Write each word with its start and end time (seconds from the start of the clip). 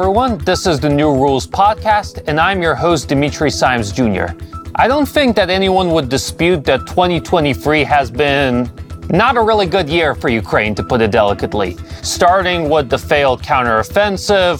everyone. 0.00 0.38
This 0.38 0.66
is 0.66 0.80
the 0.80 0.88
New 0.88 1.12
Rules 1.12 1.46
Podcast, 1.46 2.24
and 2.26 2.40
I'm 2.40 2.62
your 2.62 2.74
host, 2.74 3.10
Dimitri 3.10 3.50
Simes 3.50 3.92
Jr. 3.92 4.28
I 4.76 4.88
don't 4.88 5.04
think 5.04 5.36
that 5.36 5.50
anyone 5.50 5.90
would 5.90 6.08
dispute 6.08 6.64
that 6.64 6.86
2023 6.86 7.84
has 7.84 8.10
been 8.10 8.70
not 9.10 9.36
a 9.36 9.42
really 9.42 9.66
good 9.66 9.90
year 9.90 10.14
for 10.14 10.30
Ukraine, 10.30 10.74
to 10.76 10.82
put 10.82 11.02
it 11.02 11.10
delicately. 11.10 11.76
Starting 12.00 12.70
with 12.70 12.88
the 12.88 12.96
failed 12.96 13.42
counteroffensive, 13.42 14.58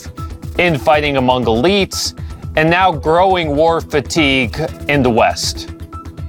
infighting 0.58 1.16
among 1.16 1.46
elites, 1.46 2.12
and 2.56 2.68
now 2.68 2.92
growing 2.92 3.56
war 3.56 3.80
fatigue 3.80 4.58
in 4.88 5.02
the 5.02 5.08
West. 5.08 5.70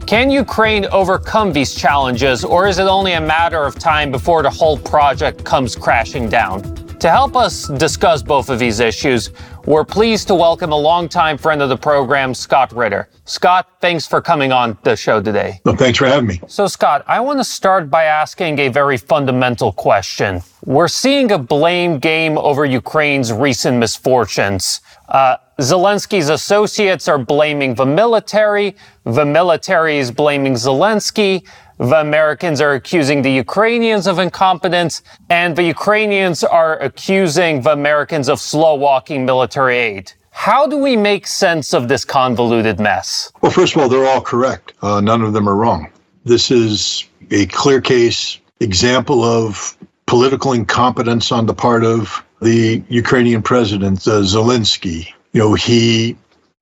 Can 0.07 0.32
Ukraine 0.32 0.85
overcome 0.85 1.52
these 1.52 1.76
challenges, 1.76 2.46
or 2.46 2.66
is 2.66 2.80
it 2.80 2.88
only 2.88 3.12
a 3.13 3.21
matter 3.21 3.62
of 3.66 3.76
time 3.76 4.09
before 4.09 4.41
the 4.41 4.49
whole 4.49 4.77
project 4.77 5.43
comes 5.43 5.76
crashing 5.76 6.30
down? 6.30 6.80
To 7.02 7.10
help 7.10 7.36
us 7.36 7.68
discuss 7.68 8.22
both 8.22 8.52
of 8.52 8.60
these 8.60 8.80
issues, 8.80 9.32
we're 9.66 9.84
pleased 9.84 10.28
to 10.28 10.36
welcome 10.36 10.72
a 10.72 10.78
longtime 10.78 11.40
friend 11.40 11.60
of 11.60 11.70
the 11.70 11.76
program, 11.76 12.36
Scott 12.36 12.72
Ritter. 12.74 13.10
Scott, 13.26 13.82
thanks 13.82 14.05
for 14.05 14.22
coming 14.22 14.52
on 14.52 14.77
the 14.84 14.96
show 14.96 15.20
today. 15.20 15.62
Thanks 15.66 15.98
for 15.98 16.05
having 16.05 16.27
me. 16.27 16.40
So, 16.46 16.68
Scott, 16.68 17.04
I 17.08 17.20
want 17.20 17.40
to 17.40 17.44
start 17.44 17.90
by 17.90 18.04
asking 18.04 18.60
a 18.60 18.68
very 18.68 18.98
fundamental 18.98 19.72
question. 19.72 20.44
We're 20.64 20.88
seeing 20.88 21.32
a 21.32 21.40
blame 21.40 21.98
game 21.98 22.38
over 22.38 22.66
Ukraine's 22.66 23.34
recent 23.34 23.77
misfortunes. 23.77 24.82
Uh, 25.10 25.38
Zelensky's 25.60 26.30
associates 26.30 27.08
are 27.08 27.18
blaming 27.18 27.74
the 27.74 27.86
military. 27.86 28.76
The 29.05 29.26
military 29.26 29.98
is 29.98 30.12
blaming 30.12 30.54
Zelensky. 30.54 31.48
The 31.82 31.99
Americans 31.99 32.62
are 32.62 32.74
accusing 32.74 33.24
the 33.24 33.32
Ukrainians 33.32 34.05
of 34.05 34.20
incompetence, 34.20 35.01
and 35.32 35.55
the 35.55 35.63
Ukrainians 35.63 36.43
are 36.43 36.77
accusing 36.77 37.63
the 37.63 37.71
Americans 37.71 38.29
of 38.29 38.40
slow 38.40 38.76
walking 38.76 39.26
military 39.26 39.77
aid. 39.77 40.13
How 40.29 40.68
do 40.68 40.77
we 40.77 40.96
make 40.96 41.26
sense 41.26 41.74
of 41.74 41.87
this 41.87 42.05
convoluted 42.05 42.79
mess? 42.79 43.32
Well, 43.41 43.52
first 43.52 43.76
of 43.76 43.82
all, 43.82 43.90
they're 43.90 44.05
all 44.05 44.21
correct. 44.21 44.74
Uh, 44.84 45.02
none 45.02 45.24
of 45.24 45.34
them 45.34 45.49
are 45.49 45.55
wrong. 45.55 45.90
This 46.24 46.52
is 46.52 47.05
a 47.32 47.48
clear 47.48 47.82
case 47.82 48.37
example 48.59 49.24
of 49.24 49.76
political 50.05 50.54
incompetence 50.54 51.32
on 51.32 51.48
the 51.48 51.55
part 51.55 51.84
of 51.84 52.24
the 52.43 52.84
Ukrainian 52.90 53.41
president, 53.41 54.07
uh, 54.07 54.21
Zelensky. 54.21 55.07
You 55.34 55.40
know, 55.41 55.54
he 55.55 56.15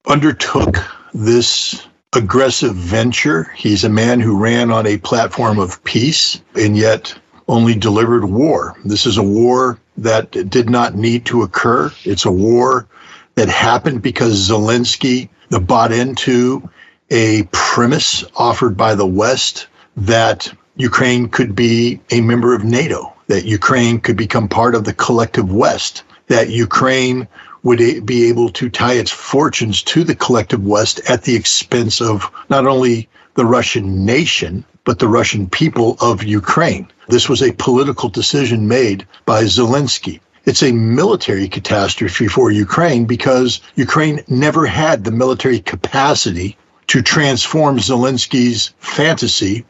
undertook 0.07 0.77
this 1.13 1.88
aggressive 2.15 2.75
venture. 2.75 3.43
He's 3.55 3.83
a 3.83 3.89
man 3.89 4.19
who 4.19 4.39
ran 4.39 4.71
on 4.71 4.87
a 4.87 4.97
platform 4.97 5.59
of 5.59 5.83
peace 5.83 6.41
and 6.55 6.75
yet 6.75 7.13
only 7.47 7.75
delivered 7.75 8.25
war. 8.25 8.75
This 8.83 9.05
is 9.05 9.17
a 9.17 9.23
war 9.23 9.79
that 9.97 10.31
did 10.31 10.69
not 10.69 10.95
need 10.95 11.25
to 11.25 11.43
occur. 11.43 11.91
It's 12.03 12.25
a 12.25 12.31
war 12.31 12.87
that 13.35 13.49
happened 13.49 14.01
because 14.01 14.49
Zelensky 14.49 15.29
bought 15.49 15.91
into 15.91 16.69
a 17.09 17.43
premise 17.51 18.23
offered 18.35 18.77
by 18.77 18.95
the 18.95 19.05
West 19.05 19.67
that 19.97 20.51
Ukraine 20.75 21.29
could 21.29 21.55
be 21.55 21.99
a 22.09 22.21
member 22.21 22.55
of 22.55 22.63
NATO, 22.63 23.13
that 23.27 23.45
Ukraine 23.45 23.99
could 23.99 24.15
become 24.15 24.47
part 24.47 24.75
of 24.75 24.83
the 24.83 24.93
collective 24.93 25.51
West, 25.51 26.03
that 26.27 26.49
Ukraine 26.49 27.27
would 27.63 28.05
be 28.05 28.29
able 28.29 28.49
to 28.49 28.69
tie 28.69 28.93
its 28.93 29.11
fortunes 29.11 29.81
to 29.83 30.03
the 30.03 30.15
collective 30.15 30.63
West 30.63 31.01
at 31.09 31.23
the 31.23 31.35
expense 31.35 32.01
of 32.01 32.31
not 32.49 32.67
only 32.67 33.09
the 33.35 33.45
Russian 33.45 34.05
nation, 34.05 34.65
but 34.83 34.99
the 34.99 35.07
Russian 35.07 35.49
people 35.49 35.97
of 36.01 36.23
Ukraine. 36.23 36.87
This 37.09 37.29
was 37.29 37.41
a 37.41 37.51
political 37.53 38.09
decision 38.09 38.67
made 38.67 39.05
by 39.25 39.43
Zelensky. 39.43 40.19
It's 40.45 40.63
a 40.63 40.71
military 40.71 41.47
catastrophe 41.47 42.27
for 42.27 42.49
Ukraine 42.49 43.05
because 43.05 43.61
Ukraine 43.75 44.21
never 44.27 44.65
had 44.65 45.03
the 45.03 45.11
military 45.11 45.59
capacity 45.59 46.57
to 46.87 47.01
transform 47.01 47.77
Zelensky's 47.77 48.73
fantasy 48.79 49.65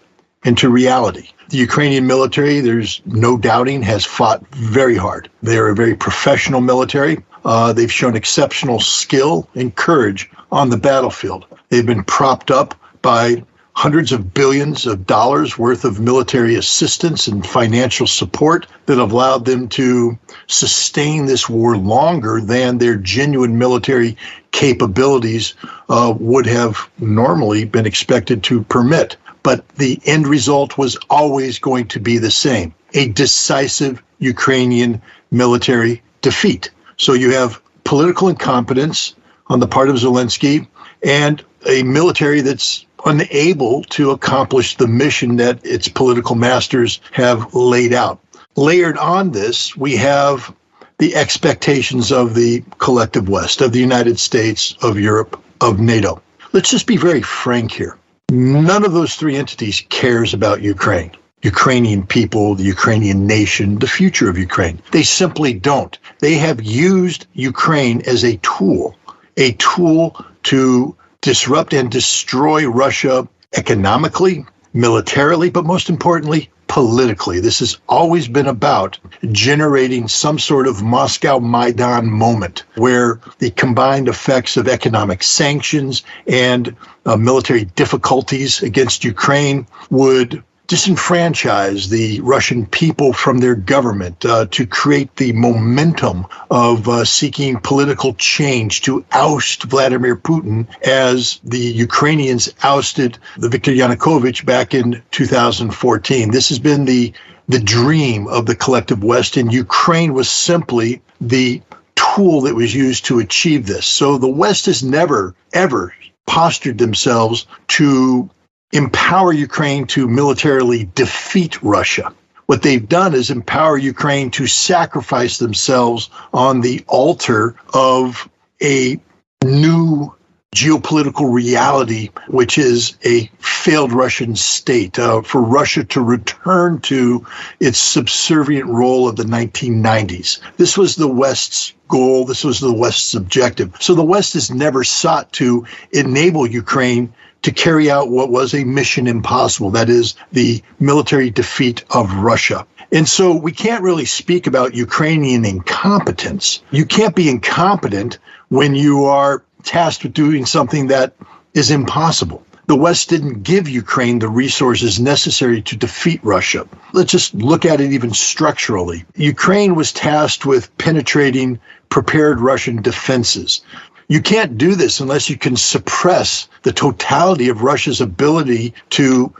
into 0.45 0.69
reality. 0.69 1.29
The 1.49 1.57
Ukrainian 1.57 2.07
military, 2.07 2.61
there's 2.61 3.01
no 3.05 3.37
doubting, 3.37 3.81
has 3.81 4.05
fought 4.05 4.45
very 4.55 4.95
hard. 4.95 5.29
They 5.43 5.57
are 5.57 5.69
a 5.69 5.75
very 5.75 5.95
professional 5.95 6.61
military. 6.61 7.17
Uh, 7.45 7.73
they've 7.73 7.91
shown 7.91 8.15
exceptional 8.15 8.79
skill 8.79 9.47
and 9.55 9.75
courage 9.75 10.29
on 10.51 10.69
the 10.69 10.77
battlefield. 10.77 11.45
They've 11.69 11.85
been 11.85 12.03
propped 12.03 12.51
up 12.51 12.75
by 13.01 13.43
hundreds 13.73 14.11
of 14.11 14.33
billions 14.33 14.85
of 14.85 15.05
dollars 15.05 15.57
worth 15.57 15.85
of 15.85 16.01
military 16.01 16.55
assistance 16.55 17.29
and 17.29 17.45
financial 17.45 18.05
support 18.05 18.67
that 18.87 18.97
have 18.97 19.13
allowed 19.13 19.45
them 19.45 19.69
to 19.69 20.19
sustain 20.47 21.25
this 21.25 21.47
war 21.47 21.77
longer 21.77 22.41
than 22.41 22.77
their 22.77 22.97
genuine 22.97 23.57
military 23.57 24.17
capabilities 24.51 25.53
uh, 25.87 26.13
would 26.19 26.45
have 26.45 26.89
normally 26.99 27.63
been 27.63 27.85
expected 27.85 28.43
to 28.43 28.63
permit. 28.63 29.15
But 29.43 29.65
the 29.75 30.01
end 30.05 30.27
result 30.27 30.77
was 30.77 30.97
always 31.09 31.59
going 31.59 31.87
to 31.89 32.01
be 32.01 32.17
the 32.17 32.31
same 32.31 32.73
a 32.93 33.07
decisive 33.07 34.03
Ukrainian 34.17 35.01
military 35.31 36.01
defeat. 36.21 36.71
So 36.99 37.13
you 37.13 37.31
have 37.31 37.61
political 37.85 38.27
incompetence 38.27 39.15
on 39.47 39.59
the 39.59 39.67
part 39.67 39.89
of 39.89 39.95
Zelensky 39.95 40.67
and 41.01 41.43
a 41.65 41.81
military 41.81 42.41
that's 42.41 42.85
unable 43.05 43.83
to 43.85 44.11
accomplish 44.11 44.75
the 44.75 44.87
mission 44.87 45.37
that 45.37 45.65
its 45.65 45.87
political 45.87 46.35
masters 46.35 46.99
have 47.11 47.55
laid 47.55 47.93
out. 47.93 48.19
Layered 48.55 48.97
on 48.97 49.31
this, 49.31 49.75
we 49.77 49.95
have 49.95 50.53
the 50.97 51.15
expectations 51.15 52.11
of 52.11 52.35
the 52.35 52.63
collective 52.77 53.29
West, 53.29 53.61
of 53.61 53.71
the 53.71 53.79
United 53.79 54.19
States, 54.19 54.75
of 54.81 54.99
Europe, 54.99 55.41
of 55.61 55.79
NATO. 55.79 56.21
Let's 56.51 56.69
just 56.69 56.87
be 56.87 56.97
very 56.97 57.21
frank 57.21 57.71
here. 57.71 57.97
None 58.29 58.83
of 58.83 58.91
those 58.91 59.15
three 59.15 59.37
entities 59.37 59.85
cares 59.87 60.33
about 60.33 60.61
Ukraine. 60.61 61.11
Ukrainian 61.41 62.05
people, 62.05 62.55
the 62.55 62.63
Ukrainian 62.63 63.25
nation, 63.25 63.79
the 63.79 63.87
future 63.87 64.29
of 64.29 64.37
Ukraine. 64.37 64.81
They 64.91 65.03
simply 65.03 65.53
don't. 65.53 65.97
They 66.19 66.35
have 66.35 66.61
used 66.61 67.27
Ukraine 67.33 68.01
as 68.05 68.23
a 68.23 68.37
tool, 68.37 68.97
a 69.37 69.53
tool 69.53 70.23
to 70.43 70.95
disrupt 71.21 71.73
and 71.73 71.89
destroy 71.89 72.67
Russia 72.67 73.27
economically, 73.55 74.45
militarily, 74.73 75.49
but 75.49 75.65
most 75.65 75.89
importantly, 75.89 76.49
politically. 76.67 77.39
This 77.39 77.59
has 77.59 77.77
always 77.89 78.27
been 78.27 78.47
about 78.47 78.99
generating 79.31 80.07
some 80.07 80.37
sort 80.37 80.67
of 80.67 80.83
Moscow 80.83 81.39
Maidan 81.39 82.09
moment 82.09 82.63
where 82.75 83.19
the 83.39 83.49
combined 83.49 84.07
effects 84.07 84.55
of 84.55 84.67
economic 84.67 85.23
sanctions 85.23 86.03
and 86.27 86.75
uh, 87.05 87.17
military 87.17 87.65
difficulties 87.65 88.61
against 88.61 89.03
Ukraine 89.03 89.65
would 89.89 90.43
disenfranchise 90.69 91.89
the 91.89 92.21
Russian 92.21 92.67
people 92.67 93.11
from 93.11 93.39
their 93.39 93.55
government, 93.55 94.23
uh, 94.23 94.45
to 94.51 94.67
create 94.67 95.15
the 95.15 95.33
momentum 95.33 96.27
of 96.51 96.87
uh, 96.87 97.03
seeking 97.05 97.59
political 97.59 98.13
change 98.13 98.83
to 98.83 99.03
oust 99.11 99.63
Vladimir 99.63 100.15
Putin 100.15 100.67
as 100.85 101.39
the 101.43 101.57
Ukrainians 101.57 102.53
ousted 102.61 103.17
the 103.35 103.49
Viktor 103.49 103.71
Yanukovych 103.71 104.45
back 104.45 104.75
in 104.75 105.01
2014. 105.09 106.29
This 106.29 106.49
has 106.49 106.59
been 106.59 106.85
the 106.85 107.13
the 107.47 107.59
dream 107.59 108.27
of 108.27 108.45
the 108.45 108.55
collective 108.55 109.03
West, 109.03 109.35
and 109.35 109.51
Ukraine 109.51 110.13
was 110.13 110.29
simply 110.29 111.01
the 111.19 111.63
tool 111.95 112.41
that 112.41 112.53
was 112.53 112.75
used 112.75 113.05
to 113.05 113.17
achieve 113.17 113.65
this. 113.65 113.87
So 113.87 114.19
the 114.19 114.27
West 114.27 114.67
has 114.67 114.83
never, 114.83 115.33
ever 115.51 115.91
postured 116.27 116.77
themselves 116.77 117.47
to 117.69 118.29
empower 118.71 119.33
Ukraine 119.33 119.87
to 119.87 120.07
militarily 120.07 120.89
defeat 120.95 121.61
Russia. 121.63 122.13
What 122.45 122.63
they've 122.63 122.87
done 122.87 123.13
is 123.13 123.29
empower 123.29 123.77
Ukraine 123.77 124.31
to 124.31 124.47
sacrifice 124.47 125.37
themselves 125.37 126.09
on 126.33 126.61
the 126.61 126.83
altar 126.87 127.55
of 127.73 128.27
a 128.61 128.99
new 129.43 130.15
geopolitical 130.55 131.31
reality, 131.31 132.09
which 132.27 132.57
is 132.57 132.97
a 133.05 133.29
failed 133.37 133.93
Russian 133.93 134.35
state, 134.35 134.97
uh, 134.97 135.21
for 135.21 135.41
Russia 135.41 135.83
to 135.83 136.01
return 136.01 136.79
to 136.81 137.25
its 137.59 137.77
subservient 137.77 138.67
role 138.67 139.07
of 139.07 139.15
the 139.15 139.25
1990s. 139.25 140.39
This 140.57 140.75
was 140.75 140.95
the 140.95 141.07
West's 141.07 141.73
goal. 141.87 142.25
This 142.25 142.43
was 142.43 142.59
the 142.59 142.73
West's 142.73 143.13
objective. 143.13 143.75
So 143.79 143.93
the 143.93 144.03
West 144.03 144.33
has 144.33 144.49
never 144.49 144.83
sought 144.83 145.31
to 145.33 145.67
enable 145.91 146.47
Ukraine 146.47 147.13
to 147.41 147.51
carry 147.51 147.89
out 147.89 148.09
what 148.09 148.29
was 148.29 148.53
a 148.53 148.63
mission 148.63 149.07
impossible 149.07 149.71
that 149.71 149.89
is, 149.89 150.15
the 150.31 150.61
military 150.79 151.29
defeat 151.29 151.83
of 151.91 152.13
Russia. 152.15 152.65
And 152.91 153.07
so 153.07 153.35
we 153.35 153.51
can't 153.51 153.83
really 153.83 154.05
speak 154.05 154.47
about 154.47 154.73
Ukrainian 154.73 155.45
incompetence. 155.45 156.61
You 156.71 156.85
can't 156.85 157.15
be 157.15 157.29
incompetent 157.29 158.17
when 158.49 158.75
you 158.75 159.05
are 159.05 159.43
tasked 159.63 160.03
with 160.03 160.13
doing 160.13 160.45
something 160.45 160.87
that 160.87 161.13
is 161.53 161.69
impossible. 161.71 162.43
the 162.69 162.75
West 162.75 163.09
didn't 163.09 163.41
give 163.41 163.67
Ukraine 163.67 164.19
the 164.19 164.29
resources 164.29 164.99
necessary 164.99 165.59
to 165.63 165.75
defeat 165.75 166.19
Russia. 166.21 166.67
Let's 166.93 167.11
just 167.11 167.33
look 167.33 167.65
at 167.65 167.81
it 167.81 167.93
even 167.93 168.13
structurally. 168.13 169.05
Ukraine 169.15 169.73
was 169.73 169.91
tasked 169.91 170.45
with 170.45 170.69
penetrating 170.77 171.59
prepared 171.89 172.39
Russian 172.39 172.83
defenses. 172.83 173.61
You 174.09 174.21
can't 174.21 174.57
do 174.57 174.73
this 174.73 174.99
unless 174.99 175.29
you 175.29 175.37
can 175.37 175.55
suppress 175.55 176.49
the 176.63 176.73
totality 176.73 177.47
of 177.49 177.61
Russia's 177.61 178.01
ability 178.01 178.73
to 178.89 179.31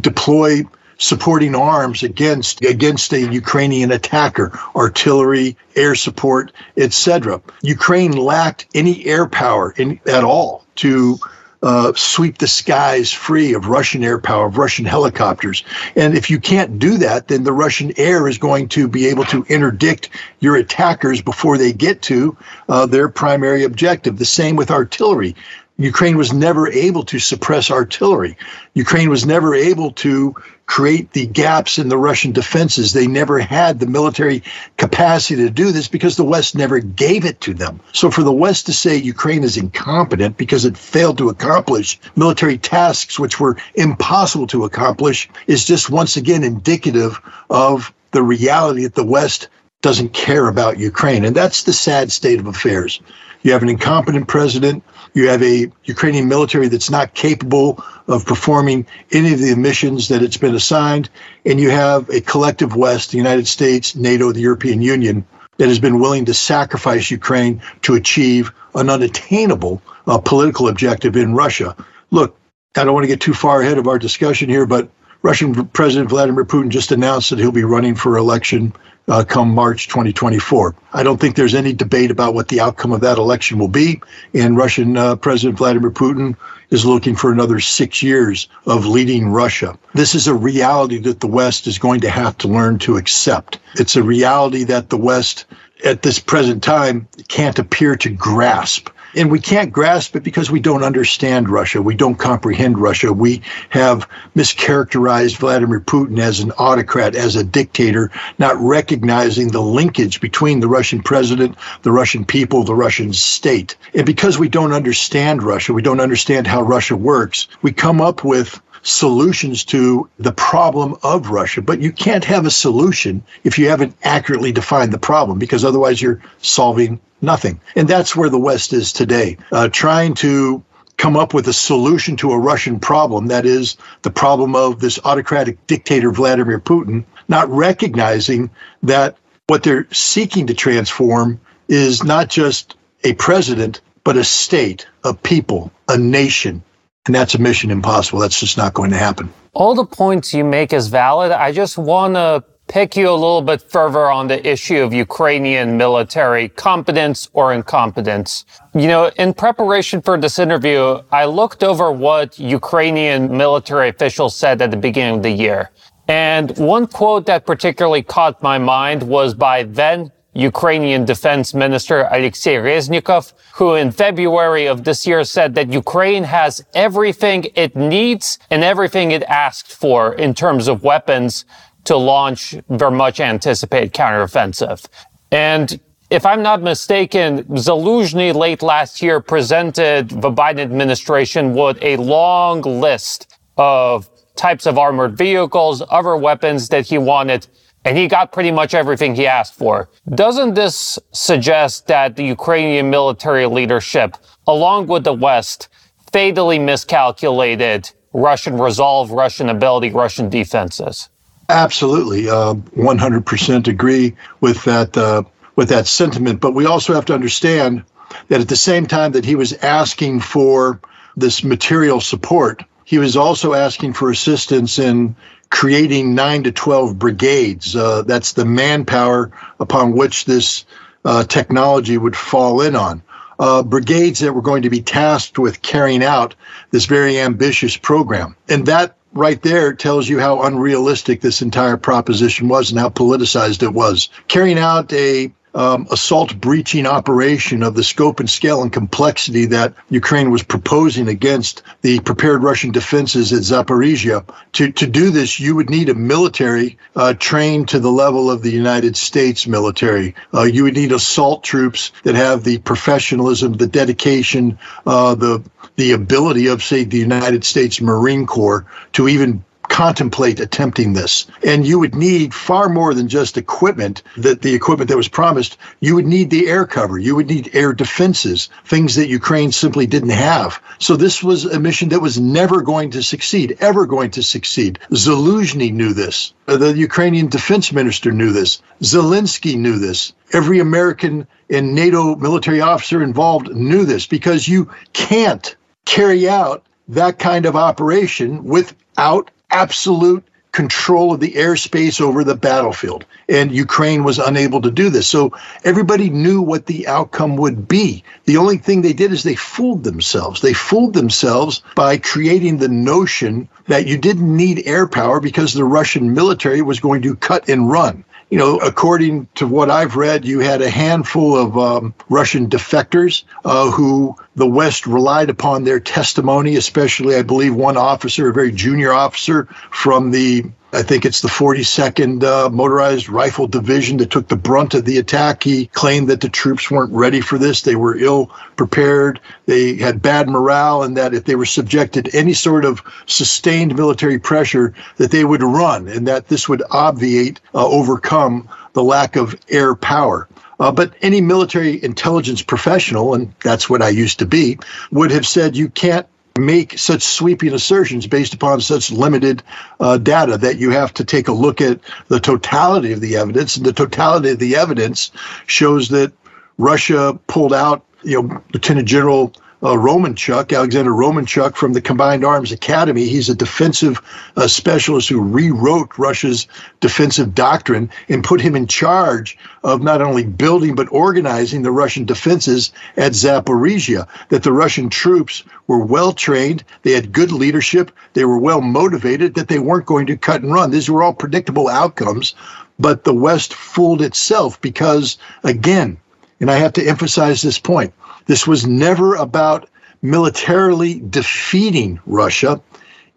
deploy 0.00 0.64
supporting 0.98 1.54
arms 1.54 2.02
against 2.02 2.62
against 2.62 3.12
a 3.14 3.20
Ukrainian 3.20 3.90
attacker, 3.90 4.52
artillery, 4.76 5.56
air 5.76 5.94
support, 5.94 6.52
etc. 6.76 7.40
Ukraine 7.62 8.12
lacked 8.12 8.66
any 8.74 9.06
air 9.06 9.26
power 9.26 9.72
in, 9.78 9.98
at 10.06 10.24
all 10.24 10.66
to 10.76 11.18
uh, 11.62 11.92
sweep 11.94 12.38
the 12.38 12.46
skies 12.46 13.12
free 13.12 13.54
of 13.54 13.66
Russian 13.66 14.04
air 14.04 14.18
power, 14.18 14.46
of 14.46 14.58
Russian 14.58 14.84
helicopters. 14.84 15.64
And 15.96 16.16
if 16.16 16.30
you 16.30 16.38
can't 16.38 16.78
do 16.78 16.98
that, 16.98 17.28
then 17.28 17.44
the 17.44 17.52
Russian 17.52 17.92
air 17.96 18.28
is 18.28 18.38
going 18.38 18.68
to 18.68 18.88
be 18.88 19.06
able 19.06 19.24
to 19.26 19.44
interdict 19.48 20.10
your 20.40 20.56
attackers 20.56 21.20
before 21.20 21.58
they 21.58 21.72
get 21.72 22.02
to 22.02 22.36
uh, 22.68 22.86
their 22.86 23.08
primary 23.08 23.64
objective. 23.64 24.18
The 24.18 24.24
same 24.24 24.56
with 24.56 24.70
artillery. 24.70 25.34
Ukraine 25.78 26.16
was 26.16 26.32
never 26.32 26.68
able 26.68 27.04
to 27.04 27.18
suppress 27.20 27.70
artillery. 27.70 28.36
Ukraine 28.74 29.10
was 29.10 29.24
never 29.24 29.54
able 29.54 29.92
to 29.92 30.34
create 30.68 31.12
the 31.12 31.26
gaps 31.26 31.78
in 31.78 31.88
the 31.88 31.96
Russian 31.96 32.30
defenses. 32.30 32.92
They 32.92 33.06
never 33.06 33.38
had 33.38 33.80
the 33.80 33.86
military 33.86 34.42
capacity 34.76 35.42
to 35.42 35.50
do 35.50 35.72
this 35.72 35.88
because 35.88 36.16
the 36.16 36.24
West 36.24 36.54
never 36.54 36.78
gave 36.78 37.24
it 37.24 37.40
to 37.40 37.54
them. 37.54 37.80
So 37.92 38.10
for 38.10 38.22
the 38.22 38.32
West 38.32 38.66
to 38.66 38.74
say 38.74 38.96
Ukraine 38.96 39.42
is 39.42 39.56
incompetent 39.56 40.36
because 40.36 40.66
it 40.66 40.76
failed 40.76 41.18
to 41.18 41.30
accomplish 41.30 41.98
military 42.14 42.58
tasks 42.58 43.18
which 43.18 43.40
were 43.40 43.56
impossible 43.74 44.46
to 44.48 44.64
accomplish 44.64 45.28
is 45.46 45.64
just 45.64 45.88
once 45.90 46.16
again 46.16 46.44
indicative 46.44 47.18
of 47.48 47.92
the 48.12 48.22
reality 48.22 48.82
that 48.82 48.94
the 48.94 49.04
West 49.04 49.48
doesn't 49.80 50.12
care 50.12 50.48
about 50.48 50.78
Ukraine. 50.78 51.24
And 51.24 51.34
that's 51.34 51.62
the 51.62 51.72
sad 51.72 52.12
state 52.12 52.40
of 52.40 52.46
affairs. 52.46 53.00
You 53.42 53.52
have 53.52 53.62
an 53.62 53.70
incompetent 53.70 54.28
president. 54.28 54.84
You 55.14 55.28
have 55.28 55.42
a 55.42 55.70
Ukrainian 55.84 56.28
military 56.28 56.68
that's 56.68 56.90
not 56.90 57.14
capable 57.14 57.84
of 58.06 58.26
performing 58.26 58.86
any 59.12 59.32
of 59.32 59.40
the 59.40 59.54
missions 59.56 60.08
that 60.08 60.22
it's 60.22 60.36
been 60.36 60.54
assigned. 60.54 61.10
And 61.44 61.60
you 61.60 61.70
have 61.70 62.08
a 62.10 62.20
collective 62.20 62.76
West, 62.76 63.10
the 63.10 63.16
United 63.16 63.46
States, 63.46 63.96
NATO, 63.96 64.32
the 64.32 64.40
European 64.40 64.82
Union, 64.82 65.26
that 65.58 65.68
has 65.68 65.78
been 65.78 65.98
willing 65.98 66.24
to 66.26 66.34
sacrifice 66.34 67.10
Ukraine 67.10 67.60
to 67.82 67.94
achieve 67.94 68.52
an 68.74 68.88
unattainable 68.88 69.82
uh, 70.06 70.18
political 70.18 70.68
objective 70.68 71.16
in 71.16 71.34
Russia. 71.34 71.76
Look, 72.10 72.36
I 72.76 72.84
don't 72.84 72.94
want 72.94 73.04
to 73.04 73.08
get 73.08 73.20
too 73.20 73.34
far 73.34 73.60
ahead 73.60 73.78
of 73.78 73.88
our 73.88 73.98
discussion 73.98 74.48
here, 74.48 74.66
but 74.66 74.88
Russian 75.22 75.66
President 75.68 76.10
Vladimir 76.10 76.44
Putin 76.44 76.68
just 76.68 76.92
announced 76.92 77.30
that 77.30 77.40
he'll 77.40 77.50
be 77.50 77.64
running 77.64 77.96
for 77.96 78.16
election 78.16 78.72
uh, 79.08 79.24
come 79.24 79.54
March 79.54 79.88
2024. 79.88 80.74
I 80.92 81.02
don't 81.02 81.18
think 81.18 81.36
there's 81.36 81.54
any 81.54 81.72
debate 81.72 82.10
about 82.10 82.34
what 82.34 82.48
the 82.48 82.60
outcome 82.60 82.92
of 82.92 83.00
that 83.00 83.18
election 83.18 83.58
will 83.58 83.68
be. 83.68 84.00
And 84.34 84.56
Russian 84.56 84.96
uh, 84.96 85.16
President 85.16 85.58
Vladimir 85.58 85.90
Putin 85.90 86.36
is 86.70 86.84
looking 86.84 87.16
for 87.16 87.32
another 87.32 87.60
six 87.60 88.02
years 88.02 88.48
of 88.66 88.86
leading 88.86 89.28
Russia. 89.28 89.78
This 89.94 90.14
is 90.14 90.26
a 90.26 90.34
reality 90.34 90.98
that 90.98 91.20
the 91.20 91.26
West 91.26 91.66
is 91.66 91.78
going 91.78 92.00
to 92.00 92.10
have 92.10 92.36
to 92.38 92.48
learn 92.48 92.78
to 92.80 92.96
accept. 92.96 93.58
It's 93.74 93.96
a 93.96 94.02
reality 94.02 94.64
that 94.64 94.90
the 94.90 94.98
West 94.98 95.46
at 95.84 96.02
this 96.02 96.18
present 96.18 96.62
time 96.62 97.08
can't 97.28 97.58
appear 97.58 97.96
to 97.96 98.10
grasp. 98.10 98.90
And 99.14 99.30
we 99.30 99.40
can't 99.40 99.72
grasp 99.72 100.16
it 100.16 100.22
because 100.22 100.50
we 100.50 100.60
don't 100.60 100.84
understand 100.84 101.48
Russia. 101.48 101.80
We 101.80 101.94
don't 101.94 102.16
comprehend 102.16 102.78
Russia. 102.78 103.12
We 103.12 103.42
have 103.70 104.08
mischaracterized 104.36 105.38
Vladimir 105.38 105.80
Putin 105.80 106.18
as 106.18 106.40
an 106.40 106.52
autocrat, 106.52 107.14
as 107.14 107.34
a 107.36 107.44
dictator, 107.44 108.10
not 108.38 108.56
recognizing 108.56 109.48
the 109.48 109.62
linkage 109.62 110.20
between 110.20 110.60
the 110.60 110.68
Russian 110.68 111.02
president, 111.02 111.56
the 111.82 111.92
Russian 111.92 112.24
people, 112.24 112.64
the 112.64 112.74
Russian 112.74 113.12
state. 113.12 113.76
And 113.94 114.04
because 114.04 114.38
we 114.38 114.48
don't 114.48 114.72
understand 114.72 115.42
Russia, 115.42 115.72
we 115.72 115.82
don't 115.82 116.00
understand 116.00 116.46
how 116.46 116.62
Russia 116.62 116.96
works, 116.96 117.48
we 117.62 117.72
come 117.72 118.00
up 118.00 118.24
with 118.24 118.60
solutions 118.82 119.64
to 119.64 120.08
the 120.18 120.32
problem 120.32 120.96
of 121.02 121.30
Russia. 121.30 121.62
But 121.62 121.80
you 121.80 121.92
can't 121.92 122.24
have 122.24 122.46
a 122.46 122.50
solution 122.50 123.22
if 123.44 123.58
you 123.58 123.68
haven't 123.68 123.96
accurately 124.02 124.52
defined 124.52 124.92
the 124.92 124.98
problem, 124.98 125.38
because 125.38 125.64
otherwise 125.64 126.00
you're 126.00 126.22
solving 126.42 127.00
nothing. 127.20 127.60
And 127.76 127.88
that's 127.88 128.14
where 128.14 128.30
the 128.30 128.38
West 128.38 128.72
is 128.72 128.92
today, 128.92 129.36
uh, 129.52 129.68
trying 129.68 130.14
to 130.14 130.62
come 130.96 131.16
up 131.16 131.32
with 131.32 131.46
a 131.48 131.52
solution 131.52 132.16
to 132.16 132.32
a 132.32 132.38
Russian 132.38 132.80
problem, 132.80 133.28
that 133.28 133.46
is 133.46 133.76
the 134.02 134.10
problem 134.10 134.56
of 134.56 134.80
this 134.80 134.98
autocratic 135.04 135.64
dictator, 135.66 136.10
Vladimir 136.10 136.58
Putin, 136.58 137.04
not 137.28 137.48
recognizing 137.48 138.50
that 138.82 139.16
what 139.46 139.62
they're 139.62 139.86
seeking 139.92 140.48
to 140.48 140.54
transform 140.54 141.40
is 141.68 142.02
not 142.02 142.28
just 142.28 142.76
a 143.04 143.12
president, 143.14 143.80
but 144.02 144.16
a 144.16 144.24
state, 144.24 144.86
a 145.04 145.14
people, 145.14 145.70
a 145.88 145.96
nation, 145.96 146.62
and 147.08 147.14
that's 147.14 147.34
a 147.34 147.40
mission 147.40 147.70
impossible. 147.70 148.20
That's 148.20 148.38
just 148.38 148.56
not 148.56 148.74
going 148.74 148.90
to 148.90 148.96
happen. 148.96 149.32
All 149.54 149.74
the 149.74 149.84
points 149.84 150.32
you 150.32 150.44
make 150.44 150.72
is 150.72 150.88
valid. 150.88 151.32
I 151.32 151.50
just 151.52 151.76
want 151.76 152.14
to 152.14 152.44
pick 152.68 152.96
you 152.96 153.08
a 153.08 153.12
little 153.12 153.40
bit 153.40 153.62
further 153.62 154.10
on 154.10 154.28
the 154.28 154.46
issue 154.46 154.82
of 154.82 154.92
Ukrainian 154.92 155.76
military 155.76 156.50
competence 156.50 157.28
or 157.32 157.54
incompetence. 157.54 158.44
You 158.74 158.88
know, 158.88 159.10
in 159.16 159.32
preparation 159.32 160.02
for 160.02 160.18
this 160.20 160.38
interview, 160.38 161.00
I 161.10 161.24
looked 161.24 161.64
over 161.64 161.90
what 161.90 162.38
Ukrainian 162.38 163.34
military 163.34 163.88
officials 163.88 164.36
said 164.36 164.60
at 164.60 164.70
the 164.70 164.76
beginning 164.76 165.16
of 165.16 165.22
the 165.22 165.30
year. 165.30 165.70
And 166.08 166.56
one 166.58 166.86
quote 166.86 167.26
that 167.26 167.46
particularly 167.46 168.02
caught 168.02 168.42
my 168.42 168.58
mind 168.58 169.02
was 169.02 169.34
by 169.34 169.62
then 169.62 170.12
Ukrainian 170.38 171.04
Defense 171.04 171.52
Minister 171.52 172.02
Alexei 172.12 172.54
Reznikov, 172.54 173.32
who 173.54 173.74
in 173.74 173.90
February 173.90 174.66
of 174.66 174.84
this 174.84 175.04
year 175.04 175.24
said 175.24 175.56
that 175.56 175.72
Ukraine 175.72 176.22
has 176.22 176.64
everything 176.74 177.46
it 177.56 177.74
needs 177.74 178.38
and 178.48 178.62
everything 178.62 179.10
it 179.10 179.24
asked 179.24 179.72
for 179.72 180.14
in 180.14 180.34
terms 180.34 180.68
of 180.68 180.84
weapons 180.84 181.44
to 181.84 181.96
launch 181.96 182.54
their 182.68 182.90
much 182.90 183.18
anticipated 183.18 183.92
counteroffensive. 183.92 184.86
And 185.32 185.80
if 186.08 186.24
I'm 186.24 186.42
not 186.42 186.62
mistaken, 186.62 187.42
Zaluzhny 187.44 188.32
late 188.32 188.62
last 188.62 189.02
year 189.02 189.20
presented 189.20 190.08
the 190.08 190.30
Biden 190.30 190.60
administration 190.60 191.52
with 191.52 191.82
a 191.82 191.96
long 191.96 192.62
list 192.62 193.36
of 193.56 194.08
types 194.36 194.66
of 194.66 194.78
armored 194.78 195.18
vehicles, 195.18 195.82
other 195.90 196.16
weapons 196.16 196.68
that 196.68 196.86
he 196.86 196.96
wanted 196.96 197.48
and 197.88 197.96
he 197.96 198.06
got 198.06 198.32
pretty 198.32 198.50
much 198.50 198.74
everything 198.74 199.14
he 199.14 199.26
asked 199.26 199.54
for. 199.54 199.88
Doesn't 200.14 200.52
this 200.52 200.98
suggest 201.12 201.86
that 201.86 202.16
the 202.16 202.24
Ukrainian 202.24 202.90
military 202.90 203.46
leadership, 203.46 204.14
along 204.46 204.88
with 204.88 205.04
the 205.04 205.14
West, 205.14 205.68
fatally 206.12 206.58
miscalculated 206.58 207.90
Russian 208.12 208.58
resolve, 208.58 209.10
Russian 209.10 209.48
ability, 209.48 209.88
Russian 209.90 210.28
defenses? 210.28 211.08
Absolutely, 211.48 212.28
uh, 212.28 212.52
100% 212.52 213.68
agree 213.68 214.14
with 214.42 214.62
that 214.64 214.94
uh, 214.94 215.22
with 215.56 215.70
that 215.70 215.86
sentiment. 215.86 216.42
But 216.42 216.52
we 216.52 216.66
also 216.66 216.92
have 216.92 217.06
to 217.06 217.14
understand 217.14 217.84
that 218.28 218.42
at 218.42 218.48
the 218.48 218.56
same 218.70 218.84
time 218.84 219.12
that 219.12 219.24
he 219.24 219.34
was 219.34 219.54
asking 219.54 220.20
for 220.20 220.78
this 221.16 221.42
material 221.42 222.02
support, 222.02 222.64
he 222.84 222.98
was 222.98 223.16
also 223.16 223.54
asking 223.54 223.94
for 223.94 224.10
assistance 224.10 224.78
in 224.78 225.16
creating 225.50 226.14
nine 226.14 226.44
to 226.44 226.52
12 226.52 226.98
brigades. 226.98 227.74
Uh, 227.74 228.02
that's 228.02 228.32
the 228.32 228.44
manpower 228.44 229.32
upon 229.58 229.92
which 229.92 230.24
this 230.24 230.64
uh, 231.04 231.24
technology 231.24 231.96
would 231.96 232.16
fall 232.16 232.60
in 232.60 232.76
on. 232.76 233.02
Uh, 233.38 233.62
brigades 233.62 234.18
that 234.20 234.32
were 234.32 234.42
going 234.42 234.62
to 234.62 234.70
be 234.70 234.82
tasked 234.82 235.38
with 235.38 235.62
carrying 235.62 236.02
out 236.02 236.34
this 236.70 236.86
very 236.86 237.20
ambitious 237.20 237.76
program. 237.76 238.34
And 238.48 238.66
that 238.66 238.96
right 239.12 239.40
there 239.40 239.72
tells 239.74 240.08
you 240.08 240.18
how 240.18 240.42
unrealistic 240.42 241.20
this 241.20 241.40
entire 241.40 241.76
proposition 241.76 242.48
was 242.48 242.70
and 242.70 242.80
how 242.80 242.88
politicized 242.88 243.62
it 243.62 243.72
was. 243.72 244.08
Carrying 244.26 244.58
out 244.58 244.92
a 244.92 245.32
um, 245.54 245.86
assault 245.90 246.40
breaching 246.40 246.86
operation 246.86 247.62
of 247.62 247.74
the 247.74 247.84
scope 247.84 248.20
and 248.20 248.28
scale 248.28 248.62
and 248.62 248.72
complexity 248.72 249.46
that 249.46 249.74
Ukraine 249.90 250.30
was 250.30 250.42
proposing 250.42 251.08
against 251.08 251.62
the 251.82 252.00
prepared 252.00 252.42
Russian 252.42 252.70
defenses 252.70 253.32
at 253.32 253.40
Zaporizhia. 253.40 254.24
To, 254.54 254.72
to 254.72 254.86
do 254.86 255.10
this, 255.10 255.40
you 255.40 255.56
would 255.56 255.70
need 255.70 255.88
a 255.88 255.94
military 255.94 256.78
uh, 256.94 257.14
trained 257.14 257.68
to 257.68 257.80
the 257.80 257.90
level 257.90 258.30
of 258.30 258.42
the 258.42 258.50
United 258.50 258.96
States 258.96 259.46
military. 259.46 260.14
Uh, 260.32 260.42
you 260.42 260.64
would 260.64 260.74
need 260.74 260.92
assault 260.92 261.44
troops 261.44 261.92
that 262.02 262.14
have 262.14 262.44
the 262.44 262.58
professionalism, 262.58 263.54
the 263.54 263.66
dedication, 263.66 264.58
uh, 264.86 265.14
the 265.14 265.42
the 265.76 265.92
ability 265.92 266.48
of, 266.48 266.60
say, 266.60 266.82
the 266.82 266.98
United 266.98 267.44
States 267.44 267.80
Marine 267.80 268.26
Corps 268.26 268.66
to 268.92 269.06
even 269.06 269.44
contemplate 269.68 270.40
attempting 270.40 270.92
this. 270.92 271.26
And 271.44 271.66
you 271.66 271.78
would 271.78 271.94
need 271.94 272.34
far 272.34 272.68
more 272.68 272.94
than 272.94 273.08
just 273.08 273.36
equipment, 273.36 274.02
that 274.16 274.42
the 274.42 274.54
equipment 274.54 274.88
that 274.88 274.96
was 274.96 275.08
promised. 275.08 275.58
You 275.80 275.94
would 275.94 276.06
need 276.06 276.30
the 276.30 276.48
air 276.48 276.66
cover. 276.66 276.98
You 276.98 277.14
would 277.16 277.28
need 277.28 277.50
air 277.54 277.72
defenses, 277.72 278.48
things 278.64 278.96
that 278.96 279.08
Ukraine 279.08 279.52
simply 279.52 279.86
didn't 279.86 280.10
have. 280.10 280.60
So 280.78 280.96
this 280.96 281.22
was 281.22 281.44
a 281.44 281.60
mission 281.60 281.90
that 281.90 282.00
was 282.00 282.18
never 282.18 282.62
going 282.62 282.90
to 282.92 283.02
succeed, 283.02 283.56
ever 283.60 283.86
going 283.86 284.10
to 284.12 284.22
succeed. 284.22 284.78
Zaluzhny 284.90 285.72
knew 285.72 285.92
this. 285.92 286.32
The 286.46 286.72
Ukrainian 286.72 287.28
defense 287.28 287.72
minister 287.72 288.10
knew 288.10 288.32
this. 288.32 288.62
Zelensky 288.82 289.56
knew 289.56 289.78
this. 289.78 290.12
Every 290.32 290.60
American 290.60 291.26
and 291.50 291.74
NATO 291.74 292.14
military 292.16 292.60
officer 292.60 293.02
involved 293.02 293.54
knew 293.54 293.84
this 293.84 294.06
because 294.06 294.48
you 294.48 294.70
can't 294.92 295.56
carry 295.84 296.28
out 296.28 296.64
that 296.88 297.18
kind 297.18 297.46
of 297.46 297.56
operation 297.56 298.44
without 298.44 299.30
absolute 299.50 300.24
control 300.52 301.12
of 301.12 301.20
the 301.20 301.34
airspace 301.34 302.00
over 302.00 302.24
the 302.24 302.34
battlefield. 302.34 303.04
And 303.28 303.52
Ukraine 303.52 304.02
was 304.02 304.18
unable 304.18 304.62
to 304.62 304.70
do 304.70 304.88
this. 304.90 305.06
So 305.06 305.32
everybody 305.62 306.10
knew 306.10 306.40
what 306.42 306.66
the 306.66 306.88
outcome 306.88 307.36
would 307.36 307.68
be. 307.68 308.02
The 308.24 308.38
only 308.38 308.58
thing 308.58 308.82
they 308.82 308.94
did 308.94 309.12
is 309.12 309.22
they 309.22 309.36
fooled 309.36 309.84
themselves. 309.84 310.40
They 310.40 310.54
fooled 310.54 310.94
themselves 310.94 311.62
by 311.76 311.98
creating 311.98 312.58
the 312.58 312.68
notion 312.68 313.48
that 313.66 313.86
you 313.86 313.98
didn't 313.98 314.36
need 314.36 314.66
air 314.66 314.88
power 314.88 315.20
because 315.20 315.52
the 315.52 315.64
Russian 315.64 316.14
military 316.14 316.62
was 316.62 316.80
going 316.80 317.02
to 317.02 317.14
cut 317.14 317.48
and 317.48 317.70
run 317.70 318.04
you 318.30 318.38
know, 318.38 318.58
according 318.58 319.26
to 319.36 319.46
what 319.46 319.70
I've 319.70 319.96
read, 319.96 320.24
you 320.24 320.40
had 320.40 320.60
a 320.60 320.68
handful 320.68 321.36
of 321.36 321.56
um, 321.56 321.94
Russian 322.10 322.48
defectors 322.48 323.24
uh, 323.44 323.70
who 323.70 324.16
the 324.38 324.46
West 324.46 324.86
relied 324.86 325.30
upon 325.30 325.64
their 325.64 325.80
testimony, 325.80 326.56
especially, 326.56 327.16
I 327.16 327.22
believe, 327.22 327.54
one 327.54 327.76
officer, 327.76 328.28
a 328.28 328.32
very 328.32 328.52
junior 328.52 328.92
officer 328.92 329.44
from 329.70 330.10
the 330.10 330.44
I 330.70 330.82
think 330.82 331.06
it's 331.06 331.22
the 331.22 331.28
42nd 331.28 332.22
uh, 332.22 332.50
Motorized 332.50 333.08
Rifle 333.08 333.46
Division 333.46 333.96
that 333.98 334.10
took 334.10 334.28
the 334.28 334.36
brunt 334.36 334.74
of 334.74 334.84
the 334.84 334.98
attack. 334.98 335.42
He 335.42 335.64
claimed 335.64 336.08
that 336.08 336.20
the 336.20 336.28
troops 336.28 336.70
weren't 336.70 336.92
ready 336.92 337.22
for 337.22 337.38
this. 337.38 337.62
They 337.62 337.74
were 337.74 337.96
ill 337.96 338.30
prepared. 338.56 339.18
They 339.46 339.76
had 339.76 340.02
bad 340.02 340.28
morale, 340.28 340.82
and 340.82 340.98
that 340.98 341.14
if 341.14 341.24
they 341.24 341.36
were 341.36 341.46
subjected 341.46 342.04
to 342.04 342.18
any 342.18 342.34
sort 342.34 342.66
of 342.66 342.82
sustained 343.06 343.76
military 343.76 344.18
pressure, 344.18 344.74
that 344.98 345.10
they 345.10 345.24
would 345.24 345.42
run, 345.42 345.88
and 345.88 346.06
that 346.06 346.28
this 346.28 346.50
would 346.50 346.62
obviate, 346.70 347.40
uh, 347.54 347.66
overcome 347.66 348.46
the 348.74 348.84
lack 348.84 349.16
of 349.16 349.40
air 349.48 349.74
power. 349.74 350.28
Uh, 350.60 350.72
but 350.72 350.94
any 351.02 351.20
military 351.20 351.82
intelligence 351.82 352.42
professional, 352.42 353.14
and 353.14 353.32
that's 353.42 353.70
what 353.70 353.82
I 353.82 353.90
used 353.90 354.18
to 354.18 354.26
be, 354.26 354.58
would 354.90 355.10
have 355.10 355.26
said 355.26 355.56
you 355.56 355.68
can't 355.68 356.06
make 356.38 356.78
such 356.78 357.02
sweeping 357.02 357.52
assertions 357.52 358.06
based 358.06 358.34
upon 358.34 358.60
such 358.60 358.90
limited 358.90 359.42
uh, 359.80 359.98
data 359.98 360.38
that 360.38 360.58
you 360.58 360.70
have 360.70 360.94
to 360.94 361.04
take 361.04 361.28
a 361.28 361.32
look 361.32 361.60
at 361.60 361.80
the 362.08 362.20
totality 362.20 362.92
of 362.92 363.00
the 363.00 363.16
evidence. 363.16 363.56
And 363.56 363.66
the 363.66 363.72
totality 363.72 364.30
of 364.30 364.38
the 364.38 364.56
evidence 364.56 365.10
shows 365.46 365.88
that 365.90 366.12
Russia 366.56 367.18
pulled 367.26 367.52
out, 367.52 367.84
you 368.02 368.22
know, 368.22 368.42
Lieutenant 368.52 368.88
General 368.88 369.32
uh, 369.62 369.74
Romanchuk, 369.74 370.56
Alexander 370.56 370.92
Romanchuk 370.92 371.56
from 371.56 371.72
the 371.72 371.80
Combined 371.80 372.24
Arms 372.24 372.52
Academy. 372.52 373.04
He's 373.06 373.28
a 373.28 373.34
defensive 373.34 374.00
uh, 374.36 374.46
specialist 374.46 375.08
who 375.08 375.20
rewrote 375.20 375.98
Russia's 375.98 376.46
defensive 376.80 377.34
doctrine 377.34 377.90
and 378.08 378.22
put 378.22 378.40
him 378.40 378.54
in 378.54 378.66
charge 378.66 379.36
of 379.64 379.82
not 379.82 380.00
only 380.00 380.24
building 380.24 380.74
but 380.74 380.92
organizing 380.92 381.62
the 381.62 381.72
Russian 381.72 382.04
defenses 382.04 382.72
at 382.96 383.12
Zaporizhia. 383.12 384.06
That 384.28 384.44
the 384.44 384.52
Russian 384.52 384.90
troops 384.90 385.42
were 385.66 385.84
well 385.84 386.12
trained, 386.12 386.62
they 386.82 386.92
had 386.92 387.12
good 387.12 387.32
leadership, 387.32 387.90
they 388.14 388.24
were 388.24 388.38
well 388.38 388.60
motivated, 388.60 389.34
that 389.34 389.48
they 389.48 389.58
weren't 389.58 389.86
going 389.86 390.06
to 390.06 390.16
cut 390.16 390.42
and 390.42 390.52
run. 390.52 390.70
These 390.70 390.88
were 390.88 391.02
all 391.02 391.14
predictable 391.14 391.68
outcomes. 391.68 392.34
But 392.80 393.02
the 393.02 393.14
West 393.14 393.54
fooled 393.54 394.02
itself 394.02 394.60
because, 394.60 395.18
again, 395.42 395.98
and 396.40 396.50
I 396.50 396.56
have 396.56 396.74
to 396.74 396.86
emphasize 396.86 397.42
this 397.42 397.58
point 397.58 397.92
this 398.26 398.46
was 398.46 398.66
never 398.66 399.14
about 399.14 399.68
militarily 400.02 401.00
defeating 401.00 401.98
Russia. 402.06 402.60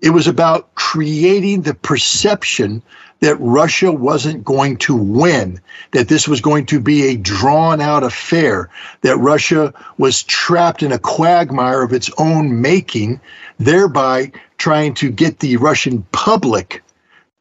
It 0.01 0.11
was 0.11 0.27
about 0.27 0.73
creating 0.73 1.61
the 1.61 1.75
perception 1.75 2.81
that 3.19 3.35
Russia 3.35 3.91
wasn't 3.91 4.43
going 4.43 4.77
to 4.77 4.95
win, 4.95 5.61
that 5.91 6.07
this 6.07 6.27
was 6.27 6.41
going 6.41 6.65
to 6.67 6.79
be 6.79 7.03
a 7.03 7.17
drawn 7.17 7.79
out 7.79 8.03
affair, 8.03 8.69
that 9.01 9.17
Russia 9.17 9.73
was 9.97 10.23
trapped 10.23 10.81
in 10.81 10.91
a 10.91 10.97
quagmire 10.97 11.83
of 11.83 11.93
its 11.93 12.09
own 12.17 12.61
making, 12.61 13.21
thereby 13.59 14.31
trying 14.57 14.95
to 14.95 15.11
get 15.11 15.39
the 15.39 15.57
Russian 15.57 16.01
public 16.11 16.83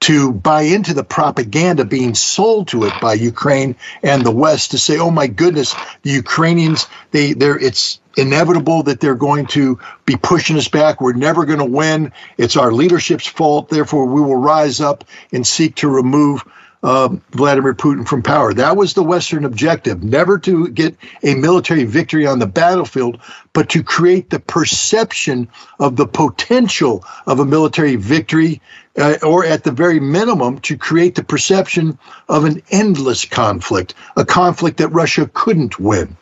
to 0.00 0.32
buy 0.32 0.62
into 0.62 0.94
the 0.94 1.04
propaganda 1.04 1.84
being 1.84 2.14
sold 2.14 2.68
to 2.68 2.84
it 2.84 2.98
by 3.00 3.14
Ukraine 3.14 3.76
and 4.02 4.24
the 4.24 4.30
West 4.30 4.72
to 4.72 4.78
say, 4.78 4.98
"Oh 4.98 5.10
my 5.10 5.26
goodness, 5.26 5.74
the 6.02 6.10
Ukrainians 6.10 6.86
they 7.10 7.34
they're 7.34 7.58
it's 7.58 8.00
inevitable 8.16 8.82
that 8.84 9.00
they're 9.00 9.14
going 9.14 9.46
to 9.46 9.78
be 10.04 10.16
pushing 10.16 10.56
us 10.56 10.68
back. 10.68 11.00
We're 11.00 11.12
never 11.12 11.44
going 11.44 11.58
to 11.58 11.64
win. 11.64 12.12
It's 12.38 12.56
our 12.56 12.72
leadership's 12.72 13.26
fault. 13.26 13.68
Therefore, 13.68 14.06
we 14.06 14.20
will 14.20 14.36
rise 14.36 14.80
up 14.80 15.04
and 15.32 15.46
seek 15.46 15.76
to 15.76 15.88
remove 15.88 16.44
Vladimir 16.82 17.74
Putin 17.74 18.06
from 18.06 18.22
power. 18.22 18.54
That 18.54 18.76
was 18.76 18.94
the 18.94 19.02
Western 19.02 19.44
objective, 19.44 20.02
never 20.02 20.38
to 20.40 20.68
get 20.68 20.96
a 21.22 21.34
military 21.34 21.84
victory 21.84 22.26
on 22.26 22.38
the 22.38 22.46
battlefield, 22.46 23.20
but 23.52 23.68
to 23.70 23.82
create 23.82 24.30
the 24.30 24.40
perception 24.40 25.48
of 25.78 25.96
the 25.96 26.06
potential 26.06 27.04
of 27.26 27.40
a 27.40 27.44
military 27.44 27.96
victory, 27.96 28.60
uh, 28.98 29.16
or 29.22 29.44
at 29.44 29.64
the 29.64 29.72
very 29.72 30.00
minimum, 30.00 30.58
to 30.60 30.76
create 30.76 31.14
the 31.14 31.24
perception 31.24 31.98
of 32.28 32.44
an 32.44 32.62
endless 32.70 33.24
conflict, 33.24 33.94
a 34.16 34.24
conflict 34.24 34.78
that 34.78 34.88
Russia 34.88 35.30
couldn't 35.34 35.78
win. 35.78 36.16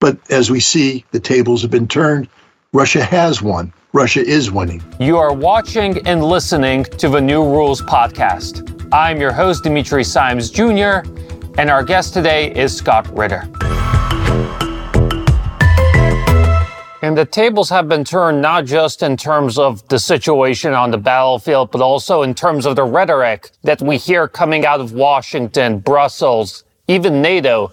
But 0.00 0.18
as 0.30 0.50
we 0.50 0.58
see, 0.58 1.04
the 1.12 1.20
tables 1.20 1.62
have 1.62 1.70
been 1.70 1.86
turned. 1.86 2.28
Russia 2.72 3.04
has 3.04 3.40
won. 3.40 3.72
Russia 3.92 4.20
is 4.20 4.50
winning. 4.50 4.82
You 4.98 5.18
are 5.18 5.32
watching 5.32 6.04
and 6.08 6.24
listening 6.24 6.84
to 6.84 7.08
the 7.08 7.20
New 7.20 7.44
Rules 7.44 7.82
podcast. 7.82 8.81
I'm 8.92 9.18
your 9.18 9.32
host, 9.32 9.62
Dimitri 9.62 10.04
Simes 10.04 10.50
Jr., 10.50 11.00
and 11.56 11.70
our 11.70 11.82
guest 11.82 12.12
today 12.12 12.54
is 12.54 12.76
Scott 12.76 13.08
Ritter. 13.16 13.48
And 17.00 17.16
the 17.16 17.24
tables 17.24 17.70
have 17.70 17.88
been 17.88 18.04
turned 18.04 18.42
not 18.42 18.66
just 18.66 19.02
in 19.02 19.16
terms 19.16 19.58
of 19.58 19.88
the 19.88 19.98
situation 19.98 20.74
on 20.74 20.90
the 20.90 20.98
battlefield, 20.98 21.70
but 21.70 21.80
also 21.80 22.20
in 22.20 22.34
terms 22.34 22.66
of 22.66 22.76
the 22.76 22.84
rhetoric 22.84 23.52
that 23.62 23.80
we 23.80 23.96
hear 23.96 24.28
coming 24.28 24.66
out 24.66 24.78
of 24.78 24.92
Washington, 24.92 25.78
Brussels, 25.78 26.64
even 26.86 27.22
NATO 27.22 27.72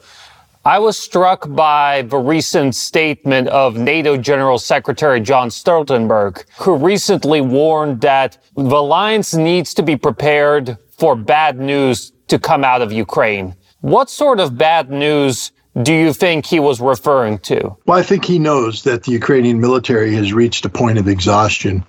I 0.66 0.78
was 0.78 1.00
struck 1.00 1.48
by 1.56 2.02
the 2.02 2.18
recent 2.18 2.76
statement 2.76 3.48
of 3.48 3.78
NATO 3.78 4.18
General 4.18 4.60
Secretary 4.60 5.22
Jens 5.22 5.56
Stoltenberg, 5.56 6.44
who 6.60 6.76
recently 6.76 7.40
warned 7.40 8.02
that 8.02 8.38
the 8.56 8.76
alliance 8.76 9.34
needs 9.34 9.74
to 9.76 9.84
be 9.84 9.96
prepared 9.96 10.78
for 11.00 11.16
bad 11.16 11.58
news 11.58 12.12
to 12.28 12.38
come 12.38 12.64
out 12.64 12.82
of 12.82 12.92
Ukraine. 12.92 13.56
What 13.82 14.10
sort 14.10 14.40
of 14.40 14.58
bad 14.58 14.92
news 14.92 15.52
do 15.82 15.94
you 15.94 16.14
think 16.14 16.46
he 16.46 16.60
was 16.60 16.82
referring 16.82 17.40
to? 17.40 17.76
Well, 17.86 17.98
I 17.98 18.04
think 18.04 18.26
he 18.26 18.38
knows 18.38 18.84
that 18.84 19.04
the 19.04 19.12
Ukrainian 19.12 19.60
military 19.62 20.14
has 20.16 20.34
reached 20.34 20.66
a 20.66 20.70
point 20.70 20.98
of 20.98 21.08
exhaustion, 21.08 21.86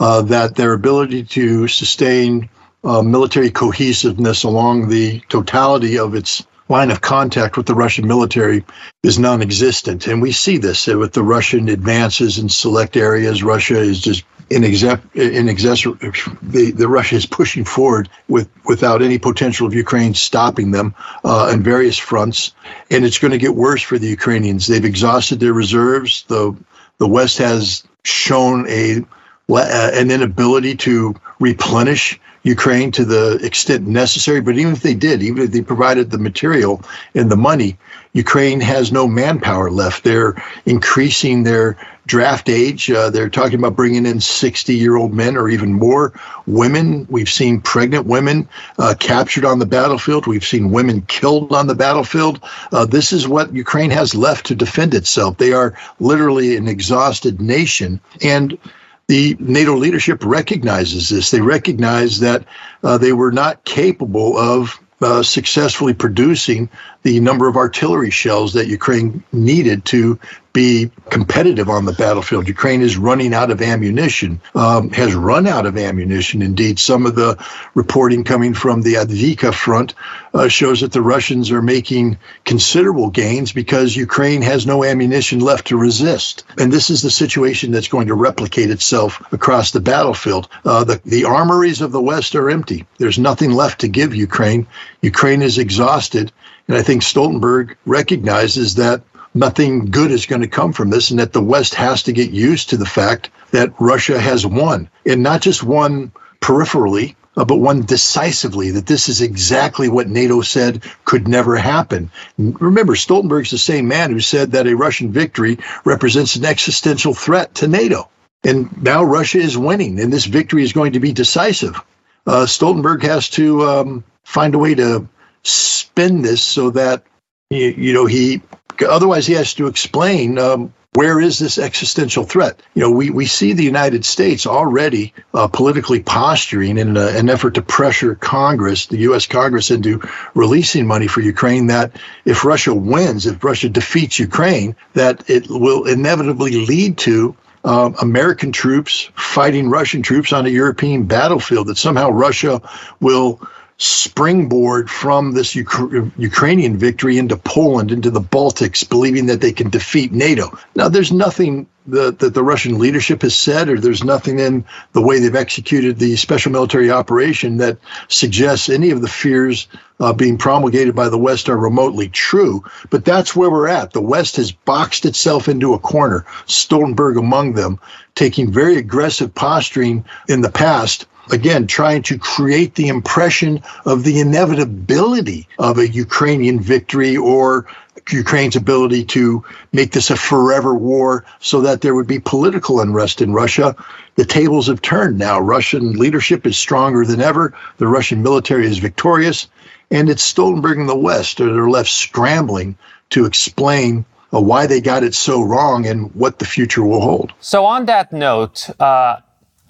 uh, 0.00 0.22
that 0.22 0.54
their 0.54 0.72
ability 0.72 1.24
to 1.24 1.68
sustain 1.68 2.48
uh, 2.84 3.02
military 3.02 3.50
cohesiveness 3.50 4.44
along 4.44 4.88
the 4.88 5.20
totality 5.28 5.98
of 5.98 6.14
its 6.14 6.46
line 6.68 6.90
of 6.90 7.02
contact 7.02 7.56
with 7.56 7.66
the 7.66 7.74
Russian 7.74 8.06
military 8.08 8.64
is 9.02 9.18
non 9.18 9.42
existent. 9.42 10.06
And 10.06 10.22
we 10.22 10.32
see 10.32 10.56
this 10.58 10.86
with 10.86 11.12
the 11.12 11.22
Russian 11.22 11.68
advances 11.68 12.38
in 12.38 12.48
select 12.48 12.96
areas. 12.96 13.42
Russia 13.42 13.78
is 13.78 14.00
just 14.00 14.24
in 14.50 14.64
exec, 14.64 15.00
in 15.14 15.48
excess, 15.48 15.82
the, 15.82 16.72
the 16.74 16.88
Russia 16.88 17.16
is 17.16 17.26
pushing 17.26 17.64
forward 17.64 18.08
with 18.28 18.48
without 18.64 19.02
any 19.02 19.18
potential 19.18 19.66
of 19.66 19.74
Ukraine 19.74 20.14
stopping 20.14 20.70
them 20.70 20.94
uh, 21.24 21.50
on 21.52 21.62
various 21.62 21.98
fronts, 21.98 22.52
and 22.90 23.04
it's 23.04 23.18
going 23.18 23.32
to 23.32 23.38
get 23.38 23.54
worse 23.54 23.82
for 23.82 23.98
the 23.98 24.08
Ukrainians. 24.08 24.66
They've 24.66 24.84
exhausted 24.84 25.40
their 25.40 25.52
reserves. 25.52 26.24
the 26.28 26.56
The 26.98 27.08
West 27.08 27.38
has 27.38 27.84
shown 28.04 28.66
a 28.68 29.04
uh, 29.48 29.90
an 29.94 30.10
inability 30.10 30.76
to 30.76 31.14
replenish 31.38 32.20
Ukraine 32.44 32.92
to 32.92 33.04
the 33.04 33.44
extent 33.44 33.86
necessary. 33.86 34.40
But 34.40 34.56
even 34.58 34.72
if 34.72 34.82
they 34.82 34.94
did, 34.94 35.22
even 35.22 35.42
if 35.42 35.50
they 35.50 35.62
provided 35.62 36.10
the 36.10 36.18
material 36.18 36.82
and 37.14 37.30
the 37.30 37.36
money, 37.36 37.76
Ukraine 38.12 38.60
has 38.60 38.92
no 38.92 39.08
manpower 39.08 39.70
left. 39.70 40.04
They're 40.04 40.40
increasing 40.66 41.42
their 41.42 41.76
draft 42.06 42.48
age. 42.48 42.90
Uh, 42.90 43.10
they're 43.10 43.30
talking 43.30 43.58
about 43.58 43.76
bringing 43.76 44.06
in 44.06 44.20
60 44.20 44.74
year 44.74 44.96
old 44.96 45.12
men 45.12 45.36
or 45.36 45.48
even 45.48 45.72
more. 45.72 46.12
Women, 46.46 47.06
we've 47.10 47.30
seen 47.30 47.60
pregnant 47.60 48.06
women 48.06 48.48
uh, 48.78 48.94
captured 48.98 49.44
on 49.44 49.58
the 49.58 49.66
battlefield. 49.66 50.26
We've 50.26 50.44
seen 50.44 50.70
women 50.70 51.02
killed 51.02 51.52
on 51.52 51.66
the 51.66 51.74
battlefield. 51.74 52.40
Uh, 52.70 52.84
this 52.84 53.12
is 53.12 53.26
what 53.26 53.54
Ukraine 53.54 53.90
has 53.90 54.14
left 54.14 54.46
to 54.46 54.54
defend 54.54 54.94
itself. 54.94 55.38
They 55.38 55.52
are 55.52 55.76
literally 55.98 56.56
an 56.56 56.68
exhausted 56.68 57.40
nation. 57.40 58.00
And 58.22 58.58
the 59.06 59.36
NATO 59.38 59.76
leadership 59.76 60.24
recognizes 60.24 61.08
this. 61.08 61.30
They 61.30 61.40
recognize 61.40 62.20
that 62.20 62.44
uh, 62.82 62.98
they 62.98 63.12
were 63.12 63.32
not 63.32 63.64
capable 63.64 64.38
of 64.38 64.80
uh, 65.00 65.22
successfully 65.22 65.94
producing 65.94 66.70
the 67.04 67.20
number 67.20 67.46
of 67.48 67.56
artillery 67.56 68.10
shells 68.10 68.54
that 68.54 68.66
Ukraine 68.66 69.22
needed 69.30 69.84
to 69.84 70.18
be 70.54 70.88
competitive 71.10 71.68
on 71.68 71.84
the 71.84 71.92
battlefield. 71.92 72.46
Ukraine 72.46 72.80
is 72.80 72.96
running 72.96 73.34
out 73.34 73.50
of 73.50 73.60
ammunition, 73.60 74.40
um, 74.54 74.88
has 74.90 75.12
run 75.12 75.48
out 75.48 75.66
of 75.66 75.76
ammunition. 75.76 76.42
Indeed, 76.42 76.78
some 76.78 77.06
of 77.06 77.16
the 77.16 77.36
reporting 77.74 78.22
coming 78.22 78.54
from 78.54 78.80
the 78.80 78.94
Avdiivka 78.94 79.52
front 79.52 79.94
uh, 80.32 80.46
shows 80.46 80.80
that 80.80 80.92
the 80.92 81.02
Russians 81.02 81.50
are 81.50 81.60
making 81.60 82.18
considerable 82.44 83.10
gains 83.10 83.52
because 83.52 83.96
Ukraine 83.96 84.42
has 84.42 84.64
no 84.64 84.84
ammunition 84.84 85.40
left 85.40 85.66
to 85.68 85.76
resist. 85.76 86.44
And 86.56 86.72
this 86.72 86.88
is 86.88 87.02
the 87.02 87.10
situation 87.10 87.72
that's 87.72 87.88
going 87.88 88.06
to 88.06 88.14
replicate 88.14 88.70
itself 88.70 89.20
across 89.32 89.72
the 89.72 89.80
battlefield. 89.80 90.48
Uh, 90.64 90.84
the, 90.84 91.00
the 91.04 91.24
armories 91.24 91.80
of 91.80 91.90
the 91.90 92.00
West 92.00 92.34
are 92.36 92.48
empty. 92.48 92.86
There's 92.98 93.18
nothing 93.18 93.50
left 93.50 93.80
to 93.80 93.88
give 93.88 94.14
Ukraine. 94.14 94.68
Ukraine 95.02 95.42
is 95.42 95.58
exhausted. 95.58 96.32
And 96.68 96.76
I 96.76 96.82
think 96.82 97.02
Stoltenberg 97.02 97.76
recognizes 97.84 98.76
that 98.76 99.02
nothing 99.34 99.86
good 99.86 100.10
is 100.10 100.26
going 100.26 100.42
to 100.42 100.48
come 100.48 100.72
from 100.72 100.90
this 100.90 101.10
and 101.10 101.18
that 101.18 101.32
the 101.32 101.42
West 101.42 101.74
has 101.74 102.04
to 102.04 102.12
get 102.12 102.30
used 102.30 102.70
to 102.70 102.76
the 102.76 102.86
fact 102.86 103.30
that 103.50 103.74
Russia 103.78 104.18
has 104.18 104.46
won 104.46 104.88
and 105.04 105.22
not 105.22 105.42
just 105.42 105.62
won 105.62 106.12
peripherally, 106.40 107.16
uh, 107.36 107.44
but 107.44 107.56
won 107.56 107.82
decisively, 107.82 108.70
that 108.70 108.86
this 108.86 109.08
is 109.08 109.20
exactly 109.20 109.88
what 109.88 110.08
NATO 110.08 110.40
said 110.40 110.84
could 111.04 111.26
never 111.26 111.56
happen. 111.56 112.10
Remember, 112.38 112.94
Stoltenberg's 112.94 113.50
the 113.50 113.58
same 113.58 113.88
man 113.88 114.12
who 114.12 114.20
said 114.20 114.52
that 114.52 114.66
a 114.66 114.76
Russian 114.76 115.10
victory 115.10 115.58
represents 115.84 116.36
an 116.36 116.44
existential 116.44 117.12
threat 117.12 117.56
to 117.56 117.68
NATO. 117.68 118.08
And 118.44 118.82
now 118.82 119.02
Russia 119.02 119.38
is 119.38 119.58
winning, 119.58 119.98
and 119.98 120.12
this 120.12 120.26
victory 120.26 120.62
is 120.62 120.72
going 120.72 120.92
to 120.92 121.00
be 121.00 121.12
decisive. 121.12 121.80
Uh, 122.26 122.46
Stoltenberg 122.46 123.02
has 123.02 123.28
to 123.30 123.62
um, 123.64 124.04
find 124.22 124.54
a 124.54 124.58
way 124.58 124.74
to 124.74 125.08
spin 125.44 126.22
this 126.22 126.42
so 126.42 126.70
that 126.70 127.04
you, 127.50 127.68
you 127.68 127.92
know 127.92 128.06
he 128.06 128.42
otherwise 128.88 129.26
he 129.26 129.34
has 129.34 129.54
to 129.54 129.66
explain 129.66 130.38
um, 130.38 130.72
where 130.94 131.20
is 131.20 131.40
this 131.40 131.58
existential 131.58 132.22
threat? 132.22 132.60
You 132.74 132.82
know, 132.82 132.90
we, 132.90 133.10
we 133.10 133.26
see 133.26 133.52
the 133.52 133.64
United 133.64 134.04
States 134.04 134.46
already 134.46 135.12
uh, 135.34 135.48
politically 135.48 136.00
posturing 136.00 136.78
in 136.78 136.96
a, 136.96 137.06
an 137.08 137.28
effort 137.28 137.54
to 137.54 137.62
pressure 137.62 138.14
Congress, 138.14 138.86
the 138.86 138.98
U.S. 138.98 139.26
Congress, 139.26 139.72
into 139.72 140.02
releasing 140.34 140.86
money 140.86 141.08
for 141.08 141.20
Ukraine. 141.20 141.66
That 141.66 141.96
if 142.24 142.44
Russia 142.44 142.72
wins, 142.72 143.26
if 143.26 143.42
Russia 143.42 143.68
defeats 143.68 144.20
Ukraine, 144.20 144.76
that 144.92 145.28
it 145.28 145.48
will 145.48 145.84
inevitably 145.84 146.64
lead 146.64 146.98
to 146.98 147.36
uh, 147.64 147.90
American 148.00 148.52
troops 148.52 149.10
fighting 149.16 149.70
Russian 149.70 150.02
troops 150.02 150.32
on 150.32 150.46
a 150.46 150.50
European 150.50 151.06
battlefield. 151.06 151.66
That 151.66 151.78
somehow 151.78 152.10
Russia 152.10 152.62
will 153.00 153.40
springboard 153.76 154.88
from 154.88 155.32
this 155.32 155.54
Ukrainian 155.56 156.76
victory 156.76 157.18
into 157.18 157.36
Poland, 157.36 157.90
into 157.90 158.10
the 158.10 158.20
Baltics, 158.20 158.88
believing 158.88 159.26
that 159.26 159.40
they 159.40 159.52
can 159.52 159.68
defeat 159.68 160.12
NATO. 160.12 160.56
Now, 160.76 160.88
there's 160.88 161.10
nothing 161.10 161.66
that, 161.88 162.20
that 162.20 162.34
the 162.34 162.42
Russian 162.42 162.78
leadership 162.78 163.22
has 163.22 163.36
said, 163.36 163.68
or 163.68 163.78
there's 163.78 164.04
nothing 164.04 164.38
in 164.38 164.64
the 164.92 165.02
way 165.02 165.18
they've 165.18 165.34
executed 165.34 165.98
the 165.98 166.16
special 166.16 166.52
military 166.52 166.90
operation 166.90 167.58
that 167.58 167.78
suggests 168.08 168.68
any 168.68 168.90
of 168.90 169.02
the 169.02 169.08
fears 169.08 169.66
uh, 170.00 170.12
being 170.12 170.38
promulgated 170.38 170.94
by 170.94 171.08
the 171.08 171.18
West 171.18 171.48
are 171.48 171.56
remotely 171.56 172.08
true. 172.08 172.64
But 172.90 173.04
that's 173.04 173.34
where 173.34 173.50
we're 173.50 173.68
at. 173.68 173.92
The 173.92 174.00
West 174.00 174.36
has 174.36 174.52
boxed 174.52 175.04
itself 175.04 175.48
into 175.48 175.74
a 175.74 175.78
corner, 175.78 176.24
Stoltenberg 176.46 177.18
among 177.18 177.54
them, 177.54 177.80
taking 178.14 178.52
very 178.52 178.76
aggressive 178.76 179.34
posturing 179.34 180.04
in 180.28 180.40
the 180.40 180.50
past 180.50 181.06
again, 181.30 181.66
trying 181.66 182.02
to 182.04 182.18
create 182.18 182.74
the 182.74 182.88
impression 182.88 183.62
of 183.84 184.04
the 184.04 184.20
inevitability 184.20 185.48
of 185.58 185.78
a 185.78 185.88
Ukrainian 185.88 186.60
victory 186.60 187.16
or 187.16 187.66
Ukraine's 188.10 188.56
ability 188.56 189.04
to 189.04 189.44
make 189.72 189.92
this 189.92 190.10
a 190.10 190.16
forever 190.16 190.74
war 190.74 191.24
so 191.40 191.62
that 191.62 191.80
there 191.80 191.94
would 191.94 192.06
be 192.06 192.18
political 192.18 192.80
unrest 192.80 193.22
in 193.22 193.32
Russia. 193.32 193.76
The 194.16 194.24
tables 194.24 194.66
have 194.66 194.82
turned 194.82 195.18
now. 195.18 195.40
Russian 195.40 195.92
leadership 195.92 196.46
is 196.46 196.58
stronger 196.58 197.04
than 197.04 197.20
ever. 197.20 197.54
The 197.78 197.86
Russian 197.86 198.22
military 198.22 198.66
is 198.66 198.78
victorious. 198.78 199.48
And 199.90 200.10
it's 200.10 200.22
Stoltenberg 200.22 200.78
and 200.78 200.88
the 200.88 200.96
West 200.96 201.38
that 201.38 201.48
are 201.48 201.70
left 201.70 201.90
scrambling 201.90 202.76
to 203.10 203.26
explain 203.26 204.04
uh, 204.32 204.40
why 204.40 204.66
they 204.66 204.80
got 204.80 205.02
it 205.02 205.14
so 205.14 205.42
wrong 205.42 205.86
and 205.86 206.14
what 206.14 206.38
the 206.38 206.44
future 206.44 206.84
will 206.84 207.00
hold. 207.00 207.32
So, 207.40 207.64
on 207.64 207.86
that 207.86 208.12
note, 208.12 208.68
uh, 208.80 209.18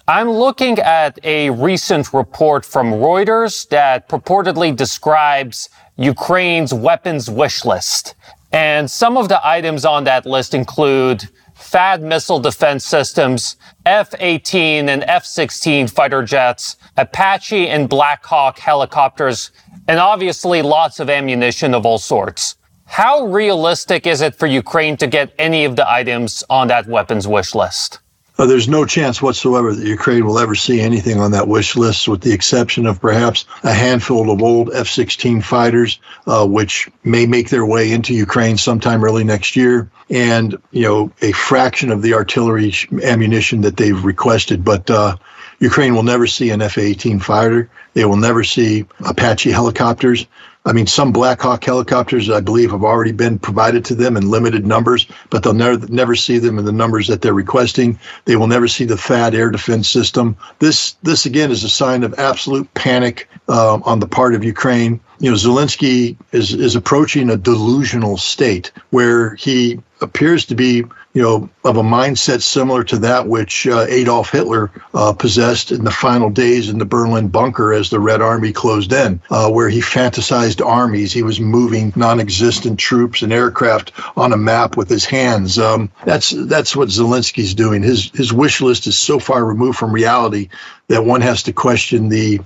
I'm 0.07 0.29
looking 0.29 0.77
at 0.77 1.17
a 1.23 1.49
recent 1.49 2.13
report 2.13 2.63
from 2.63 2.91
Reuters 2.91 3.67
that 3.69 4.07
purportedly 4.07 4.75
describes 4.75 5.67
Ukraine's 5.97 6.71
weapons 6.71 7.27
wish 7.27 7.65
list. 7.65 8.13
And 8.51 8.89
some 8.91 9.17
of 9.17 9.29
the 9.29 9.41
items 9.43 9.83
on 9.83 10.03
that 10.03 10.27
list 10.27 10.53
include 10.53 11.27
THAAD 11.57 12.03
missile 12.03 12.39
defense 12.39 12.85
systems, 12.85 13.55
F-18 13.87 14.89
and 14.89 15.03
F-16 15.07 15.89
fighter 15.89 16.21
jets, 16.21 16.75
Apache 16.97 17.67
and 17.67 17.89
Black 17.89 18.23
Hawk 18.23 18.59
helicopters, 18.59 19.49
and 19.87 19.99
obviously 19.99 20.61
lots 20.61 20.99
of 20.99 21.09
ammunition 21.09 21.73
of 21.73 21.83
all 21.83 21.97
sorts. 21.97 22.57
How 22.85 23.25
realistic 23.25 24.05
is 24.05 24.21
it 24.21 24.35
for 24.35 24.45
Ukraine 24.45 24.97
to 24.97 25.07
get 25.07 25.33
any 25.39 25.65
of 25.65 25.75
the 25.75 25.91
items 25.91 26.43
on 26.47 26.67
that 26.67 26.85
weapons 26.85 27.27
wish 27.27 27.55
list? 27.55 28.01
Uh, 28.37 28.45
there's 28.45 28.67
no 28.67 28.85
chance 28.85 29.21
whatsoever 29.21 29.73
that 29.73 29.87
Ukraine 29.87 30.25
will 30.25 30.39
ever 30.39 30.55
see 30.55 30.81
anything 30.81 31.19
on 31.19 31.31
that 31.31 31.47
wish 31.47 31.75
list, 31.75 32.07
with 32.07 32.21
the 32.21 32.33
exception 32.33 32.85
of 32.85 32.99
perhaps 32.99 33.45
a 33.63 33.71
handful 33.71 34.29
of 34.29 34.41
old 34.41 34.71
F 34.73 34.87
16 34.87 35.41
fighters, 35.41 35.99
uh, 36.27 36.45
which 36.45 36.89
may 37.03 37.25
make 37.25 37.49
their 37.49 37.65
way 37.65 37.91
into 37.91 38.13
Ukraine 38.13 38.57
sometime 38.57 39.03
early 39.03 39.23
next 39.23 39.55
year, 39.55 39.89
and, 40.09 40.57
you 40.71 40.83
know, 40.83 41.11
a 41.21 41.31
fraction 41.31 41.91
of 41.91 42.01
the 42.01 42.13
artillery 42.15 42.73
ammunition 43.03 43.61
that 43.61 43.77
they've 43.77 44.03
requested. 44.03 44.65
But 44.65 44.89
uh, 44.89 45.15
Ukraine 45.59 45.95
will 45.95 46.03
never 46.03 46.27
see 46.27 46.49
an 46.49 46.61
F 46.61 46.77
18 46.77 47.19
fighter. 47.19 47.69
They 47.93 48.03
will 48.03 48.17
never 48.17 48.43
see 48.43 48.85
Apache 48.99 49.51
helicopters. 49.51 50.27
I 50.65 50.73
mean, 50.73 50.87
some 50.87 51.11
Black 51.11 51.41
Hawk 51.41 51.63
helicopters, 51.63 52.29
I 52.29 52.39
believe, 52.39 52.71
have 52.71 52.83
already 52.83 53.11
been 53.11 53.37
provided 53.37 53.85
to 53.85 53.95
them 53.95 54.17
in 54.17 54.31
limited 54.31 54.65
numbers, 54.65 55.05
but 55.29 55.43
they'll 55.43 55.53
never 55.53 55.85
never 55.87 56.15
see 56.15 56.39
them 56.39 56.57
in 56.57 56.65
the 56.65 56.71
numbers 56.71 57.07
that 57.07 57.21
they're 57.21 57.35
requesting. 57.35 57.99
They 58.25 58.35
will 58.35 58.47
never 58.47 58.67
see 58.67 58.85
the 58.85 58.95
THAAD 58.95 59.35
air 59.35 59.51
defense 59.51 59.87
system. 59.87 60.37
This 60.59 60.93
this 61.03 61.27
again 61.27 61.51
is 61.51 61.63
a 61.63 61.69
sign 61.69 62.03
of 62.03 62.15
absolute 62.17 62.73
panic 62.73 63.29
uh, 63.47 63.79
on 63.83 63.99
the 63.99 64.07
part 64.07 64.33
of 64.33 64.43
Ukraine. 64.43 64.99
You 65.19 65.29
know, 65.29 65.37
Zelensky 65.37 66.17
is 66.31 66.53
is 66.53 66.75
approaching 66.75 67.29
a 67.29 67.37
delusional 67.37 68.17
state 68.17 68.71
where 68.89 69.35
he 69.35 69.79
appears 70.01 70.45
to 70.45 70.55
be 70.55 70.83
you 71.15 71.21
know, 71.21 71.49
of 71.63 71.77
a 71.77 71.81
mindset 71.81 72.41
similar 72.41 72.83
to 72.83 72.99
that 72.99 73.25
which 73.25 73.65
uh, 73.67 73.85
Adolf 73.87 74.31
Hitler 74.31 74.69
uh, 74.93 75.13
possessed 75.13 75.71
in 75.71 75.85
the 75.85 75.91
final 75.91 76.29
days 76.29 76.67
in 76.67 76.77
the 76.77 76.85
Berlin 76.85 77.29
bunker 77.29 77.71
as 77.71 77.89
the 77.89 78.01
Red 78.01 78.21
Army 78.21 78.51
closed 78.51 78.91
in, 78.91 79.21
uh, 79.31 79.49
where 79.49 79.69
he 79.69 79.79
fantasized 79.79 80.63
armies. 80.63 81.13
He 81.13 81.23
was 81.23 81.39
moving 81.39 81.93
non-existent 81.95 82.77
troops 82.77 83.21
and 83.21 83.31
aircraft 83.31 83.93
on 84.17 84.33
a 84.33 84.37
map 84.37 84.75
with 84.75 84.89
his 84.89 85.05
hands. 85.05 85.57
Um, 85.57 85.89
that's 86.03 86.31
that's 86.31 86.75
what 86.75 86.89
Zelensky's 86.89 87.53
doing. 87.53 87.81
His 87.81 88.11
his 88.13 88.33
wish 88.33 88.59
list 88.59 88.85
is 88.85 88.97
so 88.97 89.17
far 89.17 89.45
removed 89.45 89.77
from 89.77 89.93
reality 89.93 90.49
that 90.89 91.05
one 91.05 91.21
has 91.21 91.43
to 91.43 91.53
question 91.53 92.09
the 92.09 92.41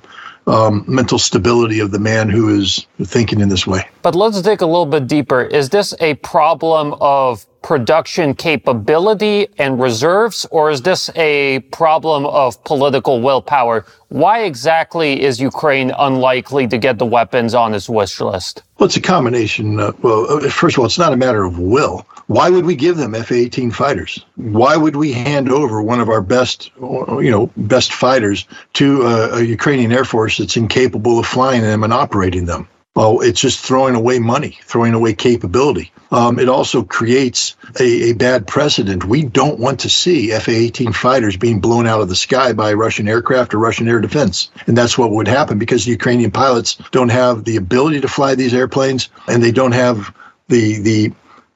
um, 0.45 0.85
mental 0.87 1.17
stability 1.17 1.79
of 1.79 1.89
the 1.89 1.99
man 1.99 2.29
who 2.29 2.55
is 2.55 2.85
thinking 3.01 3.41
in 3.41 3.49
this 3.49 3.65
way. 3.65 3.87
But 4.03 4.13
let's 4.13 4.41
dig 4.43 4.61
a 4.61 4.65
little 4.67 4.85
bit 4.85 5.07
deeper. 5.07 5.41
Is 5.41 5.69
this 5.69 5.93
a 5.99 6.13
problem 6.15 6.95
of 7.01 7.45
production 7.61 8.33
capability 8.33 9.47
and 9.57 9.79
reserves, 9.81 10.45
or 10.51 10.69
is 10.71 10.81
this 10.81 11.09
a 11.15 11.59
problem 11.71 12.25
of 12.25 12.63
political 12.63 13.21
willpower? 13.21 13.85
Why 14.09 14.43
exactly 14.43 15.21
is 15.21 15.39
Ukraine 15.39 15.91
unlikely 15.97 16.67
to 16.67 16.77
get 16.77 16.97
the 16.97 17.05
weapons 17.05 17.53
on 17.53 17.73
its 17.73 17.89
wish 17.89 18.19
list? 18.19 18.63
Well, 18.77 18.87
it's 18.87 18.97
a 18.97 19.01
combination. 19.01 19.79
Uh, 19.79 19.91
well, 20.01 20.31
uh, 20.31 20.49
first 20.49 20.75
of 20.75 20.79
all, 20.79 20.85
it's 20.85 20.97
not 20.97 21.13
a 21.13 21.17
matter 21.17 21.43
of 21.43 21.59
will. 21.59 22.05
Why 22.27 22.49
would 22.49 22.65
we 22.65 22.75
give 22.75 22.97
them 22.97 23.13
F-18 23.13 23.73
fighters? 23.73 24.25
Why 24.35 24.77
would 24.77 24.95
we 24.95 25.11
hand 25.11 25.51
over 25.51 25.81
one 25.81 25.99
of 25.99 26.09
our 26.09 26.21
best, 26.21 26.71
you 26.79 27.31
know, 27.31 27.51
best 27.57 27.93
fighters 27.93 28.45
to 28.73 29.01
a, 29.03 29.39
a 29.39 29.41
Ukrainian 29.41 29.91
Air 29.91 30.05
Force 30.05 30.37
that's 30.37 30.55
incapable 30.55 31.19
of 31.19 31.25
flying 31.25 31.61
them 31.61 31.83
and 31.83 31.91
operating 31.91 32.45
them? 32.45 32.67
Well, 32.99 33.21
it's 33.21 33.39
just 33.39 33.61
throwing 33.61 33.95
away 33.95 34.19
money, 34.19 34.59
throwing 34.65 34.93
away 34.93 35.13
capability. 35.13 35.93
Um, 36.11 36.37
it 36.37 36.49
also 36.49 36.83
creates 36.83 37.55
a, 37.79 38.09
a, 38.09 38.13
bad 38.13 38.45
precedent. 38.45 39.05
We 39.05 39.23
don't 39.23 39.57
want 39.57 39.79
to 39.79 39.89
see 39.89 40.37
FA 40.37 40.51
18 40.51 40.91
fighters 40.91 41.37
being 41.37 41.61
blown 41.61 41.87
out 41.87 42.01
of 42.01 42.09
the 42.09 42.15
sky 42.17 42.51
by 42.51 42.73
Russian 42.73 43.07
aircraft 43.07 43.53
or 43.53 43.59
Russian 43.59 43.87
air 43.87 44.01
defense. 44.01 44.51
And 44.67 44.77
that's 44.77 44.97
what 44.97 45.11
would 45.11 45.29
happen 45.29 45.59
because 45.59 45.85
the 45.85 45.91
Ukrainian 45.91 46.31
pilots 46.31 46.75
don't 46.91 47.07
have 47.07 47.45
the 47.45 47.55
ability 47.55 48.01
to 48.01 48.09
fly 48.09 48.35
these 48.35 48.53
airplanes 48.53 49.07
and 49.29 49.41
they 49.41 49.51
don't 49.51 49.71
have 49.71 50.13
the, 50.49 50.79
the 50.79 51.13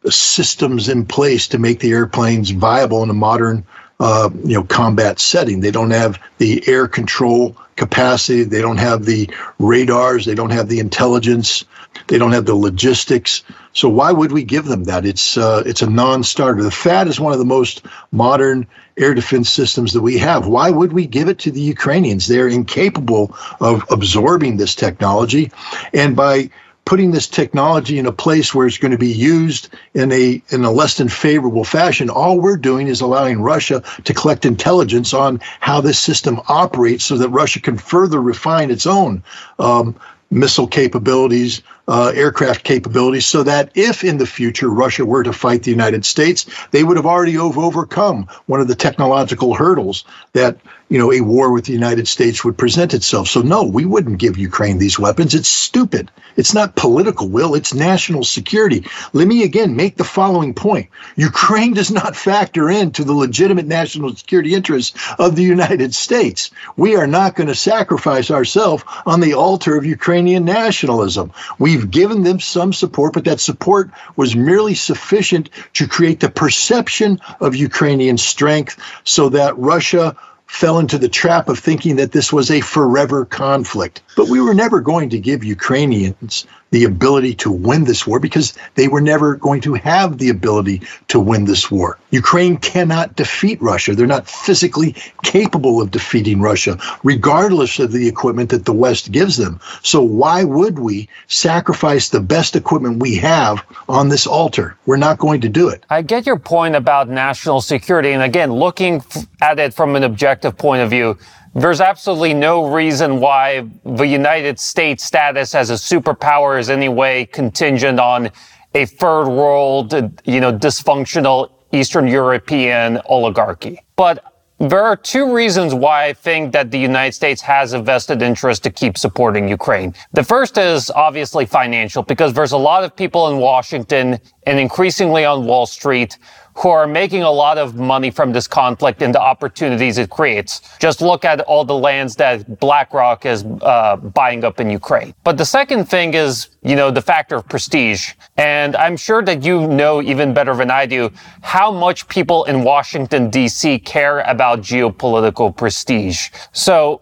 systems 0.09 0.87
in 0.87 1.05
place 1.05 1.49
to 1.49 1.59
make 1.59 1.81
the 1.81 1.91
airplanes 1.91 2.51
viable 2.51 3.03
in 3.03 3.09
a 3.09 3.13
modern 3.13 3.65
uh, 4.03 4.29
you 4.43 4.55
know 4.55 4.63
combat 4.65 5.17
setting. 5.17 5.61
They 5.61 5.71
don't 5.71 5.91
have 5.91 6.19
the 6.37 6.61
air 6.67 6.89
control 6.89 7.55
capacity. 7.77 8.43
They 8.43 8.61
don't 8.61 8.77
have 8.77 9.05
the 9.05 9.29
radars. 9.59 10.25
They 10.25 10.35
don't 10.35 10.49
have 10.49 10.67
the 10.67 10.79
intelligence. 10.79 11.63
They 12.07 12.17
don't 12.17 12.33
have 12.33 12.45
the 12.45 12.53
logistics. 12.55 13.43
So 13.71 13.87
why 13.87 14.11
would 14.11 14.33
we 14.33 14.43
give 14.43 14.65
them 14.65 14.83
that? 14.85 15.05
It's 15.05 15.37
uh, 15.37 15.63
it's 15.65 15.83
a 15.83 15.89
non-starter. 15.89 16.61
The 16.61 16.69
THAAD 16.69 17.07
is 17.07 17.19
one 17.19 17.31
of 17.31 17.39
the 17.39 17.45
most 17.45 17.85
modern 18.11 18.67
air 18.97 19.13
defense 19.13 19.49
systems 19.49 19.93
that 19.93 20.01
we 20.01 20.17
have. 20.17 20.47
Why 20.47 20.69
would 20.69 20.91
we 20.91 21.07
give 21.07 21.29
it 21.29 21.39
to 21.39 21.51
the 21.51 21.61
Ukrainians? 21.61 22.27
They're 22.27 22.49
incapable 22.49 23.35
of 23.61 23.85
absorbing 23.89 24.57
this 24.57 24.75
technology, 24.75 25.53
and 25.93 26.13
by 26.13 26.49
putting 26.93 27.09
this 27.09 27.27
technology 27.27 27.97
in 27.97 28.05
a 28.05 28.11
place 28.11 28.53
where 28.53 28.67
it's 28.67 28.77
going 28.77 28.91
to 28.91 28.99
be 28.99 29.11
used 29.11 29.67
in 29.95 30.11
a 30.11 30.39
in 30.49 30.63
a 30.63 30.69
less 30.69 30.97
than 30.97 31.09
favorable 31.09 31.63
fashion 31.63 32.07
all 32.07 32.39
we're 32.39 32.55
doing 32.55 32.85
is 32.85 33.01
allowing 33.01 33.41
Russia 33.41 33.81
to 34.03 34.13
collect 34.13 34.45
intelligence 34.45 35.11
on 35.11 35.39
how 35.59 35.81
this 35.81 35.97
system 35.97 36.39
operates 36.47 37.03
so 37.03 37.17
that 37.17 37.29
Russia 37.29 37.59
can 37.59 37.79
further 37.79 38.21
refine 38.21 38.69
its 38.69 38.85
own 38.85 39.23
um, 39.57 39.95
missile 40.29 40.67
capabilities 40.67 41.63
uh, 41.87 42.11
aircraft 42.15 42.63
capabilities 42.63 43.25
so 43.25 43.41
that 43.41 43.71
if 43.73 44.03
in 44.03 44.17
the 44.17 44.27
future 44.27 44.69
Russia 44.69 45.03
were 45.03 45.23
to 45.23 45.33
fight 45.33 45.63
the 45.63 45.71
United 45.71 46.05
States, 46.05 46.45
they 46.71 46.83
would 46.83 46.95
have 46.95 47.07
already 47.07 47.37
overcome 47.37 48.27
one 48.45 48.61
of 48.61 48.67
the 48.67 48.75
technological 48.75 49.53
hurdles 49.53 50.05
that 50.33 50.57
you 50.93 50.99
know 50.99 51.11
a 51.11 51.19
war 51.19 51.51
with 51.51 51.65
the 51.65 51.73
United 51.73 52.07
States 52.07 52.45
would 52.45 52.57
present 52.57 52.93
itself. 52.93 53.27
So 53.27 53.41
no, 53.41 53.63
we 53.63 53.83
wouldn't 53.83 54.19
give 54.19 54.37
Ukraine 54.37 54.77
these 54.77 54.97
weapons. 54.97 55.35
It's 55.35 55.49
stupid. 55.49 56.09
It's 56.37 56.53
not 56.53 56.77
political 56.77 57.27
will, 57.27 57.53
it's 57.53 57.73
national 57.73 58.23
security. 58.23 58.85
Let 59.11 59.27
me 59.27 59.43
again 59.43 59.75
make 59.75 59.97
the 59.97 60.05
following 60.05 60.53
point. 60.53 60.89
Ukraine 61.17 61.73
does 61.73 61.91
not 61.91 62.15
factor 62.15 62.69
into 62.69 63.03
the 63.03 63.13
legitimate 63.13 63.67
national 63.67 64.15
security 64.15 64.55
interests 64.55 64.97
of 65.19 65.35
the 65.35 65.43
United 65.43 65.93
States. 65.93 66.49
We 66.77 66.95
are 66.95 67.07
not 67.07 67.35
going 67.35 67.47
to 67.47 67.55
sacrifice 67.55 68.31
ourselves 68.31 68.85
on 69.05 69.19
the 69.19 69.33
altar 69.33 69.75
of 69.75 69.85
Ukrainian 69.85 70.45
nationalism. 70.45 71.33
We 71.59 71.73
We've 71.73 71.89
given 71.89 72.21
them 72.21 72.39
some 72.39 72.71
support, 72.71 73.13
but 73.13 73.25
that 73.25 73.39
support 73.39 73.89
was 74.15 74.35
merely 74.35 74.75
sufficient 74.75 75.49
to 75.73 75.87
create 75.87 76.19
the 76.19 76.29
perception 76.29 77.19
of 77.39 77.55
Ukrainian 77.55 78.19
strength 78.19 78.77
so 79.03 79.29
that 79.29 79.57
Russia 79.57 80.15
fell 80.53 80.77
into 80.77 80.99
the 80.99 81.09
trap 81.09 81.49
of 81.49 81.57
thinking 81.57 81.95
that 81.95 82.11
this 82.11 82.31
was 82.31 82.51
a 82.51 82.61
forever 82.61 83.25
conflict. 83.25 84.03
But 84.15 84.29
we 84.29 84.39
were 84.39 84.53
never 84.53 84.81
going 84.81 85.09
to 85.09 85.19
give 85.19 85.43
Ukrainians 85.43 86.45
the 86.73 86.85
ability 86.85 87.35
to 87.35 87.51
win 87.51 87.83
this 87.83 88.07
war 88.07 88.19
because 88.19 88.57
they 88.73 88.87
were 88.87 88.99
never 88.99 89.35
going 89.35 89.61
to 89.61 89.75
have 89.75 90.17
the 90.17 90.29
ability 90.29 90.81
to 91.07 91.19
win 91.19 91.45
this 91.45 91.69
war. 91.69 91.99
Ukraine 92.09 92.57
cannot 92.57 93.15
defeat 93.15 93.61
Russia. 93.61 93.93
They're 93.93 94.07
not 94.07 94.27
physically 94.27 94.95
capable 95.23 95.79
of 95.83 95.91
defeating 95.91 96.41
Russia, 96.41 96.79
regardless 97.03 97.77
of 97.77 97.91
the 97.91 98.07
equipment 98.07 98.49
that 98.49 98.65
the 98.65 98.73
West 98.73 99.11
gives 99.11 99.37
them. 99.37 99.59
So, 99.83 100.01
why 100.01 100.43
would 100.43 100.79
we 100.79 101.09
sacrifice 101.27 102.09
the 102.09 102.21
best 102.21 102.55
equipment 102.55 102.99
we 102.99 103.17
have 103.17 103.63
on 103.87 104.09
this 104.09 104.25
altar? 104.25 104.75
We're 104.87 104.97
not 104.97 105.19
going 105.19 105.41
to 105.41 105.49
do 105.49 105.69
it. 105.69 105.85
I 105.91 106.01
get 106.01 106.25
your 106.25 106.39
point 106.39 106.75
about 106.75 107.07
national 107.07 107.61
security. 107.61 108.13
And 108.13 108.23
again, 108.23 108.51
looking 108.51 109.03
at 109.43 109.59
it 109.59 109.75
from 109.75 109.95
an 109.95 110.03
objective 110.03 110.57
point 110.57 110.81
of 110.81 110.89
view, 110.89 111.19
there's 111.55 111.81
absolutely 111.81 112.33
no 112.33 112.71
reason 112.73 113.19
why 113.19 113.67
the 113.85 114.05
United 114.05 114.59
States 114.59 115.03
status 115.03 115.53
as 115.53 115.69
a 115.69 115.73
superpower 115.73 116.59
is 116.59 116.69
any 116.69 116.89
way 116.89 117.25
contingent 117.25 117.99
on 117.99 118.31
a 118.73 118.85
third 118.85 119.27
world, 119.27 119.93
you 120.25 120.39
know, 120.39 120.51
dysfunctional 120.51 121.51
Eastern 121.71 122.07
European 122.07 122.99
oligarchy. 123.05 123.79
But 123.95 124.23
there 124.59 124.83
are 124.83 124.95
two 124.95 125.33
reasons 125.33 125.73
why 125.73 126.05
I 126.05 126.13
think 126.13 126.53
that 126.53 126.71
the 126.71 126.79
United 126.79 127.13
States 127.13 127.41
has 127.41 127.73
a 127.73 127.81
vested 127.81 128.21
interest 128.21 128.63
to 128.63 128.71
keep 128.71 128.97
supporting 128.97 129.47
Ukraine. 129.47 129.93
The 130.13 130.23
first 130.23 130.57
is 130.57 130.89
obviously 130.91 131.45
financial 131.45 132.01
because 132.01 132.33
there's 132.33 132.53
a 132.53 132.57
lot 132.57 132.83
of 132.83 132.95
people 132.95 133.27
in 133.29 133.39
Washington 133.39 134.19
and 134.47 134.59
increasingly 134.59 135.25
on 135.25 135.45
Wall 135.45 135.65
Street 135.65 136.17
who 136.55 136.69
are 136.69 136.87
making 136.87 137.23
a 137.23 137.31
lot 137.31 137.57
of 137.57 137.75
money 137.75 138.11
from 138.11 138.31
this 138.31 138.47
conflict 138.47 139.01
and 139.01 139.13
the 139.13 139.21
opportunities 139.21 139.97
it 139.97 140.09
creates. 140.09 140.61
Just 140.79 141.01
look 141.01 141.25
at 141.25 141.41
all 141.41 141.65
the 141.65 141.77
lands 141.77 142.15
that 142.17 142.59
BlackRock 142.59 143.25
is 143.25 143.43
uh, 143.61 143.97
buying 143.97 144.43
up 144.43 144.59
in 144.59 144.69
Ukraine. 144.69 145.13
But 145.23 145.37
the 145.37 145.45
second 145.45 145.85
thing 145.85 146.13
is, 146.13 146.49
you 146.61 146.75
know, 146.75 146.91
the 146.91 147.01
factor 147.01 147.35
of 147.35 147.47
prestige. 147.47 148.13
And 148.37 148.75
I'm 148.75 148.97
sure 148.97 149.21
that 149.23 149.43
you 149.43 149.67
know 149.67 150.01
even 150.01 150.33
better 150.33 150.55
than 150.55 150.71
I 150.71 150.85
do 150.85 151.11
how 151.41 151.71
much 151.71 152.07
people 152.07 152.45
in 152.45 152.63
Washington, 152.63 153.29
D.C. 153.29 153.79
care 153.79 154.19
about 154.21 154.61
geopolitical 154.61 155.55
prestige. 155.55 156.29
So 156.51 157.01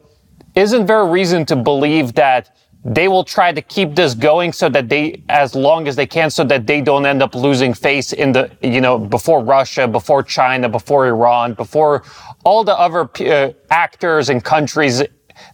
isn't 0.55 0.85
there 0.85 1.01
a 1.01 1.05
reason 1.05 1.45
to 1.45 1.55
believe 1.55 2.13
that 2.13 2.55
they 2.83 3.07
will 3.07 3.23
try 3.23 3.51
to 3.51 3.61
keep 3.61 3.95
this 3.95 4.13
going 4.13 4.51
so 4.51 4.67
that 4.69 4.89
they, 4.89 5.21
as 5.29 5.53
long 5.53 5.87
as 5.87 5.95
they 5.95 6.07
can, 6.07 6.29
so 6.29 6.43
that 6.45 6.65
they 6.65 6.81
don't 6.81 7.05
end 7.05 7.21
up 7.21 7.35
losing 7.35 7.73
face 7.73 8.11
in 8.11 8.31
the, 8.31 8.49
you 8.61 8.81
know, 8.81 8.97
before 8.97 9.43
Russia, 9.43 9.87
before 9.87 10.23
China, 10.23 10.67
before 10.67 11.07
Iran, 11.07 11.53
before 11.53 12.03
all 12.43 12.63
the 12.63 12.77
other 12.77 13.09
uh, 13.19 13.53
actors 13.69 14.29
and 14.29 14.43
countries 14.43 15.03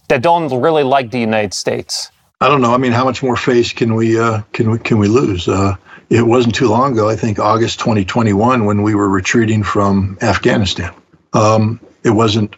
that 0.08 0.22
don't 0.22 0.60
really 0.60 0.82
like 0.82 1.10
the 1.10 1.20
United 1.20 1.52
States. 1.52 2.10
I 2.40 2.48
don't 2.48 2.62
know. 2.62 2.72
I 2.72 2.78
mean, 2.78 2.92
how 2.92 3.04
much 3.04 3.22
more 3.22 3.36
face 3.36 3.72
can 3.72 3.94
we 3.94 4.18
uh, 4.18 4.42
can 4.52 4.70
we 4.70 4.78
can 4.78 4.98
we 4.98 5.08
lose? 5.08 5.48
Uh, 5.48 5.74
it 6.08 6.22
wasn't 6.22 6.54
too 6.54 6.68
long 6.68 6.92
ago. 6.92 7.08
I 7.08 7.16
think 7.16 7.38
August 7.38 7.80
2021 7.80 8.64
when 8.64 8.82
we 8.82 8.94
were 8.94 9.08
retreating 9.08 9.62
from 9.62 10.16
Afghanistan. 10.22 10.94
Um, 11.32 11.80
it 12.04 12.10
wasn't 12.10 12.54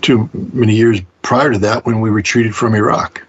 too 0.00 0.28
many 0.32 0.74
years 0.74 1.00
prior 1.22 1.52
to 1.52 1.58
that 1.58 1.84
when 1.84 2.00
we 2.00 2.08
retreated 2.10 2.54
from 2.54 2.74
Iraq. 2.74 3.26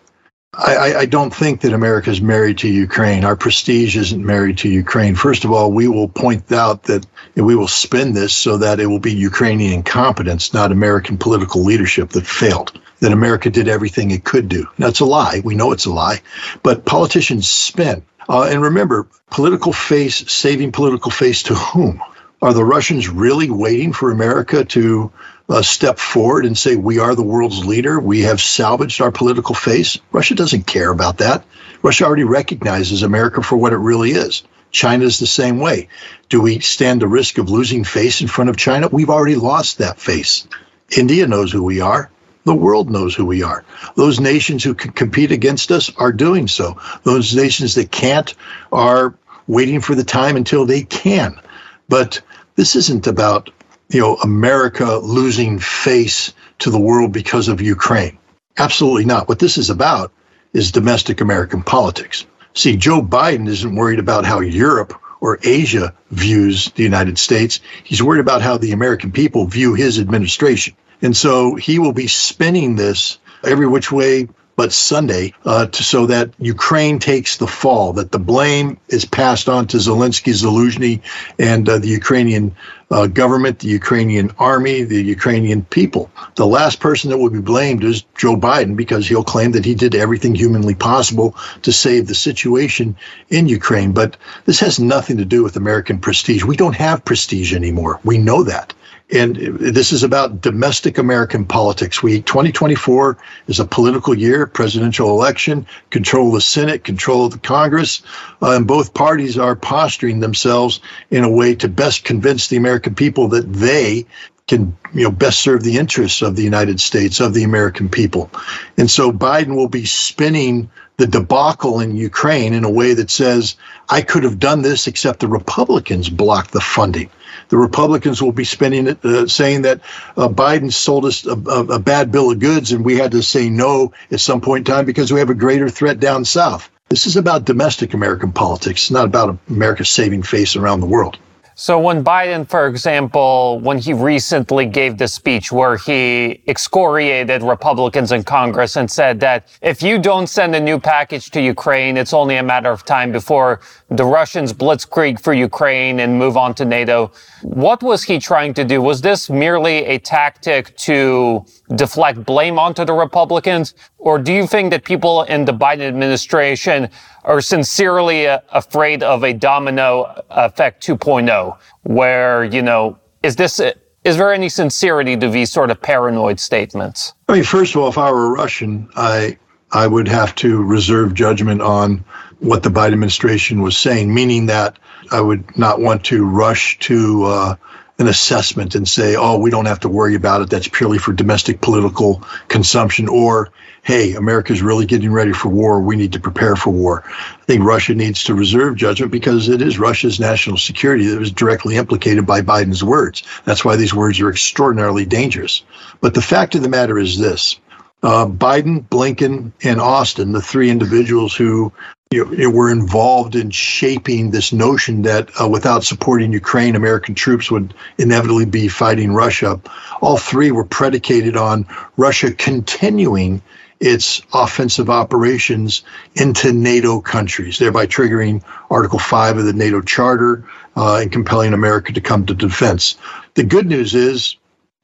I, 0.54 0.94
I, 0.96 1.06
don't 1.06 1.34
think 1.34 1.62
that 1.62 1.72
America 1.72 2.10
is 2.10 2.22
married 2.22 2.58
to 2.58 2.68
Ukraine. 2.68 3.24
Our 3.24 3.38
prestige 3.38 3.96
isn't 3.96 4.26
married 4.26 4.58
to 4.60 4.70
Ukraine. 4.70 5.16
First 5.16 5.46
of 5.46 5.52
all, 5.54 5.72
we 5.72 5.88
will 5.88 6.10
point 6.10 6.52
out 6.52 6.84
that 6.84 7.06
we 7.36 7.56
will 7.56 7.70
spin 7.70 8.12
this 8.14 8.34
so 8.34 8.58
that 8.58 8.82
it 8.82 8.88
will 8.88 9.00
be 9.00 9.14
Ukrainian 9.14 9.72
incompetence, 9.72 10.54
not 10.54 10.74
American 10.74 11.18
political 11.18 11.64
leadership 11.64 12.10
that 12.10 12.28
failed. 12.28 12.78
That 13.00 13.14
America 13.14 13.50
did 13.50 13.70
everything 13.70 14.12
it 14.12 14.26
could 14.26 14.50
do. 14.50 14.68
That's 14.78 15.00
a 15.00 15.06
lie. 15.06 15.42
We 15.42 15.56
know 15.56 15.72
it's 15.72 15.86
a 15.86 15.94
lie. 15.94 16.22
But 16.64 16.86
politicians 16.86 17.50
spin. 17.50 18.04
Uh, 18.28 18.44
and 18.44 18.62
remember, 18.62 19.08
political 19.30 19.72
face, 19.72 20.30
saving 20.30 20.74
political 20.74 21.12
face 21.12 21.44
to 21.44 21.56
whom? 21.56 22.04
Are 22.42 22.54
the 22.54 22.66
Russians 22.66 23.08
really 23.08 23.50
waiting 23.50 23.94
for 23.94 24.12
America 24.12 24.66
to 24.66 25.12
uh, 25.50 25.62
step 25.62 26.00
forward 26.00 26.46
and 26.46 26.58
say, 26.58 26.76
we 26.76 27.00
are 27.00 27.16
the 27.16 27.24
world's 27.24 27.66
leader. 27.66 28.00
We 28.00 28.22
have 28.22 28.40
salvaged 28.42 29.02
our 29.02 29.12
political 29.12 29.56
face. 29.56 29.98
Russia 30.12 30.36
doesn't 30.36 30.68
care 30.68 30.92
about 30.92 31.18
that. 31.18 31.44
Russia 31.82 32.06
already 32.06 32.24
recognizes 32.24 33.04
America 33.04 33.42
for 33.42 33.58
what 33.58 33.74
it 33.74 33.78
really 33.78 34.12
is. 34.12 34.44
China 34.72 35.04
is 35.06 35.20
the 35.20 35.28
same 35.28 35.60
way. 35.60 35.90
Do 36.30 36.42
we 36.42 36.60
stand 36.60 37.02
the 37.02 37.08
risk 37.08 37.38
of 37.38 37.50
losing 37.50 37.84
face 37.84 38.22
in 38.22 38.28
front 38.28 38.50
of 38.50 38.58
China? 38.58 38.88
We've 38.88 39.10
already 39.10 39.36
lost 39.36 39.80
that 39.80 40.00
face. 40.00 40.48
India 40.90 41.28
knows 41.28 41.52
who 41.52 41.64
we 41.64 41.82
are. 41.82 42.10
The 42.44 42.56
world 42.56 42.90
knows 42.90 43.14
who 43.14 43.26
we 43.26 43.44
are. 43.44 43.64
Those 43.96 44.20
nations 44.20 44.64
who 44.64 44.74
can 44.74 44.92
compete 44.92 45.32
against 45.32 45.72
us 45.72 45.92
are 45.98 46.12
doing 46.12 46.48
so. 46.48 46.78
Those 47.04 47.36
nations 47.36 47.76
that 47.76 47.92
can't 47.92 48.34
are 48.72 49.14
waiting 49.48 49.82
for 49.82 49.94
the 49.94 50.04
time 50.04 50.38
until 50.38 50.66
they 50.66 50.84
can. 50.84 51.40
But 51.88 52.22
this 52.56 52.76
isn't 52.76 53.06
about 53.06 53.52
you 53.92 54.00
know, 54.00 54.16
America 54.16 54.98
losing 54.98 55.60
face 55.60 56.34
to 56.60 56.70
the 56.70 56.80
world 56.80 57.12
because 57.12 57.48
of 57.48 57.62
Ukraine. 57.62 58.18
Absolutely 58.58 59.06
not. 59.06 59.28
What 59.28 59.40
this 59.40 59.58
is 59.58 59.70
about 59.70 60.12
is 60.54 60.72
domestic 60.72 61.22
American 61.22 61.62
politics. 61.64 62.26
See, 62.54 62.76
Joe 62.76 63.02
Biden 63.02 63.48
isn't 63.48 63.76
worried 63.76 64.00
about 64.00 64.26
how 64.26 64.40
Europe 64.40 64.94
or 65.20 65.40
Asia 65.44 65.94
views 66.10 66.72
the 66.72 66.84
United 66.84 67.18
States. 67.18 67.60
He's 67.84 68.04
worried 68.04 68.20
about 68.20 68.42
how 68.42 68.58
the 68.58 68.72
American 68.72 69.12
people 69.12 69.46
view 69.46 69.74
his 69.74 70.00
administration. 70.00 70.76
And 71.02 71.16
so 71.16 71.56
he 71.56 71.80
will 71.80 71.94
be 71.94 72.08
spinning 72.08 72.76
this 72.76 73.20
every 73.44 73.68
which 73.68 73.92
way 73.92 74.28
but 74.56 74.74
Sunday, 74.74 75.34
uh, 75.46 75.66
to, 75.66 75.84
so 75.84 76.06
that 76.08 76.32
Ukraine 76.38 77.00
takes 77.00 77.38
the 77.38 77.48
fall, 77.48 77.94
that 77.94 78.12
the 78.12 78.20
blame 78.20 78.78
is 78.90 79.06
passed 79.06 79.50
on 79.50 79.68
to 79.68 79.78
Zelensky, 79.78 80.34
Zelensky, 80.34 81.02
and 81.40 81.68
uh, 81.68 81.80
the 81.80 81.88
Ukrainian 81.88 82.56
uh, 82.92 83.08
government, 83.08 83.60
the 83.60 83.70
Ukrainian 83.70 84.32
army, 84.38 84.84
the 84.84 85.02
Ukrainian 85.02 85.64
people. 85.64 86.12
The 86.36 86.46
last 86.46 86.80
person 86.80 87.10
that 87.10 87.18
will 87.18 87.30
be 87.30 87.40
blamed 87.40 87.84
is 87.84 88.04
Joe 88.16 88.36
Biden 88.36 88.76
because 88.76 89.08
he'll 89.08 89.24
claim 89.24 89.54
that 89.54 89.66
he 89.66 89.76
did 89.76 89.96
everything 89.96 90.36
humanly 90.36 90.76
possible 90.76 91.36
to 91.62 91.72
save 91.72 92.08
the 92.08 92.16
situation 92.16 92.96
in 93.30 93.48
Ukraine. 93.48 93.94
But 93.94 94.18
this 94.46 94.60
has 94.60 94.80
nothing 94.80 95.18
to 95.18 95.26
do 95.26 95.42
with 95.44 95.56
American 95.56 96.00
prestige. 96.00 96.44
We 96.44 96.58
don't 96.58 96.76
have 96.76 97.06
prestige 97.06 97.54
anymore. 97.54 98.00
We 98.04 98.18
know 98.18 98.44
that. 98.44 98.74
And 99.12 99.36
this 99.36 99.92
is 99.92 100.04
about 100.04 100.40
domestic 100.40 100.98
American 100.98 101.46
politics. 101.46 102.02
We 102.02 102.22
2024 102.22 103.18
is 103.48 103.60
a 103.60 103.66
political 103.66 104.18
year, 104.18 104.48
presidential 104.48 105.10
election, 105.10 105.68
control 105.90 106.30
of 106.30 106.36
the 106.36 106.42
Senate, 106.42 106.86
control 106.86 107.26
of 107.26 107.34
the 107.34 107.40
Congress, 107.40 108.04
uh, 108.42 108.52
and 108.52 108.66
both 108.66 108.94
parties 108.94 109.38
are 109.38 109.56
posturing 109.56 110.22
themselves 110.22 110.80
in 111.10 111.26
a 111.26 111.30
way 111.30 111.56
to 111.56 111.68
best 111.68 112.06
convince 112.06 112.48
the 112.48 112.56
American 112.56 112.96
people 112.96 113.28
that 113.30 113.52
they 113.52 114.06
can 114.48 114.76
you 114.94 115.04
know 115.04 115.12
best 115.12 115.40
serve 115.40 115.64
the 115.64 115.78
interests 115.78 116.22
of 116.22 116.36
the 116.36 116.44
United 116.44 116.80
States 116.80 117.20
of 117.20 117.34
the 117.34 117.44
American 117.44 117.90
people. 117.90 118.30
And 118.78 118.90
so 118.90 119.12
Biden 119.12 119.56
will 119.56 119.70
be 119.70 119.86
spinning 119.86 120.70
the 120.98 121.08
debacle 121.08 121.80
in 121.80 121.96
Ukraine 121.96 122.54
in 122.54 122.64
a 122.64 122.70
way 122.70 122.94
that 122.94 123.10
says 123.10 123.56
I 123.90 124.02
could 124.02 124.24
have 124.24 124.40
done 124.40 124.62
this 124.62 124.88
except 124.88 125.20
the 125.20 125.28
Republicans 125.28 126.10
blocked 126.10 126.52
the 126.52 126.62
funding. 126.62 127.10
The 127.52 127.58
Republicans 127.58 128.22
will 128.22 128.32
be 128.32 128.46
spending 128.46 128.88
it, 128.88 129.04
uh, 129.04 129.28
saying 129.28 129.64
that 129.64 129.82
uh, 130.16 130.30
Biden 130.30 130.72
sold 130.72 131.04
us 131.04 131.26
a, 131.26 131.34
a, 131.34 131.76
a 131.76 131.80
bad 131.80 132.10
bill 132.10 132.32
of 132.32 132.40
goods 132.40 132.72
and 132.72 132.86
we 132.86 132.98
had 132.98 133.12
to 133.12 133.22
say 133.22 133.50
no 133.50 133.92
at 134.10 134.22
some 134.22 134.40
point 134.40 134.68
in 134.68 134.74
time 134.74 134.86
because 134.86 135.12
we 135.12 135.20
have 135.20 135.30
a 135.30 135.36
greater 135.36 135.70
threat 135.70 136.00
down 136.00 136.24
south. 136.24 136.72
This 136.88 137.08
is 137.08 137.18
about 137.18 137.44
domestic 137.44 137.94
American 137.94 138.32
politics, 138.32 138.90
not 138.90 139.04
about 139.04 139.38
America 139.50 139.84
saving 139.84 140.24
face 140.24 140.56
around 140.56 140.80
the 140.80 140.88
world. 140.88 141.18
So 141.56 141.80
when 141.80 142.04
Biden, 142.04 142.48
for 142.48 142.68
example, 142.68 143.60
when 143.60 143.78
he 143.78 143.94
recently 143.94 144.66
gave 144.66 144.98
the 144.98 145.08
speech 145.08 145.52
where 145.52 145.76
he 145.76 146.42
excoriated 146.48 147.44
Republicans 147.44 148.14
in 148.14 148.24
Congress 148.24 148.78
and 148.78 148.90
said 148.90 149.20
that 149.20 149.48
if 149.62 149.84
you 149.84 150.00
don't 150.00 150.28
send 150.28 150.56
a 150.56 150.60
new 150.60 150.80
package 150.80 151.30
to 151.32 151.42
Ukraine, 151.42 151.98
it's 151.98 152.14
only 152.14 152.38
a 152.38 152.44
matter 152.44 152.72
of 152.72 152.86
time 152.86 153.12
before 153.12 153.60
the 153.90 154.06
Russians 154.06 154.54
blitzkrieg 154.54 155.20
for 155.20 155.34
Ukraine 155.34 156.00
and 156.00 156.18
move 156.18 156.38
on 156.38 156.54
to 156.56 156.64
NATO. 156.64 157.12
What 157.42 157.84
was 157.84 158.04
he 158.04 158.18
trying 158.18 158.54
to 158.54 158.64
do? 158.64 158.82
Was 158.82 159.02
this 159.02 159.30
merely 159.30 159.86
a 159.86 160.00
tactic 160.00 160.76
to 160.78 161.46
deflect 161.76 162.26
blame 162.26 162.60
onto 162.60 162.86
the 162.86 162.94
Republicans? 162.94 163.74
Or 163.98 164.20
do 164.20 164.34
you 164.34 164.48
think 164.48 164.72
that 164.72 164.84
people 164.84 165.24
in 165.24 165.46
the 165.46 165.54
Biden 165.54 165.82
administration 165.82 166.90
are 167.24 167.42
sincerely 167.42 168.28
uh, 168.28 168.40
afraid 168.50 169.04
of 169.04 169.24
a 169.24 169.34
domino 169.34 170.24
effect 170.30 170.86
2.0 170.86 171.58
where, 171.84 172.44
you 172.44 172.62
know, 172.62 172.98
is 173.24 173.36
this, 173.36 173.60
is 174.04 174.18
there 174.18 174.34
any 174.34 174.50
sincerity 174.50 175.16
to 175.18 175.30
these 175.30 175.52
sort 175.52 175.70
of 175.72 175.82
paranoid 175.82 176.40
statements? 176.40 177.14
I 177.30 177.34
mean, 177.34 177.44
first 177.44 177.76
of 177.76 177.82
all, 177.82 177.90
if 177.90 177.98
I 177.98 178.12
were 178.12 178.28
a 178.28 178.32
Russian, 178.32 178.90
I, 178.96 179.38
I 179.72 179.88
would 179.88 180.08
have 180.08 180.36
to 180.36 180.62
reserve 180.62 181.14
judgment 181.14 181.62
on 181.62 182.04
what 182.40 182.64
the 182.64 182.70
Biden 182.70 182.94
administration 182.94 183.62
was 183.62 183.78
saying, 183.78 184.14
meaning 184.14 184.48
that 184.48 184.78
I 185.12 185.22
would 185.22 185.58
not 185.58 185.80
want 185.80 186.04
to 186.06 186.26
rush 186.26 186.80
to 186.80 187.24
uh, 187.26 187.56
an 188.02 188.08
assessment 188.08 188.76
and 188.76 188.88
say, 188.88 189.16
oh, 189.16 189.38
we 189.38 189.50
don't 189.50 189.68
have 189.68 189.80
to 189.82 189.90
worry 189.90 190.16
about 190.16 190.42
it. 190.42 190.50
That's 190.50 190.68
purely 190.68 190.98
for 190.98 191.14
domestic 191.14 191.62
political 191.62 192.24
consumption. 192.50 193.08
Or, 193.08 193.52
hey, 193.84 194.16
America's 194.16 194.62
really 194.62 194.86
getting 194.86 195.12
ready 195.12 195.32
for 195.32 195.48
war. 195.48 195.80
We 195.80 195.96
need 195.96 196.14
to 196.14 196.20
prepare 196.20 196.56
for 196.56 196.72
war. 196.72 197.04
I 197.06 197.46
think 197.46 197.64
Russia 197.64 197.96
needs 197.96 198.26
to 198.26 198.36
reserve 198.36 198.76
judgment 198.76 199.12
because 199.12 199.48
it 199.48 199.62
is 199.62 199.80
Russia's 199.80 200.20
national 200.20 200.58
security 200.58 201.08
that 201.08 201.20
was 201.20 201.32
directly 201.32 201.78
implicated 201.78 202.26
by 202.26 202.42
Biden's 202.42 202.84
words. 202.84 203.24
That's 203.46 203.64
why 203.64 203.78
these 203.78 203.94
words 203.94 204.20
are 204.20 204.30
extraordinarily 204.30 205.06
dangerous. 205.06 205.64
But 206.02 206.14
the 206.14 206.22
fact 206.22 206.56
of 206.56 206.64
the 206.64 206.70
matter 206.70 207.00
is 207.00 207.18
this. 207.18 207.60
Uh, 208.04 208.26
Biden, 208.26 208.84
Blinken, 208.84 209.52
and 209.64 209.80
Austin, 209.80 210.32
the 210.32 210.42
three 210.42 210.72
individuals 210.72 211.36
who 211.36 211.72
you 212.12 212.52
were 212.52 212.70
involved 212.70 213.36
in 213.36 213.50
shaping 213.52 214.32
this 214.32 214.52
notion 214.52 215.04
that 215.04 215.30
uh, 215.40 215.48
without 215.48 215.86
supporting 215.86 216.34
Ukraine, 216.34 216.76
American 216.76 217.16
troops 217.16 217.50
would 217.50 217.74
inevitably 217.98 218.46
be 218.46 218.68
fighting 218.68 219.14
Russia. 219.14 219.62
All 220.02 220.18
three 220.18 220.52
were 220.52 220.66
predicated 220.66 221.38
on 221.38 221.68
Russia 221.96 222.34
continuing 222.34 223.42
its 223.80 224.22
offensive 224.34 224.90
operations 224.90 225.84
into 226.14 226.52
NATO 226.52 227.00
countries, 227.00 227.58
thereby 227.58 227.88
triggering 227.88 228.44
Article 228.70 229.00
5 229.00 229.38
of 229.38 229.46
the 229.46 229.54
NATO 229.54 229.82
Charter 229.82 230.46
uh, 230.76 230.98
and 230.98 231.12
compelling 231.12 231.54
America 231.54 231.94
to 231.94 232.02
come 232.02 232.26
to 232.26 232.34
defense. 232.34 232.98
The 233.36 233.44
good 233.44 233.66
news 233.66 233.96
is 233.96 234.36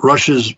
Russia's 0.02 0.54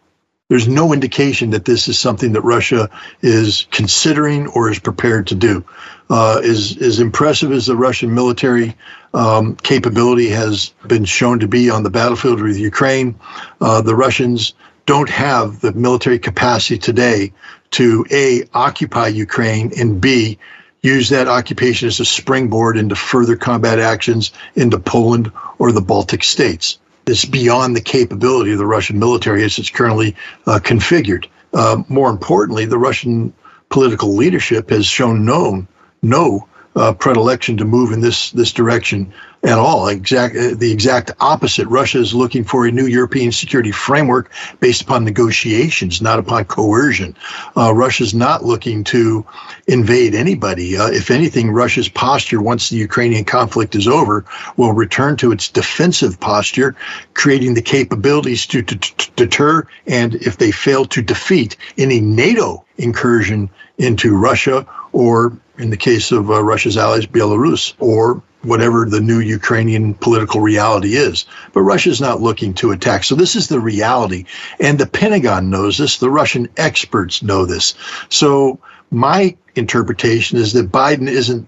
there's 0.49 0.67
no 0.67 0.93
indication 0.93 1.51
that 1.51 1.63
this 1.63 1.87
is 1.87 1.97
something 1.97 2.33
that 2.33 2.41
Russia 2.41 2.89
is 3.21 3.67
considering 3.71 4.47
or 4.47 4.69
is 4.69 4.79
prepared 4.79 5.27
to 5.27 5.35
do. 5.35 5.63
Uh, 6.09 6.41
as, 6.43 6.75
as 6.81 6.99
impressive 6.99 7.51
as 7.51 7.67
the 7.67 7.75
Russian 7.75 8.15
military 8.15 8.75
um, 9.13 9.55
capability 9.55 10.29
has 10.29 10.73
been 10.87 11.05
shown 11.05 11.39
to 11.39 11.47
be 11.47 11.69
on 11.69 11.83
the 11.83 11.91
battlefield 11.91 12.41
with 12.41 12.57
Ukraine, 12.57 13.19
uh, 13.61 13.81
the 13.81 13.95
Russians 13.95 14.53
don't 14.87 15.09
have 15.09 15.61
the 15.61 15.71
military 15.71 16.17
capacity 16.17 16.79
today 16.79 17.31
to 17.71 18.03
A, 18.09 18.49
occupy 18.51 19.09
Ukraine, 19.09 19.71
and 19.77 20.01
B, 20.01 20.39
use 20.81 21.09
that 21.09 21.27
occupation 21.27 21.89
as 21.89 21.99
a 21.99 22.05
springboard 22.05 22.75
into 22.75 22.95
further 22.95 23.35
combat 23.35 23.77
actions 23.77 24.31
into 24.55 24.79
Poland 24.79 25.31
or 25.59 25.71
the 25.71 25.81
Baltic 25.81 26.23
states 26.23 26.79
is 27.09 27.25
beyond 27.25 27.75
the 27.75 27.81
capability 27.81 28.51
of 28.51 28.57
the 28.57 28.65
Russian 28.65 28.99
military 28.99 29.43
as 29.43 29.57
it's 29.59 29.69
currently 29.69 30.15
uh, 30.45 30.59
configured. 30.61 31.25
Uh, 31.53 31.83
more 31.89 32.09
importantly, 32.09 32.65
the 32.65 32.77
Russian 32.77 33.33
political 33.69 34.15
leadership 34.15 34.69
has 34.69 34.85
shown 34.85 35.25
no 35.25 35.67
no 36.01 36.47
uh, 36.75 36.93
predilection 36.93 37.57
to 37.57 37.65
move 37.65 37.91
in 37.91 38.01
this 38.01 38.31
this 38.31 38.53
direction 38.53 39.13
at 39.43 39.57
all. 39.57 39.87
Exact 39.87 40.35
uh, 40.35 40.55
the 40.55 40.71
exact 40.71 41.11
opposite. 41.19 41.67
Russia 41.67 41.99
is 41.99 42.13
looking 42.13 42.43
for 42.43 42.65
a 42.65 42.71
new 42.71 42.85
European 42.85 43.31
security 43.31 43.71
framework 43.71 44.31
based 44.59 44.81
upon 44.81 45.03
negotiations, 45.03 46.01
not 46.01 46.19
upon 46.19 46.45
coercion. 46.45 47.15
Uh, 47.57 47.73
Russia 47.73 48.03
is 48.03 48.13
not 48.13 48.43
looking 48.43 48.83
to 48.83 49.25
invade 49.67 50.13
anybody. 50.13 50.77
Uh, 50.77 50.87
if 50.87 51.09
anything, 51.09 51.51
Russia's 51.51 51.89
posture 51.89 52.41
once 52.41 52.69
the 52.69 52.77
Ukrainian 52.77 53.25
conflict 53.25 53.75
is 53.75 53.87
over 53.87 54.25
will 54.57 54.73
return 54.73 55.17
to 55.17 55.31
its 55.31 55.49
defensive 55.49 56.19
posture, 56.19 56.75
creating 57.13 57.55
the 57.55 57.61
capabilities 57.61 58.45
to, 58.47 58.61
to, 58.61 58.75
to 58.77 59.11
deter 59.15 59.67
and, 59.87 60.15
if 60.15 60.37
they 60.37 60.51
fail 60.51 60.85
to 60.85 61.01
defeat, 61.01 61.57
any 61.77 61.99
NATO 61.99 62.65
incursion 62.77 63.49
into 63.77 64.15
Russia 64.15 64.65
or 64.91 65.37
in 65.57 65.69
the 65.69 65.77
case 65.77 66.11
of 66.11 66.29
uh, 66.31 66.43
Russia's 66.43 66.77
allies, 66.77 67.05
Belarus, 67.05 67.73
or 67.79 68.21
whatever 68.41 68.85
the 68.85 69.01
new 69.01 69.19
Ukrainian 69.19 69.93
political 69.93 70.39
reality 70.39 70.95
is. 70.95 71.25
But 71.53 71.61
Russia's 71.61 71.99
not 71.99 72.21
looking 72.21 72.53
to 72.55 72.71
attack. 72.71 73.03
So 73.03 73.15
this 73.15 73.35
is 73.35 73.47
the 73.47 73.59
reality. 73.59 74.25
And 74.59 74.79
the 74.79 74.87
Pentagon 74.87 75.49
knows 75.49 75.77
this. 75.77 75.97
The 75.97 76.09
Russian 76.09 76.47
experts 76.55 77.21
know 77.21 77.45
this. 77.45 77.75
So 78.09 78.59
my 78.89 79.35
interpretation 79.55 80.37
is 80.37 80.53
that 80.53 80.71
Biden 80.71 81.09
isn't 81.09 81.47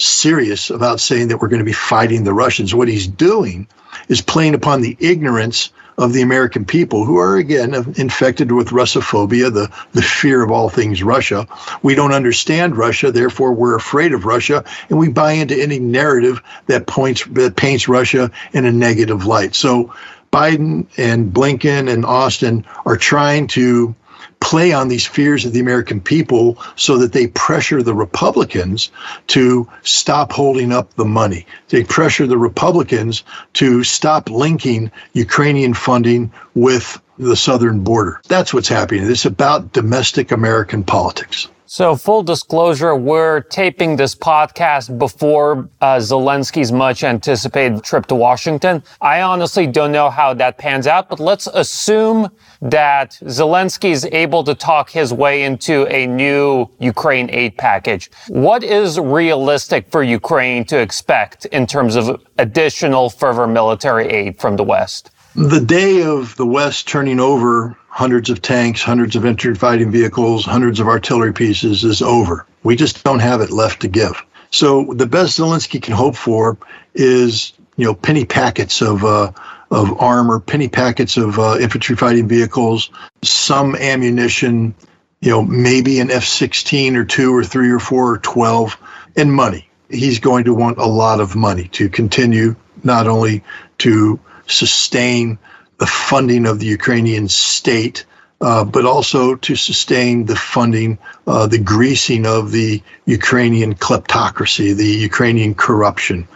serious 0.00 0.70
about 0.70 1.00
saying 1.00 1.28
that 1.28 1.38
we're 1.38 1.48
going 1.48 1.60
to 1.60 1.64
be 1.64 1.72
fighting 1.72 2.24
the 2.24 2.34
Russians. 2.34 2.74
What 2.74 2.88
he's 2.88 3.06
doing 3.06 3.68
is 4.08 4.20
playing 4.20 4.54
upon 4.54 4.80
the 4.80 4.96
ignorance 4.98 5.70
of 5.98 6.12
the 6.12 6.22
American 6.22 6.64
people 6.64 7.04
who 7.04 7.18
are 7.18 7.36
again 7.36 7.74
infected 7.96 8.50
with 8.50 8.68
Russophobia, 8.68 9.52
the, 9.52 9.70
the 9.92 10.02
fear 10.02 10.42
of 10.42 10.50
all 10.50 10.68
things 10.68 11.02
Russia. 11.02 11.46
We 11.82 11.94
don't 11.94 12.12
understand 12.12 12.76
Russia, 12.76 13.12
therefore 13.12 13.52
we're 13.52 13.76
afraid 13.76 14.12
of 14.12 14.24
Russia, 14.24 14.64
and 14.88 14.98
we 14.98 15.08
buy 15.08 15.32
into 15.32 15.60
any 15.60 15.78
narrative 15.78 16.42
that 16.66 16.86
points 16.86 17.24
that 17.26 17.56
paints 17.56 17.88
Russia 17.88 18.30
in 18.52 18.64
a 18.64 18.72
negative 18.72 19.26
light. 19.26 19.54
So 19.54 19.94
Biden 20.32 20.86
and 20.96 21.32
Blinken 21.32 21.92
and 21.92 22.06
Austin 22.06 22.64
are 22.86 22.96
trying 22.96 23.48
to 23.48 23.94
play 24.42 24.72
on 24.72 24.88
these 24.88 25.06
fears 25.06 25.44
of 25.44 25.52
the 25.52 25.60
American 25.60 26.00
people 26.00 26.58
so 26.76 26.98
that 26.98 27.12
they 27.12 27.28
pressure 27.28 27.82
the 27.82 27.94
Republicans 27.94 28.90
to 29.28 29.68
stop 29.82 30.32
holding 30.32 30.72
up 30.72 30.92
the 30.94 31.04
money. 31.04 31.46
They 31.68 31.84
pressure 31.84 32.26
the 32.26 32.36
Republicans 32.36 33.22
to 33.54 33.84
stop 33.84 34.28
linking 34.28 34.90
Ukrainian 35.12 35.74
funding 35.74 36.32
with 36.54 37.00
the 37.18 37.36
southern 37.36 37.80
border. 37.80 38.20
That's 38.28 38.52
what's 38.52 38.68
happening. 38.68 39.08
It's 39.10 39.24
about 39.24 39.72
domestic 39.72 40.32
American 40.32 40.82
politics. 40.82 41.48
So, 41.74 41.96
full 41.96 42.22
disclosure, 42.22 42.94
we're 42.94 43.40
taping 43.40 43.96
this 43.96 44.14
podcast 44.14 44.98
before 44.98 45.70
uh, 45.80 45.96
Zelensky's 45.96 46.70
much 46.70 47.02
anticipated 47.02 47.82
trip 47.82 48.04
to 48.08 48.14
Washington. 48.14 48.82
I 49.00 49.22
honestly 49.22 49.66
don't 49.66 49.90
know 49.90 50.10
how 50.10 50.34
that 50.34 50.58
pans 50.58 50.86
out, 50.86 51.08
but 51.08 51.18
let's 51.18 51.46
assume 51.46 52.28
that 52.60 53.12
Zelensky 53.22 53.90
is 53.90 54.04
able 54.12 54.44
to 54.44 54.54
talk 54.54 54.90
his 54.90 55.14
way 55.14 55.44
into 55.44 55.86
a 55.86 56.06
new 56.06 56.68
Ukraine 56.78 57.30
aid 57.30 57.56
package. 57.56 58.10
What 58.28 58.62
is 58.62 59.00
realistic 59.00 59.90
for 59.90 60.02
Ukraine 60.02 60.66
to 60.66 60.78
expect 60.78 61.46
in 61.46 61.66
terms 61.66 61.96
of 61.96 62.22
additional 62.36 63.08
further 63.08 63.46
military 63.46 64.08
aid 64.08 64.38
from 64.38 64.56
the 64.56 64.62
West? 64.62 65.10
The 65.34 65.64
day 65.64 66.02
of 66.02 66.36
the 66.36 66.44
West 66.44 66.86
turning 66.86 67.18
over 67.18 67.78
hundreds 67.92 68.30
of 68.30 68.40
tanks, 68.40 68.82
hundreds 68.82 69.16
of 69.16 69.26
infantry 69.26 69.54
fighting 69.54 69.90
vehicles, 69.90 70.46
hundreds 70.46 70.80
of 70.80 70.88
artillery 70.88 71.34
pieces 71.34 71.84
is 71.84 72.00
over. 72.00 72.46
We 72.62 72.74
just 72.74 73.04
don't 73.04 73.18
have 73.18 73.42
it 73.42 73.50
left 73.50 73.82
to 73.82 73.88
give. 73.88 74.24
So 74.50 74.94
the 74.94 75.04
best 75.04 75.38
Zelensky 75.38 75.80
can 75.80 75.92
hope 75.92 76.16
for 76.16 76.56
is, 76.94 77.52
you 77.76 77.84
know, 77.84 77.92
penny 77.92 78.24
packets 78.24 78.80
of 78.80 79.04
uh, 79.04 79.32
of 79.70 80.00
armor, 80.00 80.40
penny 80.40 80.68
packets 80.68 81.18
of 81.18 81.38
uh, 81.38 81.58
infantry 81.60 81.94
fighting 81.94 82.28
vehicles, 82.28 82.88
some 83.20 83.76
ammunition, 83.76 84.74
you 85.20 85.30
know, 85.30 85.42
maybe 85.42 86.00
an 86.00 86.10
F-16 86.10 86.96
or 86.96 87.04
two 87.04 87.36
or 87.36 87.44
three 87.44 87.70
or 87.70 87.78
four 87.78 88.14
or 88.14 88.18
12, 88.18 88.74
and 89.16 89.30
money. 89.30 89.68
He's 89.90 90.18
going 90.18 90.44
to 90.44 90.54
want 90.54 90.78
a 90.78 90.86
lot 90.86 91.20
of 91.20 91.36
money 91.36 91.68
to 91.72 91.90
continue 91.90 92.56
not 92.82 93.06
only 93.06 93.44
to 93.78 94.18
sustain 94.46 95.38
the 95.82 95.86
funding 95.88 96.46
of 96.46 96.60
the 96.60 96.66
Ukrainian 96.78 97.26
state, 97.26 98.04
uh, 98.40 98.64
but 98.64 98.84
also 98.84 99.34
to 99.34 99.56
sustain 99.56 100.26
the 100.26 100.36
funding, 100.36 100.96
uh, 101.26 101.48
the 101.48 101.58
greasing 101.58 102.24
of 102.24 102.52
the 102.52 102.80
Ukrainian 103.04 103.74
kleptocracy, 103.74 104.76
the 104.76 104.94
Ukrainian 105.10 105.56
corruption, 105.56 106.28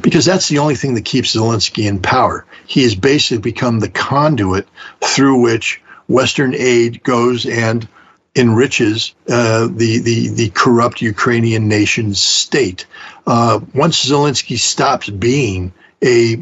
because 0.00 0.24
that's 0.24 0.48
the 0.48 0.60
only 0.64 0.74
thing 0.74 0.94
that 0.94 1.04
keeps 1.04 1.36
Zelensky 1.36 1.84
in 1.86 1.98
power. 1.98 2.46
He 2.66 2.82
has 2.84 2.94
basically 2.94 3.42
become 3.52 3.80
the 3.80 3.90
conduit 3.90 4.66
through 5.02 5.38
which 5.42 5.82
Western 6.08 6.54
aid 6.54 7.02
goes 7.02 7.44
and 7.44 7.86
enriches 8.34 9.14
uh, 9.28 9.68
the, 9.80 9.98
the, 9.98 10.28
the 10.40 10.48
corrupt 10.62 11.02
Ukrainian 11.02 11.68
nation 11.68 12.14
state. 12.14 12.86
Uh, 13.26 13.60
once 13.74 14.02
Zelensky 14.02 14.58
stops 14.58 15.10
being 15.10 15.74
a 16.02 16.36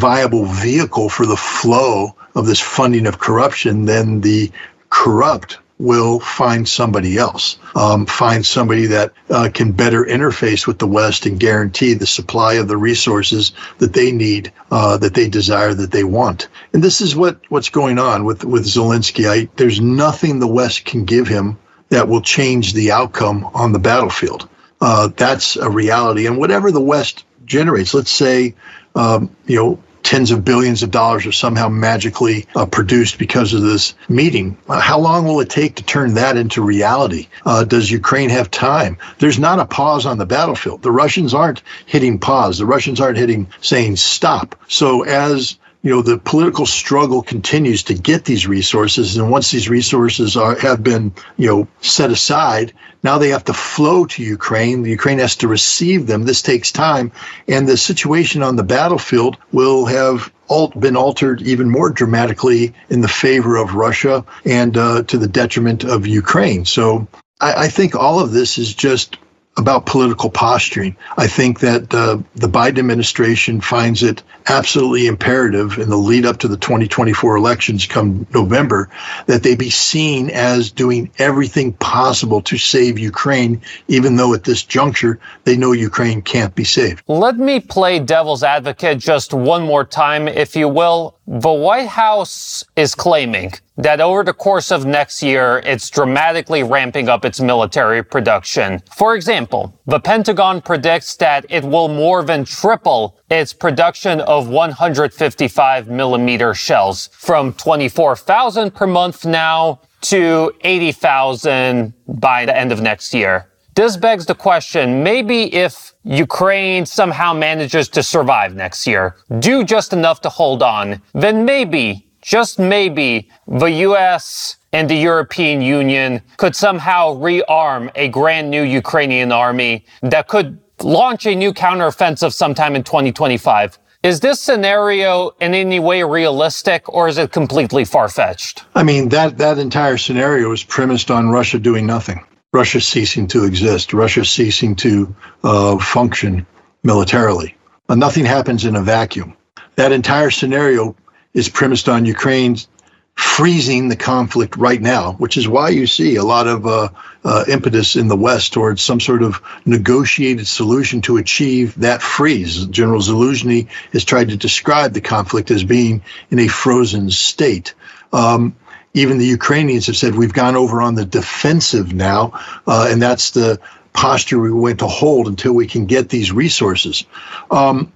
viable 0.00 0.46
vehicle 0.46 1.08
for 1.08 1.26
the 1.26 1.36
flow 1.36 2.16
of 2.34 2.46
this 2.46 2.60
funding 2.60 3.06
of 3.06 3.18
corruption, 3.18 3.84
then 3.84 4.20
the 4.20 4.50
corrupt 4.88 5.58
will 5.80 6.20
find 6.20 6.68
somebody 6.68 7.16
else, 7.16 7.58
um, 7.74 8.04
find 8.04 8.44
somebody 8.44 8.86
that 8.86 9.12
uh, 9.30 9.48
can 9.52 9.72
better 9.72 10.04
interface 10.04 10.66
with 10.66 10.78
the 10.78 10.86
West 10.86 11.24
and 11.24 11.40
guarantee 11.40 11.94
the 11.94 12.06
supply 12.06 12.54
of 12.54 12.68
the 12.68 12.76
resources 12.76 13.52
that 13.78 13.94
they 13.94 14.12
need, 14.12 14.52
uh, 14.70 14.98
that 14.98 15.14
they 15.14 15.26
desire, 15.28 15.72
that 15.72 15.90
they 15.90 16.04
want. 16.04 16.48
And 16.74 16.82
this 16.82 17.00
is 17.00 17.16
what 17.16 17.40
what's 17.48 17.70
going 17.70 17.98
on 17.98 18.24
with 18.26 18.44
with 18.44 18.66
Zelensky. 18.66 19.26
I, 19.26 19.48
there's 19.56 19.80
nothing 19.80 20.38
the 20.38 20.46
West 20.46 20.84
can 20.84 21.06
give 21.06 21.26
him 21.26 21.58
that 21.88 22.08
will 22.08 22.22
change 22.22 22.74
the 22.74 22.92
outcome 22.92 23.44
on 23.54 23.72
the 23.72 23.78
battlefield. 23.78 24.48
Uh, 24.82 25.08
that's 25.16 25.56
a 25.56 25.70
reality. 25.70 26.26
And 26.26 26.36
whatever 26.36 26.70
the 26.70 26.80
West 26.80 27.24
generates, 27.46 27.94
let's 27.94 28.10
say, 28.10 28.54
um, 28.94 29.34
you 29.46 29.56
know, 29.56 29.82
tens 30.02 30.30
of 30.30 30.44
billions 30.44 30.82
of 30.82 30.90
dollars 30.90 31.26
are 31.26 31.32
somehow 31.32 31.68
magically 31.68 32.46
uh, 32.56 32.66
produced 32.66 33.18
because 33.18 33.54
of 33.54 33.62
this 33.62 33.94
meeting. 34.08 34.56
Uh, 34.68 34.80
how 34.80 34.98
long 34.98 35.24
will 35.24 35.40
it 35.40 35.50
take 35.50 35.76
to 35.76 35.82
turn 35.82 36.14
that 36.14 36.36
into 36.36 36.62
reality? 36.62 37.28
Uh, 37.44 37.64
does 37.64 37.90
Ukraine 37.90 38.30
have 38.30 38.50
time? 38.50 38.98
There's 39.18 39.38
not 39.38 39.60
a 39.60 39.66
pause 39.66 40.06
on 40.06 40.18
the 40.18 40.26
battlefield. 40.26 40.82
The 40.82 40.90
Russians 40.90 41.34
aren't 41.34 41.62
hitting 41.86 42.18
pause. 42.18 42.58
The 42.58 42.66
Russians 42.66 43.00
aren't 43.00 43.18
hitting 43.18 43.48
saying 43.60 43.96
stop. 43.96 44.56
So 44.68 45.02
as 45.04 45.58
you 45.82 45.90
know 45.90 46.02
the 46.02 46.18
political 46.18 46.66
struggle 46.66 47.22
continues 47.22 47.84
to 47.84 47.94
get 47.94 48.24
these 48.24 48.46
resources. 48.46 49.16
And 49.16 49.30
once 49.30 49.50
these 49.50 49.68
resources 49.68 50.36
are 50.36 50.58
have 50.58 50.82
been 50.82 51.12
you 51.36 51.48
know 51.48 51.68
set 51.80 52.10
aside 52.10 52.72
now 53.02 53.18
they 53.18 53.30
have 53.30 53.44
to 53.44 53.54
flow 53.54 54.04
to 54.06 54.22
ukraine. 54.22 54.82
The 54.82 54.90
ukraine 54.90 55.18
has 55.18 55.36
to 55.36 55.48
receive 55.48 56.06
them. 56.06 56.24
This 56.24 56.42
takes 56.42 56.70
time. 56.70 57.12
And 57.48 57.66
the 57.66 57.76
situation 57.76 58.42
on 58.42 58.56
the 58.56 58.62
battlefield 58.62 59.38
will 59.52 59.86
have 59.86 60.30
been 60.78 60.96
altered 60.96 61.42
even 61.42 61.70
more 61.70 61.90
dramatically 61.90 62.74
in 62.88 63.00
the 63.00 63.08
favor 63.08 63.56
of 63.56 63.76
russia 63.76 64.24
and 64.44 64.76
uh, 64.76 65.02
to 65.04 65.16
the 65.16 65.28
detriment 65.28 65.84
of 65.84 66.08
ukraine. 66.08 66.64
So 66.64 67.06
I, 67.40 67.66
I 67.66 67.68
think 67.68 67.94
all 67.94 68.18
of 68.18 68.32
this 68.32 68.58
is 68.58 68.74
just 68.74 69.16
about 69.56 69.84
political 69.84 70.30
posturing. 70.30 70.96
I 71.18 71.26
think 71.26 71.60
that 71.60 71.92
uh, 71.92 72.18
the 72.34 72.48
Biden 72.48 72.78
administration 72.78 73.60
finds 73.60 74.02
it 74.02 74.22
absolutely 74.46 75.06
imperative 75.06 75.78
in 75.78 75.90
the 75.90 75.96
lead 75.96 76.24
up 76.24 76.38
to 76.38 76.48
the 76.48 76.56
2024 76.56 77.36
elections 77.36 77.86
come 77.86 78.26
November 78.32 78.88
that 79.26 79.42
they 79.42 79.56
be 79.56 79.70
seen 79.70 80.30
as 80.30 80.70
doing 80.70 81.10
everything 81.18 81.72
possible 81.74 82.40
to 82.42 82.56
save 82.56 82.98
Ukraine, 82.98 83.60
even 83.88 84.16
though 84.16 84.34
at 84.34 84.44
this 84.44 84.62
juncture 84.62 85.20
they 85.44 85.56
know 85.56 85.72
Ukraine 85.72 86.22
can't 86.22 86.54
be 86.54 86.64
saved. 86.64 87.02
Let 87.06 87.36
me 87.36 87.60
play 87.60 87.98
devil's 87.98 88.42
advocate 88.42 88.98
just 88.98 89.34
one 89.34 89.62
more 89.62 89.84
time, 89.84 90.26
if 90.28 90.56
you 90.56 90.68
will. 90.68 91.16
The 91.32 91.52
White 91.52 91.86
House 91.86 92.64
is 92.74 92.96
claiming 92.96 93.52
that 93.76 94.00
over 94.00 94.24
the 94.24 94.32
course 94.32 94.72
of 94.72 94.84
next 94.84 95.22
year, 95.22 95.62
it's 95.64 95.88
dramatically 95.88 96.64
ramping 96.64 97.08
up 97.08 97.24
its 97.24 97.40
military 97.40 98.02
production. 98.02 98.82
For 98.96 99.14
example, 99.14 99.72
the 99.86 100.00
Pentagon 100.00 100.60
predicts 100.60 101.14
that 101.18 101.46
it 101.48 101.62
will 101.62 101.86
more 101.86 102.24
than 102.24 102.44
triple 102.44 103.16
its 103.30 103.52
production 103.52 104.20
of 104.22 104.48
155 104.48 105.86
millimeter 105.86 106.52
shells 106.52 107.10
from 107.12 107.52
24,000 107.52 108.74
per 108.74 108.88
month 108.88 109.24
now 109.24 109.82
to 110.00 110.52
80,000 110.62 111.92
by 112.08 112.44
the 112.44 112.56
end 112.56 112.72
of 112.72 112.80
next 112.80 113.14
year. 113.14 113.49
This 113.80 113.96
begs 113.96 114.26
the 114.26 114.34
question, 114.34 115.02
maybe 115.02 115.54
if 115.54 115.94
Ukraine 116.04 116.84
somehow 116.84 117.32
manages 117.32 117.88
to 117.96 118.02
survive 118.02 118.54
next 118.54 118.86
year, 118.86 119.16
do 119.38 119.64
just 119.64 119.94
enough 119.94 120.20
to 120.20 120.28
hold 120.28 120.62
on, 120.62 121.00
then 121.14 121.46
maybe, 121.46 122.06
just 122.20 122.58
maybe, 122.58 123.30
the 123.48 123.70
US 123.88 124.56
and 124.74 124.86
the 124.90 124.96
European 124.96 125.62
Union 125.62 126.20
could 126.36 126.54
somehow 126.54 127.14
rearm 127.14 127.90
a 127.94 128.08
grand 128.08 128.50
new 128.50 128.64
Ukrainian 128.64 129.32
army 129.32 129.86
that 130.02 130.28
could 130.28 130.58
launch 130.82 131.24
a 131.24 131.34
new 131.34 131.54
counteroffensive 131.54 132.34
sometime 132.34 132.76
in 132.76 132.82
2025. 132.82 133.78
Is 134.02 134.20
this 134.20 134.40
scenario 134.40 135.30
in 135.40 135.54
any 135.54 135.80
way 135.80 136.02
realistic 136.02 136.86
or 136.86 137.08
is 137.08 137.16
it 137.16 137.32
completely 137.32 137.86
far 137.86 138.10
fetched? 138.10 138.62
I 138.74 138.82
mean, 138.82 139.08
that, 139.08 139.38
that 139.38 139.56
entire 139.56 139.96
scenario 139.96 140.52
is 140.52 140.62
premised 140.62 141.10
on 141.10 141.30
Russia 141.30 141.58
doing 141.58 141.86
nothing. 141.86 142.26
Russia 142.52 142.80
ceasing 142.80 143.28
to 143.28 143.44
exist, 143.44 143.92
Russia 143.92 144.24
ceasing 144.24 144.74
to 144.74 145.14
uh, 145.44 145.78
function 145.78 146.46
militarily. 146.82 147.54
Uh, 147.88 147.94
nothing 147.94 148.24
happens 148.24 148.64
in 148.64 148.74
a 148.74 148.82
vacuum. 148.82 149.36
That 149.76 149.92
entire 149.92 150.30
scenario 150.30 150.96
is 151.32 151.48
premised 151.48 151.88
on 151.88 152.06
Ukraine's 152.06 152.66
freezing 153.14 153.88
the 153.88 153.96
conflict 153.96 154.56
right 154.56 154.80
now, 154.80 155.12
which 155.12 155.36
is 155.36 155.46
why 155.46 155.68
you 155.68 155.86
see 155.86 156.16
a 156.16 156.24
lot 156.24 156.48
of 156.48 156.66
uh, 156.66 156.88
uh, 157.22 157.44
impetus 157.46 157.94
in 157.94 158.08
the 158.08 158.16
West 158.16 158.52
towards 158.52 158.82
some 158.82 158.98
sort 158.98 159.22
of 159.22 159.40
negotiated 159.64 160.46
solution 160.46 161.02
to 161.02 161.18
achieve 161.18 161.74
that 161.76 162.02
freeze. 162.02 162.66
General 162.66 163.00
Zaluzhny 163.00 163.68
has 163.92 164.04
tried 164.04 164.30
to 164.30 164.36
describe 164.36 164.92
the 164.92 165.00
conflict 165.00 165.50
as 165.52 165.62
being 165.62 166.02
in 166.30 166.40
a 166.40 166.48
frozen 166.48 167.10
state. 167.10 167.74
Um, 168.12 168.56
even 168.94 169.18
the 169.18 169.26
Ukrainians 169.26 169.86
have 169.86 169.96
said 169.96 170.14
we've 170.14 170.32
gone 170.32 170.56
over 170.56 170.80
on 170.82 170.94
the 170.94 171.04
defensive 171.04 171.92
now, 171.92 172.32
uh, 172.66 172.88
and 172.90 173.00
that's 173.00 173.30
the 173.30 173.60
posture 173.92 174.38
we 174.38 174.52
went 174.52 174.80
to 174.80 174.86
hold 174.86 175.28
until 175.28 175.52
we 175.52 175.66
can 175.66 175.86
get 175.86 176.08
these 176.08 176.32
resources. 176.32 177.04
Um, 177.50 177.92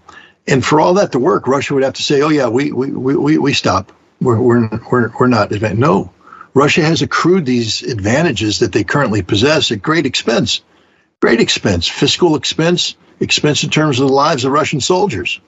and 0.46 0.64
for 0.64 0.80
all 0.80 0.94
that 0.94 1.12
to 1.12 1.18
work, 1.18 1.48
Russia 1.48 1.74
would 1.74 1.83
have 1.83 1.94
to 1.94 2.02
say, 2.02 2.22
"Oh 2.22 2.28
yeah, 2.28 2.48
we 2.48 2.72
we 2.72 2.90
we 2.90 3.38
we 3.38 3.52
stop." 3.54 3.92
we're, 4.24 4.40
we're, 4.40 4.68
we're, 4.90 5.11
we're 5.18 5.26
not. 5.26 5.50
No, 5.50 6.12
Russia 6.54 6.83
has 6.83 7.02
accrued 7.02 7.46
these 7.46 7.83
advantages 7.83 8.61
that 8.61 8.72
they 8.72 8.85
currently 8.85 9.22
possess 9.22 9.70
at 9.70 9.83
great 9.83 10.07
expense, 10.07 10.62
great 11.20 11.40
expense, 11.40 11.87
fiscal 11.87 12.37
expense, 12.37 12.96
expense 13.20 13.62
in 13.64 13.70
terms 13.70 14.00
of 14.00 14.09
the 14.09 14.12
lives 14.12 14.44
of 14.44 14.52
Russian 14.52 14.80
soldiers. 14.80 15.40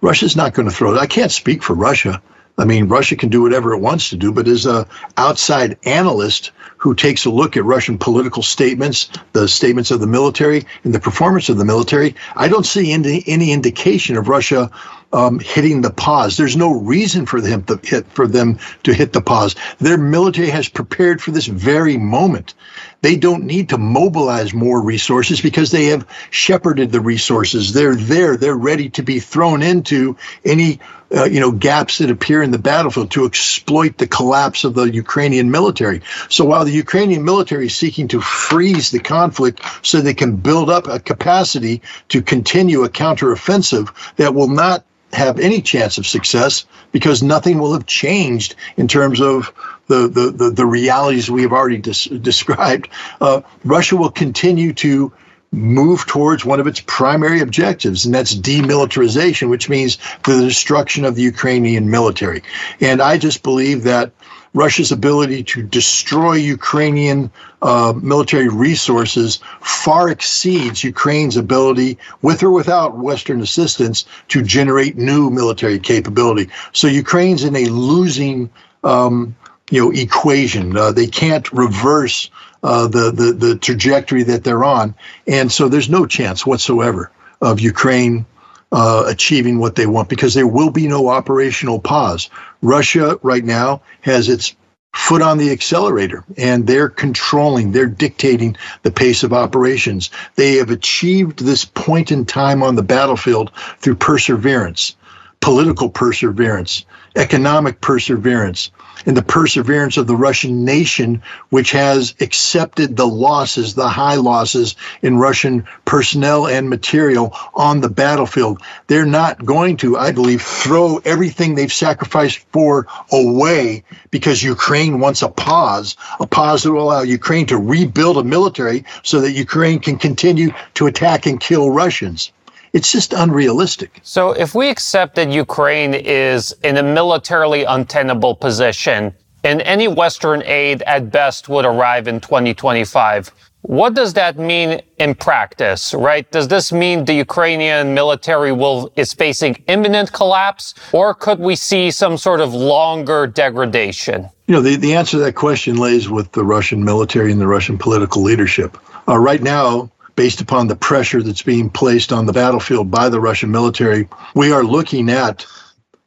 Russia's 0.00 0.36
not 0.36 0.54
going 0.54 0.68
to 0.68 0.74
throw 0.74 0.94
it. 0.94 0.98
I 0.98 1.06
can't 1.06 1.32
speak 1.32 1.62
for 1.62 1.74
Russia. 1.74 2.22
I 2.58 2.64
mean, 2.64 2.88
Russia 2.88 3.16
can 3.16 3.30
do 3.30 3.42
whatever 3.42 3.72
it 3.72 3.78
wants 3.78 4.10
to 4.10 4.16
do, 4.16 4.32
but 4.32 4.46
as 4.46 4.66
a 4.66 4.86
outside 5.16 5.78
analyst 5.84 6.52
who 6.76 6.94
takes 6.94 7.24
a 7.24 7.30
look 7.30 7.56
at 7.56 7.64
Russian 7.64 7.96
political 7.96 8.42
statements, 8.42 9.08
the 9.32 9.48
statements 9.48 9.90
of 9.90 10.00
the 10.00 10.06
military, 10.06 10.66
and 10.84 10.94
the 10.94 11.00
performance 11.00 11.48
of 11.48 11.56
the 11.56 11.64
military, 11.64 12.14
I 12.34 12.48
don't 12.48 12.66
see 12.66 12.92
any, 12.92 13.22
any 13.26 13.52
indication 13.52 14.16
of 14.16 14.28
Russia 14.28 14.70
um, 15.12 15.38
hitting 15.38 15.82
the 15.82 15.90
pause. 15.90 16.36
There's 16.36 16.56
no 16.56 16.72
reason 16.72 17.26
for 17.26 17.40
them 17.40 17.62
to 17.64 17.78
hit 17.82 18.06
for 18.08 18.26
them 18.26 18.58
to 18.84 18.94
hit 18.94 19.12
the 19.12 19.20
pause. 19.20 19.54
Their 19.78 19.98
military 19.98 20.48
has 20.50 20.68
prepared 20.68 21.20
for 21.20 21.30
this 21.30 21.46
very 21.46 21.98
moment. 21.98 22.54
They 23.02 23.16
don't 23.16 23.44
need 23.44 23.68
to 23.70 23.78
mobilize 23.78 24.54
more 24.54 24.80
resources 24.80 25.40
because 25.40 25.70
they 25.70 25.86
have 25.86 26.06
shepherded 26.30 26.92
the 26.92 27.00
resources. 27.00 27.72
They're 27.72 27.96
there. 27.96 28.36
They're 28.36 28.56
ready 28.56 28.88
to 28.90 29.02
be 29.02 29.20
thrown 29.20 29.62
into 29.62 30.16
any 30.44 30.80
uh, 31.14 31.24
you 31.24 31.40
know 31.40 31.50
gaps 31.50 31.98
that 31.98 32.10
appear 32.10 32.42
in 32.42 32.50
the 32.50 32.58
battlefield 32.58 33.10
to 33.12 33.24
exploit 33.26 33.98
the 33.98 34.06
collapse 34.06 34.64
of 34.64 34.74
the 34.74 34.84
Ukrainian 34.84 35.50
military. 35.50 36.02
So 36.28 36.44
while 36.44 36.64
the 36.64 36.72
Ukrainian 36.72 37.24
military 37.24 37.66
is 37.66 37.74
seeking 37.74 38.08
to 38.08 38.20
freeze 38.20 38.90
the 38.90 39.00
conflict 39.00 39.60
so 39.82 40.00
they 40.00 40.14
can 40.14 40.36
build 40.36 40.70
up 40.70 40.86
a 40.88 41.00
capacity 41.00 41.82
to 42.08 42.22
continue 42.22 42.84
a 42.84 42.88
counteroffensive 42.88 43.92
that 44.16 44.34
will 44.34 44.48
not 44.48 44.84
have 45.12 45.38
any 45.38 45.60
chance 45.60 45.98
of 45.98 46.06
success 46.06 46.64
because 46.90 47.22
nothing 47.22 47.58
will 47.58 47.74
have 47.74 47.86
changed 47.86 48.54
in 48.76 48.88
terms 48.88 49.20
of 49.20 49.52
the, 49.86 50.08
the, 50.08 50.30
the, 50.30 50.50
the 50.50 50.66
realities 50.66 51.30
we 51.30 51.42
have 51.42 51.52
already 51.52 51.78
des- 51.78 52.18
described. 52.18 52.88
Uh, 53.20 53.42
Russia 53.64 53.96
will 53.96 54.10
continue 54.10 54.72
to 54.72 55.12
move 55.52 56.06
towards 56.06 56.44
one 56.44 56.60
of 56.60 56.66
its 56.66 56.80
primary 56.80 57.40
objectives, 57.40 58.06
and 58.06 58.14
that's 58.14 58.34
demilitarization, 58.34 59.50
which 59.50 59.68
means 59.68 59.98
the 60.24 60.40
destruction 60.40 61.04
of 61.04 61.14
the 61.14 61.22
Ukrainian 61.22 61.90
military. 61.90 62.42
And 62.80 63.02
I 63.02 63.18
just 63.18 63.42
believe 63.42 63.82
that 63.84 64.12
Russia's 64.54 64.92
ability 64.92 65.44
to 65.44 65.62
destroy 65.62 66.34
Ukrainian 66.34 67.30
uh, 67.62 67.94
military 67.96 68.48
resources 68.48 69.40
far 69.60 70.10
exceeds 70.10 70.84
Ukraine's 70.84 71.36
ability, 71.36 71.98
with 72.20 72.42
or 72.42 72.50
without 72.50 72.96
Western 72.96 73.40
assistance, 73.40 74.04
to 74.28 74.42
generate 74.42 74.96
new 74.96 75.30
military 75.30 75.78
capability. 75.78 76.50
So 76.72 76.86
Ukraine's 76.86 77.44
in 77.44 77.56
a 77.56 77.66
losing, 77.66 78.50
um, 78.84 79.36
you 79.70 79.80
know, 79.84 79.90
equation. 79.90 80.76
Uh, 80.76 80.92
they 80.92 81.06
can't 81.06 81.50
reverse 81.52 82.30
uh, 82.62 82.86
the, 82.86 83.10
the 83.10 83.32
the 83.32 83.56
trajectory 83.56 84.22
that 84.24 84.44
they're 84.44 84.64
on, 84.64 84.94
and 85.26 85.50
so 85.50 85.68
there's 85.68 85.90
no 85.90 86.06
chance 86.06 86.46
whatsoever 86.46 87.10
of 87.40 87.60
Ukraine 87.60 88.24
uh, 88.72 89.04
achieving 89.06 89.58
what 89.58 89.74
they 89.74 89.86
want 89.86 90.08
because 90.08 90.34
there 90.34 90.46
will 90.46 90.70
be 90.70 90.88
no 90.88 91.08
operational 91.08 91.78
pause. 91.78 92.30
Russia 92.62 93.18
right 93.22 93.44
now 93.44 93.82
has 94.00 94.28
its 94.28 94.54
foot 94.94 95.22
on 95.22 95.38
the 95.38 95.50
accelerator 95.50 96.24
and 96.36 96.66
they're 96.66 96.88
controlling, 96.88 97.72
they're 97.72 97.86
dictating 97.86 98.56
the 98.82 98.90
pace 98.90 99.22
of 99.22 99.32
operations. 99.32 100.10
They 100.36 100.56
have 100.56 100.70
achieved 100.70 101.38
this 101.38 101.64
point 101.64 102.12
in 102.12 102.24
time 102.24 102.62
on 102.62 102.74
the 102.74 102.82
battlefield 102.82 103.52
through 103.78 103.96
perseverance, 103.96 104.96
political 105.40 105.90
perseverance, 105.90 106.84
economic 107.16 107.80
perseverance, 107.80 108.70
and 109.06 109.16
the 109.16 109.22
perseverance 109.22 109.96
of 109.96 110.06
the 110.06 110.16
Russian 110.16 110.64
nation, 110.64 111.22
which 111.50 111.72
has 111.72 112.14
accepted 112.20 112.96
the 112.96 113.06
losses, 113.06 113.74
the 113.74 113.88
high 113.88 114.16
losses 114.16 114.76
in 115.02 115.18
Russian 115.18 115.66
personnel 115.84 116.46
and 116.46 116.70
material 116.70 117.34
on 117.54 117.80
the 117.80 117.88
battlefield. 117.88 118.62
They're 118.86 119.06
not 119.06 119.44
going 119.44 119.78
to, 119.78 119.98
I 119.98 120.12
believe, 120.12 120.42
throw 120.42 120.98
everything 120.98 121.54
they've 121.54 121.72
sacrificed 121.72 122.38
for 122.52 122.86
away 123.10 123.84
because 124.10 124.42
Ukraine 124.42 125.00
wants 125.00 125.22
a 125.22 125.28
pause, 125.28 125.96
a 126.20 126.26
pause 126.26 126.62
that 126.62 126.72
will 126.72 126.82
allow 126.82 127.02
Ukraine 127.02 127.46
to 127.46 127.58
rebuild 127.58 128.18
a 128.18 128.24
military 128.24 128.84
so 129.02 129.20
that 129.20 129.32
Ukraine 129.32 129.80
can 129.80 129.98
continue 129.98 130.52
to 130.74 130.86
attack 130.86 131.26
and 131.26 131.40
kill 131.40 131.70
Russians. 131.70 132.32
It's 132.72 132.90
just 132.90 133.12
unrealistic. 133.12 134.00
So, 134.02 134.32
if 134.32 134.54
we 134.54 134.70
accept 134.70 135.16
that 135.16 135.30
Ukraine 135.30 135.92
is 135.94 136.54
in 136.64 136.78
a 136.78 136.82
militarily 136.82 137.64
untenable 137.64 138.34
position 138.34 139.14
and 139.44 139.60
any 139.62 139.88
Western 139.88 140.42
aid 140.44 140.82
at 140.82 141.10
best 141.10 141.48
would 141.48 141.66
arrive 141.66 142.08
in 142.08 142.20
2025, 142.20 143.30
what 143.62 143.94
does 143.94 144.14
that 144.14 144.38
mean 144.38 144.80
in 144.98 145.14
practice, 145.14 145.94
right? 145.94 146.28
Does 146.32 146.48
this 146.48 146.72
mean 146.72 147.04
the 147.04 147.14
Ukrainian 147.14 147.94
military 147.94 148.50
will 148.50 148.90
is 148.96 149.12
facing 149.12 149.54
imminent 149.68 150.12
collapse, 150.12 150.74
or 150.92 151.14
could 151.14 151.38
we 151.38 151.54
see 151.54 151.92
some 151.92 152.16
sort 152.16 152.40
of 152.40 152.52
longer 152.52 153.28
degradation? 153.28 154.28
You 154.48 154.54
know, 154.54 154.62
the, 154.62 154.74
the 154.74 154.94
answer 154.94 155.18
to 155.18 155.24
that 155.24 155.34
question 155.34 155.76
lays 155.76 156.08
with 156.08 156.32
the 156.32 156.44
Russian 156.44 156.82
military 156.84 157.30
and 157.30 157.40
the 157.40 157.46
Russian 157.46 157.78
political 157.78 158.22
leadership. 158.22 158.76
Uh, 159.06 159.16
right 159.18 159.40
now, 159.42 159.91
based 160.14 160.40
upon 160.40 160.66
the 160.66 160.76
pressure 160.76 161.22
that's 161.22 161.42
being 161.42 161.70
placed 161.70 162.12
on 162.12 162.26
the 162.26 162.32
battlefield 162.32 162.90
by 162.90 163.08
the 163.08 163.20
Russian 163.20 163.50
military, 163.50 164.08
we 164.34 164.52
are 164.52 164.64
looking 164.64 165.10
at 165.10 165.46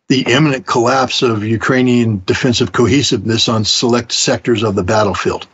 the 0.07 0.21
imminent 0.21 0.67
collapse 0.67 1.23
of 1.23 1.43
Ukrainian 1.43 2.21
defensive 2.25 2.71
cohesiveness 2.71 3.49
on 3.49 3.65
select 3.65 4.11
sectors 4.11 4.63
of 4.63 4.75
the 4.75 4.83
battlefield. 4.83 5.47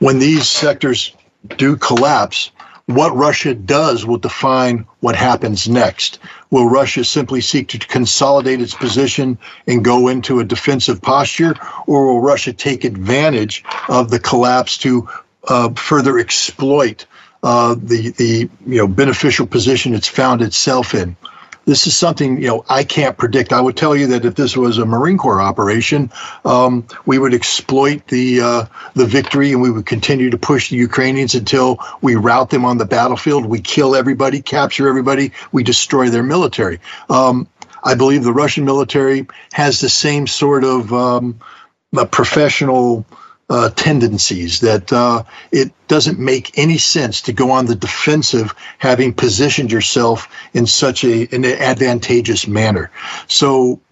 When 0.00 0.18
these 0.18 0.48
sectors 0.48 1.14
do 1.56 1.76
collapse, 1.76 2.50
what 2.86 3.16
Russia 3.16 3.54
does 3.54 4.04
will 4.04 4.18
define 4.18 4.86
what 4.98 5.14
happens 5.14 5.68
next. 5.68 6.18
Will 6.50 6.68
Russia 6.68 7.04
simply 7.04 7.40
seek 7.40 7.68
to 7.68 7.78
consolidate 7.78 8.60
its 8.60 8.74
position 8.74 9.38
and 9.68 9.84
go 9.84 10.08
into 10.08 10.40
a 10.40 10.44
defensive 10.44 11.00
posture, 11.00 11.54
or 11.86 12.06
will 12.06 12.20
Russia 12.20 12.52
take 12.52 12.82
advantage 12.82 13.64
of 13.88 14.10
the 14.10 14.18
collapse 14.18 14.78
to 14.78 15.08
uh, 15.46 15.70
further 15.74 16.18
exploit 16.18 17.06
uh, 17.42 17.74
the 17.74 18.10
the 18.10 18.50
you 18.66 18.78
know 18.78 18.86
beneficial 18.86 19.46
position 19.46 19.94
it's 19.94 20.08
found 20.08 20.42
itself 20.42 20.94
in. 20.94 21.16
This 21.64 21.86
is 21.86 21.96
something 21.96 22.40
you 22.40 22.48
know 22.48 22.64
I 22.68 22.84
can't 22.84 23.16
predict. 23.16 23.52
I 23.52 23.60
would 23.60 23.76
tell 23.76 23.96
you 23.96 24.08
that 24.08 24.24
if 24.24 24.34
this 24.34 24.56
was 24.56 24.78
a 24.78 24.84
Marine 24.84 25.18
Corps 25.18 25.40
operation, 25.40 26.10
um, 26.44 26.86
we 27.06 27.18
would 27.18 27.34
exploit 27.34 28.06
the 28.08 28.40
uh, 28.40 28.64
the 28.94 29.06
victory 29.06 29.52
and 29.52 29.62
we 29.62 29.70
would 29.70 29.86
continue 29.86 30.30
to 30.30 30.38
push 30.38 30.70
the 30.70 30.76
Ukrainians 30.76 31.34
until 31.34 31.78
we 32.00 32.16
rout 32.16 32.50
them 32.50 32.64
on 32.64 32.78
the 32.78 32.84
battlefield. 32.84 33.46
We 33.46 33.60
kill 33.60 33.94
everybody, 33.94 34.42
capture 34.42 34.88
everybody, 34.88 35.32
we 35.52 35.62
destroy 35.62 36.10
their 36.10 36.24
military. 36.24 36.80
Um, 37.08 37.48
I 37.84 37.94
believe 37.94 38.22
the 38.22 38.32
Russian 38.32 38.64
military 38.64 39.26
has 39.52 39.80
the 39.80 39.88
same 39.88 40.26
sort 40.28 40.62
of 40.62 40.92
um, 40.92 41.40
professional 42.10 43.04
uh, 43.52 43.68
tendencies 43.68 44.60
that 44.60 44.90
uh, 44.94 45.22
it 45.50 45.70
doesn't 45.86 46.18
make 46.18 46.58
any 46.58 46.78
sense 46.78 47.20
to 47.20 47.34
go 47.34 47.50
on 47.50 47.66
the 47.66 47.74
defensive 47.74 48.54
having 48.78 49.12
positioned 49.12 49.70
yourself 49.70 50.26
in 50.54 50.66
such 50.66 51.04
a 51.04 51.28
an 51.34 51.44
advantageous 51.44 52.48
manner. 52.48 52.90
So 53.28 53.82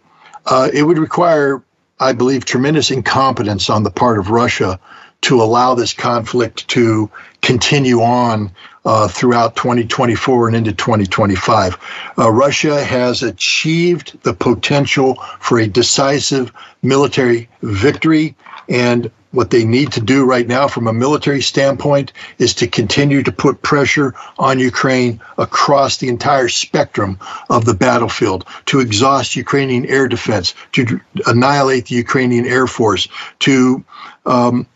uh, 0.47 0.71
it 0.73 0.83
would 0.83 0.97
require, 0.97 1.63
I 1.99 2.15
believe, 2.15 2.47
tremendous 2.47 2.91
incompetence 2.91 3.69
on 3.69 3.83
the 3.83 3.91
part 3.91 4.19
of 4.19 4.31
Russia 4.31 4.81
to 5.23 5.43
allow 5.43 5.75
this 5.75 5.93
conflict 5.93 6.67
to 6.69 7.11
continue 7.43 8.01
on 8.01 8.53
uh, 8.87 9.09
throughout 9.09 9.57
2024 9.57 10.49
and 10.49 10.57
into 10.57 10.73
2025. 10.73 11.77
Uh, 12.17 12.33
Russia 12.33 12.83
has 12.83 13.23
achieved 13.23 14.23
the 14.23 14.33
potential 14.33 15.17
for 15.39 15.59
a 15.59 15.67
decisive 15.67 16.51
military 16.83 17.51
victory, 17.61 18.35
and 18.67 19.11
what 19.33 19.51
they 19.51 19.65
need 19.65 19.93
to 19.93 20.01
do 20.01 20.25
right 20.25 20.47
now 20.47 20.67
from 20.67 20.87
a 20.87 20.93
military 20.93 21.41
standpoint 21.41 22.13
is 22.39 22.55
to 22.55 22.67
continue 22.67 23.23
to 23.23 23.33
put 23.33 23.63
pressure 23.63 24.15
on 24.39 24.59
Ukraine 24.59 25.21
across 25.39 25.99
the 25.99 26.09
entire 26.09 26.49
spectrum 26.49 27.19
of 27.49 27.65
the 27.65 27.75
battlefield, 27.75 28.45
to 28.67 28.81
exhaust 28.81 29.37
Ukrainian 29.37 29.87
air 29.87 30.09
defense, 30.09 30.55
to 30.73 31.01
annihilate 31.27 31.87
the 31.87 31.95
Ukrainian 31.95 32.47
Air 32.47 32.67
Force, 32.67 33.09
to 33.41 33.85
um, 34.27 34.67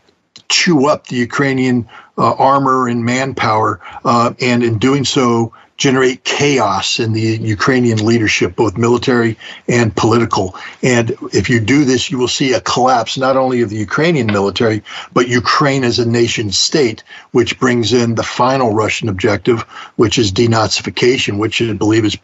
chew 0.49 0.87
up 0.87 1.07
the 1.07 1.17
Ukrainian 1.17 1.89
uh, 2.17 2.33
armor 2.35 2.89
and 2.89 3.05
manpower, 3.05 3.81
uh, 4.05 4.35
and 4.41 4.63
in 4.63 4.79
doing 4.79 5.05
so, 5.05 5.53
generate 5.77 6.23
chaos 6.23 7.01
in 7.01 7.13
the 7.13 7.21
Ukrainian 7.21 8.05
leadership, 8.05 8.55
both 8.55 8.77
military 8.77 9.37
and 9.69 9.95
political. 9.95 10.55
And 10.83 11.17
if 11.33 11.51
you 11.51 11.61
do 11.61 11.85
this, 11.85 12.11
you 12.11 12.19
will 12.19 12.29
see 12.29 12.53
a 12.53 12.61
collapse 12.61 13.19
not 13.19 13.37
only 13.37 13.63
of 13.63 13.71
the 13.71 13.77
Ukrainian 13.77 14.29
military, 14.29 14.83
but 15.13 15.29
Ukraine 15.29 15.83
as 15.85 15.99
a 15.99 16.09
nation 16.09 16.53
state, 16.53 17.03
which 17.33 17.59
brings 17.59 17.93
in 17.93 18.15
the 18.15 18.23
final 18.23 18.73
Russian 18.73 19.09
objective, 19.09 19.63
which 19.97 20.17
is 20.19 20.33
denazification, 20.33 21.39
which 21.39 21.61
I 21.61 21.73
believe 21.73 22.05
is 22.05 22.17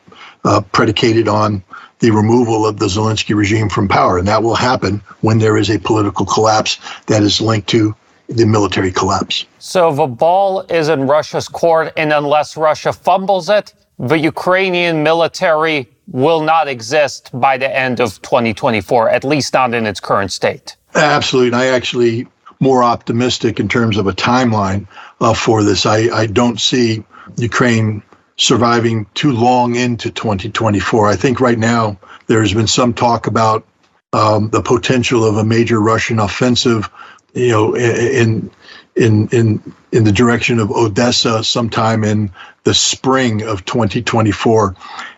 uh, 0.44 0.61
predicated 0.72 1.26
on 1.28 1.64
the 1.98 2.11
removal 2.12 2.66
of 2.66 2.78
the 2.78 2.86
Zelensky 2.86 3.34
regime 3.34 3.68
from 3.68 3.88
power. 3.88 4.16
And 4.16 4.28
that 4.28 4.42
will 4.42 4.55
happen 4.55 5.03
when 5.20 5.38
there 5.38 5.57
is 5.57 5.70
a 5.70 5.78
political 5.78 6.24
collapse 6.24 6.78
that 7.07 7.22
is 7.22 7.40
linked 7.40 7.68
to 7.70 7.94
the 8.31 8.47
military 8.47 8.93
collapse. 8.93 9.45
So 9.59 9.93
the 9.93 10.07
ball 10.07 10.61
is 10.62 10.89
in 10.89 11.07
Russia's 11.07 11.49
court, 11.49 11.93
and 11.97 12.12
unless 12.12 12.57
Russia 12.57 12.93
fumbles 12.93 13.51
it, 13.51 13.74
the 13.99 14.18
Ukrainian 14.18 15.03
military 15.03 15.89
will 16.07 16.43
not 16.43 16.68
exist 16.68 17.31
by 17.33 17.59
the 17.59 17.74
end 17.74 18.01
of 18.01 18.20
2024, 18.22 19.11
at 19.11 19.24
least 19.24 19.53
not 19.55 19.74
in 19.74 19.87
its 19.87 20.01
current 20.01 20.33
state. 20.33 20.76
Absolutely. 20.95 21.49
And 21.49 21.57
I 21.57 21.66
actually 21.66 22.26
more 22.61 22.83
optimistic 22.83 23.59
in 23.59 23.68
terms 23.68 23.97
of 23.97 24.07
a 24.07 24.12
timeline 24.12 24.87
uh, 25.20 25.35
for 25.35 25.62
this. 25.62 25.87
I, 25.87 26.09
I 26.14 26.26
don't 26.26 26.61
see 26.61 27.03
Ukraine 27.37 28.03
surviving 28.37 29.07
too 29.14 29.33
long 29.33 29.76
into 29.76 30.11
2024. 30.11 31.09
I 31.09 31.16
think 31.16 31.41
right 31.41 31.59
now 31.59 31.99
there's 32.26 32.55
been 32.55 32.66
some 32.66 32.95
talk 32.95 33.26
about 33.26 33.66
um, 34.12 34.51
the 34.51 34.62
potential 34.62 35.24
of 35.24 35.37
a 35.37 35.45
major 35.45 35.81
Russian 35.81 36.18
offensive 36.18 36.91
you 37.35 37.49
know, 37.49 37.76
in 37.76 38.51
in 38.97 39.28
in 39.28 39.74
in 39.93 40.05
the 40.05 40.12
direction 40.12 40.59
of 40.59 40.70
Odessa 40.70 41.43
sometime 41.45 42.05
in 42.05 42.31
the 42.64 42.74
spring 42.74 43.43
of 43.43 43.64
2024. 43.64 44.74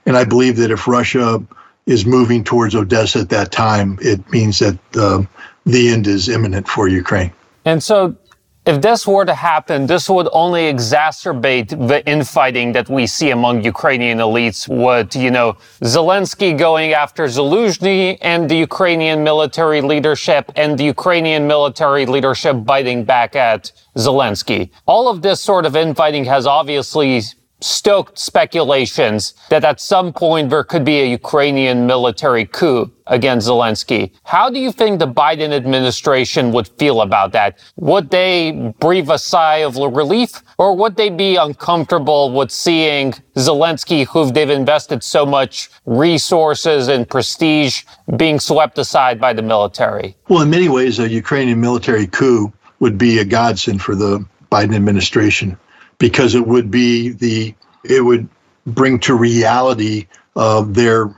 And 0.07 0.17
I 0.17 0.25
believe 0.25 0.57
that 0.57 0.71
if 0.71 0.87
Russia 0.87 1.43
is 1.87 2.07
moving 2.07 2.45
towards 2.45 2.75
Odessa 2.75 3.21
at 3.21 3.31
that 3.31 3.51
time, 3.51 3.99
it 4.01 4.31
means 4.31 4.61
that 4.61 4.79
uh, 4.97 5.23
the 5.67 5.91
end 5.91 6.07
is 6.07 6.29
imminent 6.29 6.69
for 6.69 6.87
Ukraine. 6.87 7.33
And 7.65 7.83
so, 7.83 8.17
if 8.65 8.81
this 8.81 9.07
were 9.09 9.25
to 9.25 9.35
happen, 9.35 9.87
this 9.87 10.09
would 10.09 10.29
only 10.33 10.73
exacerbate 10.73 11.69
the 11.89 12.07
infighting 12.09 12.71
that 12.73 12.89
we 12.89 13.07
see 13.09 13.31
among 13.31 13.65
Ukrainian 13.65 14.19
elites 14.19 14.69
with, 14.69 15.17
you 15.17 15.33
know, 15.33 15.57
Zelensky 15.83 16.57
going 16.57 16.93
after 16.93 17.25
Zaluzhny 17.25 18.19
and 18.21 18.49
the 18.49 18.57
Ukrainian 18.57 19.25
military 19.25 19.81
leadership 19.81 20.53
and 20.55 20.79
the 20.79 20.85
Ukrainian 20.85 21.49
military 21.49 22.07
leadership 22.07 22.65
biting 22.65 23.05
back 23.05 23.35
at 23.35 23.73
Zelensky. 23.97 24.71
All 24.87 25.09
of 25.09 25.23
this 25.23 25.41
sort 25.41 25.67
of 25.67 25.75
infighting 25.75 26.25
has 26.27 26.47
obviously 26.47 27.23
stoked 27.63 28.19
speculations 28.19 29.35
that 29.51 29.65
at 29.65 29.81
some 29.81 30.13
point 30.13 30.51
there 30.51 30.65
could 30.65 30.85
be 30.85 31.01
a 31.01 31.07
Ukrainian 31.07 31.87
military 31.87 32.47
coup 32.47 32.91
against 33.07 33.49
Zelensky. 33.49 34.13
How 34.25 34.49
do 34.51 34.59
you 34.59 34.73
think 34.73 34.99
the 34.99 35.09
Biden 35.09 35.53
administration 35.53 36.53
would 36.53 36.69
feel 36.79 37.03
about 37.03 37.33
that? 37.33 37.59
Would 37.77 38.11
they 38.11 38.73
breathe 38.79 39.11
a 39.11 39.19
sigh 39.19 39.59
of 39.59 39.77
relief 39.77 40.43
or 40.59 40.77
would 40.77 40.97
they 40.97 41.11
be 41.11 41.37
uncomfortable 41.37 42.33
with 42.33 42.51
seeing 42.51 43.13
Zelensky, 43.37 44.07
who 44.07 44.31
they've 44.31 44.51
invested 44.51 45.03
so 45.03 45.27
much 45.27 45.71
resources 45.87 46.89
and 46.89 47.09
prestige, 47.09 47.85
being 48.17 48.39
swept 48.39 48.79
aside 48.79 49.21
by 49.21 49.33
the 49.33 49.43
military? 49.43 50.17
Well, 50.29 50.43
in 50.43 50.51
many 50.51 50.69
ways, 50.69 50.99
a 50.99 51.09
Ukrainian 51.09 51.61
military 51.61 52.07
coup 52.07 52.53
would 52.81 52.99
be 52.99 53.19
a 53.19 53.25
godsend 53.25 53.83
for 53.83 53.95
the 53.95 54.25
Biden 54.51 54.75
administration 54.75 55.57
because 56.03 56.35
it 56.35 56.45
would 56.45 56.69
be 56.69 57.11
the 57.11 57.55
it 57.85 58.05
would 58.05 58.29
bring 58.67 58.99
to 58.99 59.15
reality 59.15 60.09
uh, 60.35 60.63
their 60.63 61.15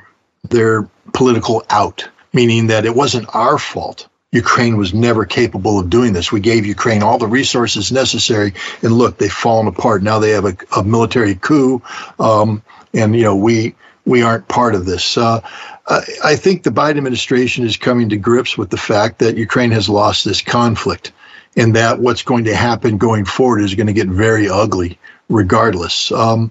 their 0.51 0.87
political 1.15 1.65
out, 1.71 2.07
meaning 2.35 2.67
that 2.67 2.85
it 2.85 2.95
wasn't 2.95 3.27
our 3.35 3.59
fault. 3.59 4.09
Ukraine 4.31 4.77
was 4.77 4.93
never 4.93 5.25
capable 5.25 5.81
of 5.81 5.89
doing 5.89 6.13
this. 6.13 6.31
We 6.31 6.41
gave 6.41 6.67
Ukraine 6.67 7.03
all 7.03 7.17
the 7.17 7.27
resources 7.27 7.93
necessary, 7.93 8.53
and 8.83 8.93
look, 8.93 9.17
they've 9.17 9.33
fallen 9.33 9.69
apart. 9.69 10.03
Now 10.03 10.19
they 10.19 10.33
have 10.33 10.45
a, 10.45 10.57
a 10.77 10.85
military 10.85 11.35
coup, 11.35 11.81
um, 12.19 12.63
and 12.93 13.17
you 13.17 13.23
know 13.23 13.37
we 13.37 13.75
we 14.05 14.21
aren't 14.21 14.49
part 14.49 14.75
of 14.75 14.85
this. 14.85 15.17
Uh, 15.17 15.41
I, 15.87 16.01
I 16.23 16.37
think 16.37 16.63
the 16.63 16.71
Biden 16.71 16.99
administration 16.99 17.65
is 17.65 17.79
coming 17.79 18.11
to 18.11 18.19
grips 18.19 18.59
with 18.59 18.69
the 18.69 18.77
fact 18.77 19.21
that 19.21 19.39
Ukraine 19.39 19.71
has 19.71 19.89
lost 19.89 20.27
this 20.27 20.43
conflict 20.43 21.13
and 21.57 21.77
that 21.77 21.99
what's 21.99 22.23
going 22.23 22.45
to 22.45 22.55
happen 22.55 22.99
going 22.99 23.25
forward 23.25 23.61
is 23.61 23.75
going 23.75 23.87
to 23.87 23.93
get 23.93 24.09
very 24.09 24.49
ugly 24.49 24.99
regardless. 25.29 26.13
Um, 26.13 26.51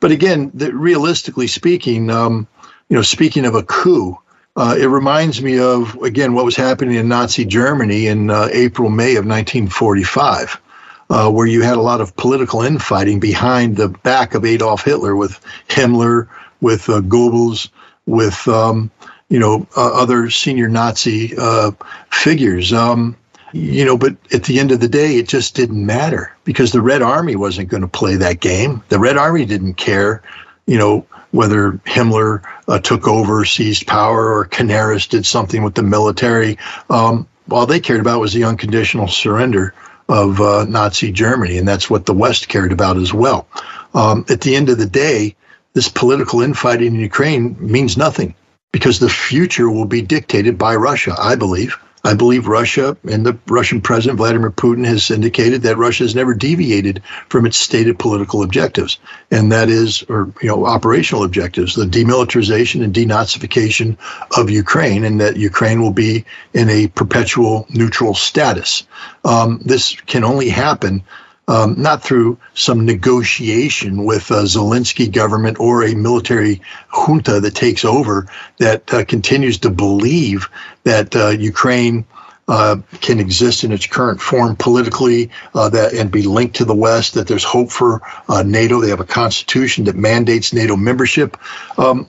but 0.00 0.10
again, 0.10 0.50
the, 0.54 0.74
realistically 0.74 1.46
speaking, 1.46 2.10
um, 2.10 2.46
you 2.88 2.96
know, 2.96 3.02
speaking 3.02 3.46
of 3.46 3.54
a 3.54 3.62
coup, 3.62 4.18
uh, 4.56 4.76
it 4.78 4.86
reminds 4.86 5.40
me 5.40 5.58
of 5.58 5.94
again 6.02 6.34
what 6.34 6.44
was 6.44 6.56
happening 6.56 6.96
in 6.96 7.08
Nazi 7.08 7.44
Germany 7.44 8.08
in 8.08 8.30
uh, 8.30 8.48
April, 8.52 8.90
May 8.90 9.12
of 9.16 9.26
1945. 9.26 10.60
Uh, 11.08 11.28
where 11.28 11.46
you 11.46 11.60
had 11.60 11.76
a 11.76 11.80
lot 11.80 12.00
of 12.00 12.14
political 12.14 12.62
infighting 12.62 13.18
behind 13.18 13.76
the 13.76 13.88
back 13.88 14.34
of 14.34 14.44
Adolf 14.44 14.84
Hitler 14.84 15.16
with 15.16 15.40
Himmler, 15.66 16.28
with 16.60 16.88
uh, 16.88 17.00
Goebbels, 17.00 17.68
with 18.06 18.46
um, 18.46 18.92
you 19.28 19.40
know 19.40 19.66
uh, 19.76 19.92
other 19.92 20.30
senior 20.30 20.68
Nazi 20.68 21.34
uh, 21.36 21.72
figures. 22.10 22.72
Um, 22.72 23.16
you 23.52 23.84
know, 23.84 23.96
but 23.96 24.16
at 24.32 24.44
the 24.44 24.60
end 24.60 24.72
of 24.72 24.80
the 24.80 24.88
day, 24.88 25.16
it 25.16 25.28
just 25.28 25.54
didn't 25.54 25.84
matter 25.84 26.34
because 26.44 26.72
the 26.72 26.80
Red 26.80 27.02
Army 27.02 27.36
wasn't 27.36 27.68
going 27.68 27.82
to 27.82 27.88
play 27.88 28.16
that 28.16 28.40
game. 28.40 28.82
The 28.88 28.98
Red 28.98 29.16
Army 29.16 29.44
didn't 29.44 29.74
care, 29.74 30.22
you 30.66 30.78
know, 30.78 31.06
whether 31.32 31.72
Himmler 31.86 32.42
uh, 32.68 32.78
took 32.78 33.06
over, 33.06 33.44
seized 33.44 33.86
power, 33.86 34.32
or 34.32 34.46
Canaris 34.46 35.08
did 35.08 35.26
something 35.26 35.62
with 35.62 35.74
the 35.74 35.82
military. 35.82 36.58
Um, 36.88 37.28
all 37.50 37.66
they 37.66 37.80
cared 37.80 38.00
about 38.00 38.20
was 38.20 38.32
the 38.32 38.44
unconditional 38.44 39.08
surrender 39.08 39.74
of 40.08 40.40
uh, 40.40 40.64
Nazi 40.64 41.12
Germany, 41.12 41.58
and 41.58 41.68
that's 41.68 41.88
what 41.88 42.06
the 42.06 42.14
West 42.14 42.48
cared 42.48 42.72
about 42.72 42.96
as 42.96 43.14
well. 43.14 43.46
Um, 43.94 44.24
at 44.28 44.40
the 44.40 44.56
end 44.56 44.68
of 44.68 44.78
the 44.78 44.86
day, 44.86 45.36
this 45.72 45.88
political 45.88 46.42
infighting 46.42 46.94
in 46.94 47.00
Ukraine 47.00 47.56
means 47.60 47.96
nothing 47.96 48.34
because 48.72 48.98
the 48.98 49.08
future 49.08 49.70
will 49.70 49.84
be 49.84 50.02
dictated 50.02 50.58
by 50.58 50.74
Russia, 50.76 51.14
I 51.18 51.36
believe. 51.36 51.78
I 52.02 52.14
believe 52.14 52.46
Russia 52.46 52.96
and 53.08 53.26
the 53.26 53.38
Russian 53.46 53.80
President 53.80 54.16
Vladimir 54.16 54.50
Putin 54.50 54.86
has 54.86 55.10
indicated 55.10 55.62
that 55.62 55.76
Russia 55.76 56.04
has 56.04 56.14
never 56.14 56.34
deviated 56.34 57.02
from 57.28 57.44
its 57.46 57.58
stated 57.58 57.98
political 57.98 58.42
objectives, 58.42 58.98
and 59.30 59.52
that 59.52 59.68
is, 59.68 60.02
or 60.08 60.32
you 60.40 60.48
know, 60.48 60.64
operational 60.64 61.24
objectives, 61.24 61.74
the 61.74 61.84
demilitarization 61.84 62.82
and 62.82 62.94
denazification 62.94 63.98
of 64.36 64.50
Ukraine, 64.50 65.04
and 65.04 65.20
that 65.20 65.36
Ukraine 65.36 65.82
will 65.82 65.92
be 65.92 66.24
in 66.54 66.70
a 66.70 66.88
perpetual 66.88 67.66
neutral 67.68 68.14
status. 68.14 68.84
Um, 69.24 69.60
this 69.64 69.94
can 70.06 70.24
only 70.24 70.48
happen 70.48 71.04
um, 71.48 71.80
not 71.80 72.02
through 72.02 72.38
some 72.54 72.86
negotiation 72.86 74.04
with 74.04 74.30
a 74.30 74.44
Zelensky 74.44 75.10
government 75.12 75.58
or 75.58 75.84
a 75.84 75.94
military 75.94 76.62
junta 76.88 77.40
that 77.40 77.54
takes 77.54 77.84
over 77.84 78.28
that 78.58 78.92
uh, 78.94 79.04
continues 79.04 79.58
to 79.58 79.70
believe 79.70 80.48
that 80.84 81.16
uh, 81.16 81.28
Ukraine 81.28 82.04
uh, 82.46 82.76
can 83.00 83.20
exist 83.20 83.62
in 83.62 83.72
its 83.72 83.86
current 83.86 84.20
form 84.20 84.56
politically 84.56 85.30
uh, 85.54 85.68
that 85.68 85.92
and 85.92 86.10
be 86.10 86.22
linked 86.22 86.56
to 86.56 86.64
the 86.64 86.74
West. 86.74 87.14
That 87.14 87.28
there's 87.28 87.44
hope 87.44 87.70
for 87.70 88.00
uh, 88.28 88.42
NATO. 88.42 88.80
They 88.80 88.90
have 88.90 89.00
a 89.00 89.04
constitution 89.04 89.84
that 89.84 89.96
mandates 89.96 90.52
NATO 90.52 90.76
membership. 90.76 91.36
Um, 91.78 92.08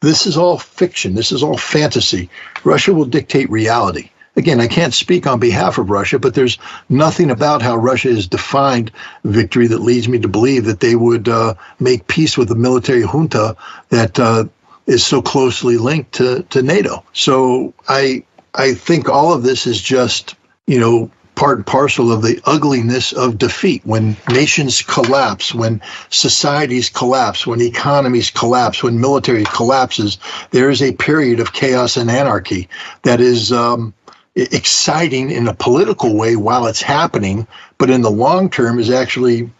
this 0.00 0.26
is 0.26 0.36
all 0.36 0.58
fiction. 0.58 1.14
This 1.14 1.32
is 1.32 1.42
all 1.42 1.56
fantasy. 1.56 2.30
Russia 2.64 2.92
will 2.92 3.04
dictate 3.04 3.48
reality 3.48 4.10
again, 4.36 4.60
I 4.60 4.66
can't 4.66 4.94
speak 4.94 5.26
on 5.26 5.38
behalf 5.40 5.78
of 5.78 5.90
Russia, 5.90 6.18
but 6.18 6.34
there's 6.34 6.58
nothing 6.88 7.30
about 7.30 7.62
how 7.62 7.76
Russia 7.76 8.08
has 8.08 8.26
defined 8.26 8.90
victory 9.24 9.66
that 9.68 9.80
leads 9.80 10.08
me 10.08 10.18
to 10.18 10.28
believe 10.28 10.64
that 10.66 10.80
they 10.80 10.94
would 10.94 11.28
uh, 11.28 11.54
make 11.80 12.06
peace 12.06 12.36
with 12.36 12.48
the 12.48 12.54
military 12.54 13.02
junta 13.02 13.56
that 13.88 14.18
uh, 14.18 14.44
is 14.86 15.04
so 15.04 15.20
closely 15.22 15.78
linked 15.78 16.12
to, 16.12 16.42
to 16.50 16.62
NATO. 16.62 17.04
So 17.12 17.74
I 17.88 18.24
I 18.54 18.72
think 18.72 19.08
all 19.08 19.32
of 19.32 19.42
this 19.42 19.66
is 19.66 19.80
just 19.80 20.34
you 20.66 20.80
know 20.80 21.10
part 21.34 21.58
and 21.58 21.66
parcel 21.66 22.10
of 22.10 22.22
the 22.22 22.40
ugliness 22.46 23.12
of 23.12 23.38
defeat. 23.38 23.82
When 23.84 24.16
nations 24.30 24.82
collapse, 24.82 25.54
when 25.54 25.82
societies 26.08 26.88
collapse, 26.88 27.46
when 27.46 27.60
economies 27.60 28.30
collapse, 28.30 28.82
when 28.82 29.00
military 29.00 29.44
collapses, 29.44 30.18
there 30.50 30.70
is 30.70 30.82
a 30.82 30.92
period 30.92 31.38
of 31.38 31.52
chaos 31.52 31.96
and 31.96 32.10
anarchy 32.10 32.68
that 33.02 33.20
is 33.20 33.52
um, 33.52 33.92
exciting 34.36 35.30
in 35.30 35.48
a 35.48 35.54
political 35.54 36.14
way 36.14 36.36
while 36.36 36.66
it's 36.66 36.82
happening, 36.82 37.46
but 37.78 37.90
in 37.90 38.02
the 38.02 38.10
long 38.10 38.50
term 38.50 38.78
is 38.78 38.90
actually 38.90 39.50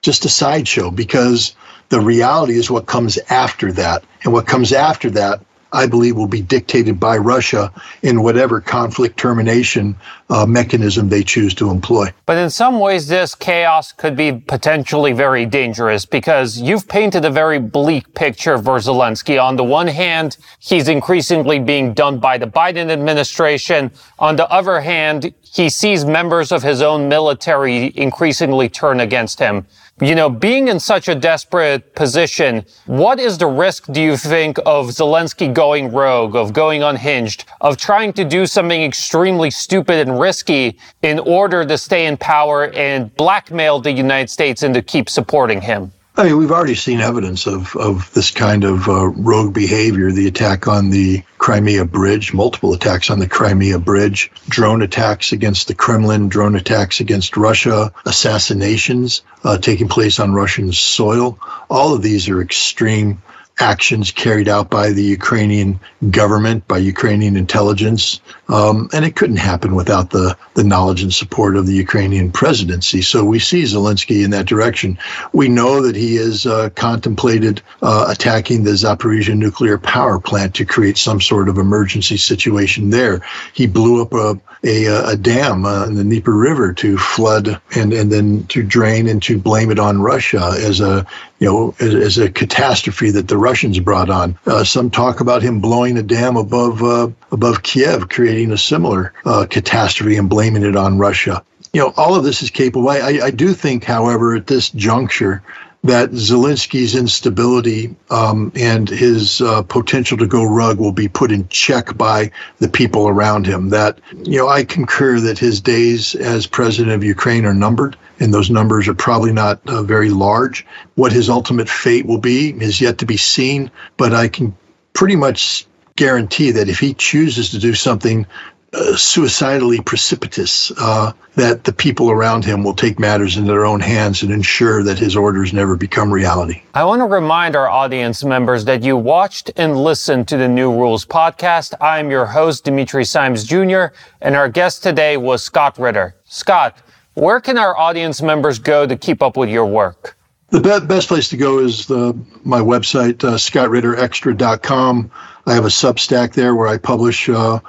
just 0.00 0.24
a 0.24 0.28
sideshow 0.28 0.90
because 0.90 1.54
the 1.90 2.00
reality 2.00 2.54
is 2.54 2.70
what 2.70 2.86
comes 2.86 3.18
after 3.28 3.72
that. 3.72 4.02
And 4.24 4.32
what 4.32 4.46
comes 4.46 4.72
after 4.72 5.10
that 5.10 5.42
I 5.72 5.86
believe, 5.86 6.16
will 6.16 6.26
be 6.26 6.42
dictated 6.42 7.00
by 7.00 7.16
Russia 7.16 7.72
in 8.02 8.22
whatever 8.22 8.60
conflict 8.60 9.18
termination 9.18 9.96
uh, 10.28 10.46
mechanism 10.46 11.08
they 11.08 11.22
choose 11.22 11.54
to 11.54 11.70
employ. 11.70 12.12
But 12.26 12.38
in 12.38 12.50
some 12.50 12.78
ways, 12.78 13.08
this 13.08 13.34
chaos 13.34 13.92
could 13.92 14.16
be 14.16 14.32
potentially 14.32 15.12
very 15.12 15.46
dangerous 15.46 16.04
because 16.04 16.58
you've 16.58 16.88
painted 16.88 17.24
a 17.24 17.30
very 17.30 17.58
bleak 17.58 18.14
picture 18.14 18.58
for 18.58 18.78
Zelensky. 18.78 19.42
On 19.42 19.56
the 19.56 19.64
one 19.64 19.88
hand, 19.88 20.36
he's 20.58 20.88
increasingly 20.88 21.58
being 21.58 21.94
done 21.94 22.18
by 22.18 22.38
the 22.38 22.46
Biden 22.46 22.90
administration. 22.90 23.90
On 24.18 24.36
the 24.36 24.48
other 24.50 24.80
hand, 24.80 25.32
he 25.42 25.68
sees 25.68 26.04
members 26.04 26.52
of 26.52 26.62
his 26.62 26.80
own 26.82 27.08
military 27.08 27.92
increasingly 27.96 28.68
turn 28.68 29.00
against 29.00 29.38
him. 29.38 29.66
You 30.02 30.16
know, 30.16 30.28
being 30.28 30.66
in 30.66 30.80
such 30.80 31.06
a 31.06 31.14
desperate 31.14 31.94
position, 31.94 32.66
what 32.86 33.20
is 33.20 33.38
the 33.38 33.46
risk, 33.46 33.86
do 33.92 34.02
you 34.02 34.16
think, 34.16 34.58
of 34.66 34.86
Zelensky 34.88 35.54
going 35.54 35.92
rogue, 35.92 36.34
of 36.34 36.52
going 36.52 36.82
unhinged, 36.82 37.44
of 37.60 37.76
trying 37.76 38.12
to 38.14 38.24
do 38.24 38.44
something 38.44 38.82
extremely 38.82 39.48
stupid 39.48 40.08
and 40.08 40.18
risky 40.18 40.76
in 41.02 41.20
order 41.20 41.64
to 41.64 41.78
stay 41.78 42.06
in 42.06 42.16
power 42.16 42.72
and 42.74 43.14
blackmail 43.14 43.78
the 43.78 43.92
United 43.92 44.28
States 44.28 44.64
into 44.64 44.82
keep 44.82 45.08
supporting 45.08 45.60
him? 45.60 45.92
I 46.14 46.24
mean, 46.24 46.36
we've 46.36 46.52
already 46.52 46.74
seen 46.74 47.00
evidence 47.00 47.46
of, 47.46 47.74
of 47.74 48.12
this 48.12 48.30
kind 48.32 48.64
of 48.64 48.86
uh, 48.86 49.06
rogue 49.06 49.54
behavior 49.54 50.12
the 50.12 50.28
attack 50.28 50.68
on 50.68 50.90
the 50.90 51.22
Crimea 51.38 51.86
Bridge, 51.86 52.34
multiple 52.34 52.74
attacks 52.74 53.08
on 53.08 53.18
the 53.18 53.26
Crimea 53.26 53.78
Bridge, 53.78 54.30
drone 54.46 54.82
attacks 54.82 55.32
against 55.32 55.68
the 55.68 55.74
Kremlin, 55.74 56.28
drone 56.28 56.54
attacks 56.54 57.00
against 57.00 57.38
Russia, 57.38 57.94
assassinations 58.04 59.22
uh, 59.42 59.56
taking 59.56 59.88
place 59.88 60.20
on 60.20 60.34
Russian 60.34 60.70
soil. 60.72 61.38
All 61.70 61.94
of 61.94 62.02
these 62.02 62.28
are 62.28 62.42
extreme 62.42 63.22
actions 63.58 64.10
carried 64.10 64.48
out 64.48 64.68
by 64.68 64.90
the 64.90 65.02
Ukrainian 65.02 65.80
government, 66.10 66.68
by 66.68 66.78
Ukrainian 66.78 67.36
intelligence. 67.36 68.20
Um, 68.48 68.90
and 68.92 69.04
it 69.04 69.16
couldn't 69.16 69.36
happen 69.36 69.74
without 69.74 70.10
the, 70.10 70.36
the 70.54 70.64
knowledge 70.64 71.02
and 71.02 71.14
support 71.14 71.56
of 71.56 71.66
the 71.66 71.74
Ukrainian 71.74 72.32
presidency. 72.32 73.00
So 73.00 73.24
we 73.24 73.38
see 73.38 73.62
Zelensky 73.62 74.24
in 74.24 74.30
that 74.32 74.46
direction. 74.46 74.98
We 75.32 75.48
know 75.48 75.82
that 75.82 75.96
he 75.96 76.16
has 76.16 76.44
uh, 76.44 76.70
contemplated 76.70 77.62
uh, 77.82 78.06
attacking 78.10 78.64
the 78.64 78.72
Zaporizhia 78.72 79.36
nuclear 79.36 79.78
power 79.78 80.18
plant 80.18 80.54
to 80.56 80.64
create 80.64 80.98
some 80.98 81.20
sort 81.20 81.48
of 81.48 81.58
emergency 81.58 82.16
situation 82.16 82.90
there. 82.90 83.22
He 83.54 83.66
blew 83.66 84.02
up 84.02 84.12
a, 84.12 84.40
a, 84.64 85.12
a 85.12 85.16
dam 85.16 85.64
uh, 85.64 85.86
in 85.86 85.94
the 85.94 86.04
Dnieper 86.04 86.36
River 86.36 86.72
to 86.74 86.98
flood 86.98 87.60
and, 87.76 87.92
and 87.92 88.10
then 88.10 88.44
to 88.48 88.62
drain 88.62 89.08
and 89.08 89.22
to 89.22 89.38
blame 89.38 89.70
it 89.70 89.78
on 89.78 90.00
Russia 90.00 90.54
as 90.58 90.80
a 90.80 91.06
you 91.38 91.48
know 91.48 91.74
as, 91.80 91.94
as 91.94 92.18
a 92.18 92.30
catastrophe 92.30 93.10
that 93.10 93.28
the 93.28 93.36
Russians 93.36 93.78
brought 93.80 94.10
on. 94.10 94.38
Uh, 94.46 94.64
some 94.64 94.90
talk 94.90 95.20
about 95.20 95.42
him 95.42 95.60
blowing 95.60 95.98
a 95.98 96.02
dam 96.02 96.36
above 96.36 96.82
uh, 96.82 97.08
above 97.32 97.62
Kiev, 97.62 98.08
creating 98.08 98.52
a 98.52 98.58
similar 98.58 99.12
uh, 99.24 99.46
catastrophe 99.48 100.16
and 100.16 100.30
blaming 100.30 100.62
it 100.62 100.76
on 100.76 100.98
Russia. 100.98 101.42
You 101.72 101.80
know, 101.80 101.94
all 101.96 102.14
of 102.14 102.22
this 102.22 102.42
is 102.42 102.50
capable. 102.50 102.90
I, 102.90 103.20
I 103.24 103.30
do 103.30 103.54
think, 103.54 103.82
however, 103.82 104.36
at 104.36 104.46
this 104.46 104.68
juncture, 104.68 105.42
that 105.84 106.10
Zelensky's 106.10 106.94
instability 106.94 107.96
um, 108.08 108.52
and 108.54 108.88
his 108.88 109.40
uh, 109.40 109.62
potential 109.62 110.16
to 110.18 110.26
go 110.26 110.44
rug 110.44 110.78
will 110.78 110.92
be 110.92 111.08
put 111.08 111.32
in 111.32 111.48
check 111.48 111.96
by 111.96 112.30
the 112.58 112.68
people 112.68 113.08
around 113.08 113.46
him. 113.46 113.70
That, 113.70 113.98
you 114.22 114.38
know, 114.38 114.48
I 114.48 114.64
concur 114.64 115.18
that 115.20 115.38
his 115.38 115.60
days 115.60 116.14
as 116.14 116.46
president 116.46 116.94
of 116.94 117.02
Ukraine 117.02 117.46
are 117.46 117.54
numbered, 117.54 117.96
and 118.20 118.32
those 118.32 118.50
numbers 118.50 118.86
are 118.86 118.94
probably 118.94 119.32
not 119.32 119.60
uh, 119.66 119.82
very 119.82 120.10
large. 120.10 120.64
What 120.94 121.10
his 121.10 121.28
ultimate 121.28 121.68
fate 121.68 122.06
will 122.06 122.20
be 122.20 122.50
is 122.50 122.80
yet 122.80 122.98
to 122.98 123.06
be 123.06 123.16
seen, 123.16 123.70
but 123.96 124.14
I 124.14 124.28
can 124.28 124.54
pretty 124.92 125.16
much 125.16 125.66
guarantee 126.02 126.50
that 126.50 126.68
if 126.68 126.80
he 126.80 126.94
chooses 126.94 127.50
to 127.50 127.60
do 127.60 127.74
something 127.74 128.26
uh, 128.72 128.96
suicidally 128.96 129.80
precipitous, 129.82 130.72
uh, 130.76 131.12
that 131.36 131.62
the 131.62 131.72
people 131.72 132.10
around 132.10 132.44
him 132.44 132.64
will 132.64 132.74
take 132.74 132.98
matters 132.98 133.36
into 133.36 133.52
their 133.52 133.64
own 133.64 133.78
hands 133.78 134.20
and 134.24 134.32
ensure 134.32 134.82
that 134.82 134.98
his 134.98 135.14
orders 135.14 135.52
never 135.52 135.76
become 135.76 136.12
reality. 136.12 136.60
I 136.74 136.82
want 136.82 137.02
to 137.02 137.04
remind 137.04 137.54
our 137.54 137.68
audience 137.68 138.24
members 138.24 138.64
that 138.64 138.82
you 138.82 138.96
watched 138.96 139.52
and 139.54 139.76
listened 139.76 140.26
to 140.26 140.36
the 140.36 140.48
New 140.48 140.72
Rules 140.72 141.06
podcast. 141.06 141.74
I 141.80 142.00
am 142.00 142.10
your 142.10 142.26
host, 142.26 142.64
Dimitri 142.64 143.04
Simes 143.04 143.44
Jr., 143.44 143.94
and 144.20 144.34
our 144.34 144.48
guest 144.48 144.82
today 144.82 145.16
was 145.16 145.44
Scott 145.44 145.78
Ritter. 145.78 146.16
Scott, 146.24 146.78
where 147.14 147.40
can 147.40 147.58
our 147.58 147.76
audience 147.78 148.20
members 148.20 148.58
go 148.58 148.88
to 148.88 148.96
keep 148.96 149.22
up 149.22 149.36
with 149.36 149.50
your 149.50 149.66
work? 149.66 150.16
The 150.52 150.60
be- 150.60 150.86
best 150.86 151.08
place 151.08 151.30
to 151.30 151.38
go 151.38 151.60
is 151.60 151.86
the, 151.86 152.14
my 152.44 152.60
website, 152.60 153.24
uh, 153.24 153.36
scottritterextra.com. 153.38 155.10
I 155.46 155.54
have 155.54 155.64
a 155.64 155.68
Substack 155.68 156.34
there 156.34 156.54
where 156.54 156.68
I 156.68 156.76
publish 156.76 157.30
uh, 157.30 157.60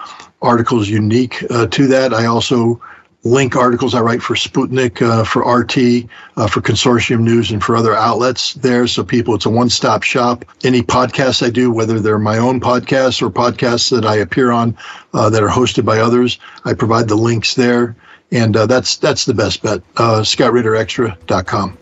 articles 0.42 0.90
unique 0.90 1.46
uh, 1.50 1.68
to 1.68 1.88
that. 1.88 2.14
I 2.14 2.26
also 2.26 2.82
link 3.24 3.56
articles 3.56 3.96
I 3.96 4.02
write 4.02 4.22
for 4.22 4.36
Sputnik, 4.36 5.02
uh, 5.02 5.24
for 5.24 5.50
RT, 5.50 6.10
uh, 6.36 6.48
for 6.48 6.60
Consortium 6.60 7.22
News, 7.22 7.52
and 7.52 7.64
for 7.64 7.78
other 7.78 7.96
outlets 7.96 8.54
there. 8.56 8.86
So 8.86 9.06
people, 9.06 9.34
it's 9.34 9.46
a 9.46 9.50
one-stop 9.50 10.04
shop. 10.04 10.44
Any 10.66 10.82
podcasts 10.82 11.42
I 11.42 11.52
do, 11.52 11.72
whether 11.72 12.02
they're 12.02 12.20
my 12.20 12.40
own 12.40 12.60
podcasts 12.60 13.22
or 13.22 13.30
podcasts 13.30 13.92
that 13.92 14.06
I 14.06 14.18
appear 14.18 14.52
on 14.52 14.78
uh, 15.14 15.30
that 15.30 15.42
are 15.42 15.48
hosted 15.48 15.86
by 15.86 16.00
others, 16.00 16.38
I 16.66 16.74
provide 16.74 17.08
the 17.08 17.16
links 17.16 17.56
there 17.56 17.96
and 18.34 18.58
uh, 18.58 18.66
that's 18.66 18.98
that's 18.98 19.26
the 19.26 19.34
best 19.34 19.62
bet. 19.62 19.82
Uh. 19.96 20.24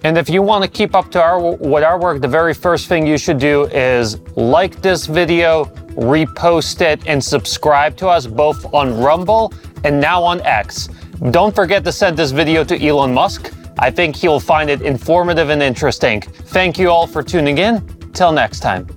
And 0.04 0.18
if 0.18 0.30
you 0.30 0.42
want 0.42 0.64
to 0.64 0.70
keep 0.70 0.94
up 0.94 1.10
to 1.12 1.22
our 1.22 1.40
with 1.40 1.84
our 1.84 2.00
work, 2.00 2.22
the 2.22 2.28
very 2.28 2.54
first 2.54 2.88
thing 2.88 3.08
you 3.08 3.18
should 3.18 3.40
do 3.40 3.66
is 3.68 4.20
like 4.36 4.82
this 4.82 5.08
video, 5.08 5.66
repost 5.96 6.82
it, 6.82 7.08
and 7.08 7.24
subscribe 7.24 7.96
to 7.98 8.08
us 8.08 8.28
both 8.28 8.72
on 8.74 9.00
Rumble 9.00 9.54
and 9.84 10.00
now 10.00 10.22
on 10.22 10.42
X. 10.42 10.90
Don't 11.32 11.56
forget 11.56 11.84
to 11.86 11.92
send 11.92 12.18
this 12.18 12.32
video 12.32 12.64
to 12.64 12.86
Elon 12.86 13.14
Musk. 13.14 13.54
I 13.80 13.90
think 13.90 14.16
he'll 14.16 14.40
find 14.40 14.70
it 14.70 14.82
informative 14.82 15.50
and 15.50 15.64
interesting. 15.64 16.22
Thank 16.22 16.78
you 16.78 16.90
all 16.90 17.08
for 17.08 17.24
tuning 17.24 17.58
in. 17.58 17.82
Till 18.14 18.34
next 18.34 18.60
time. 18.60 18.88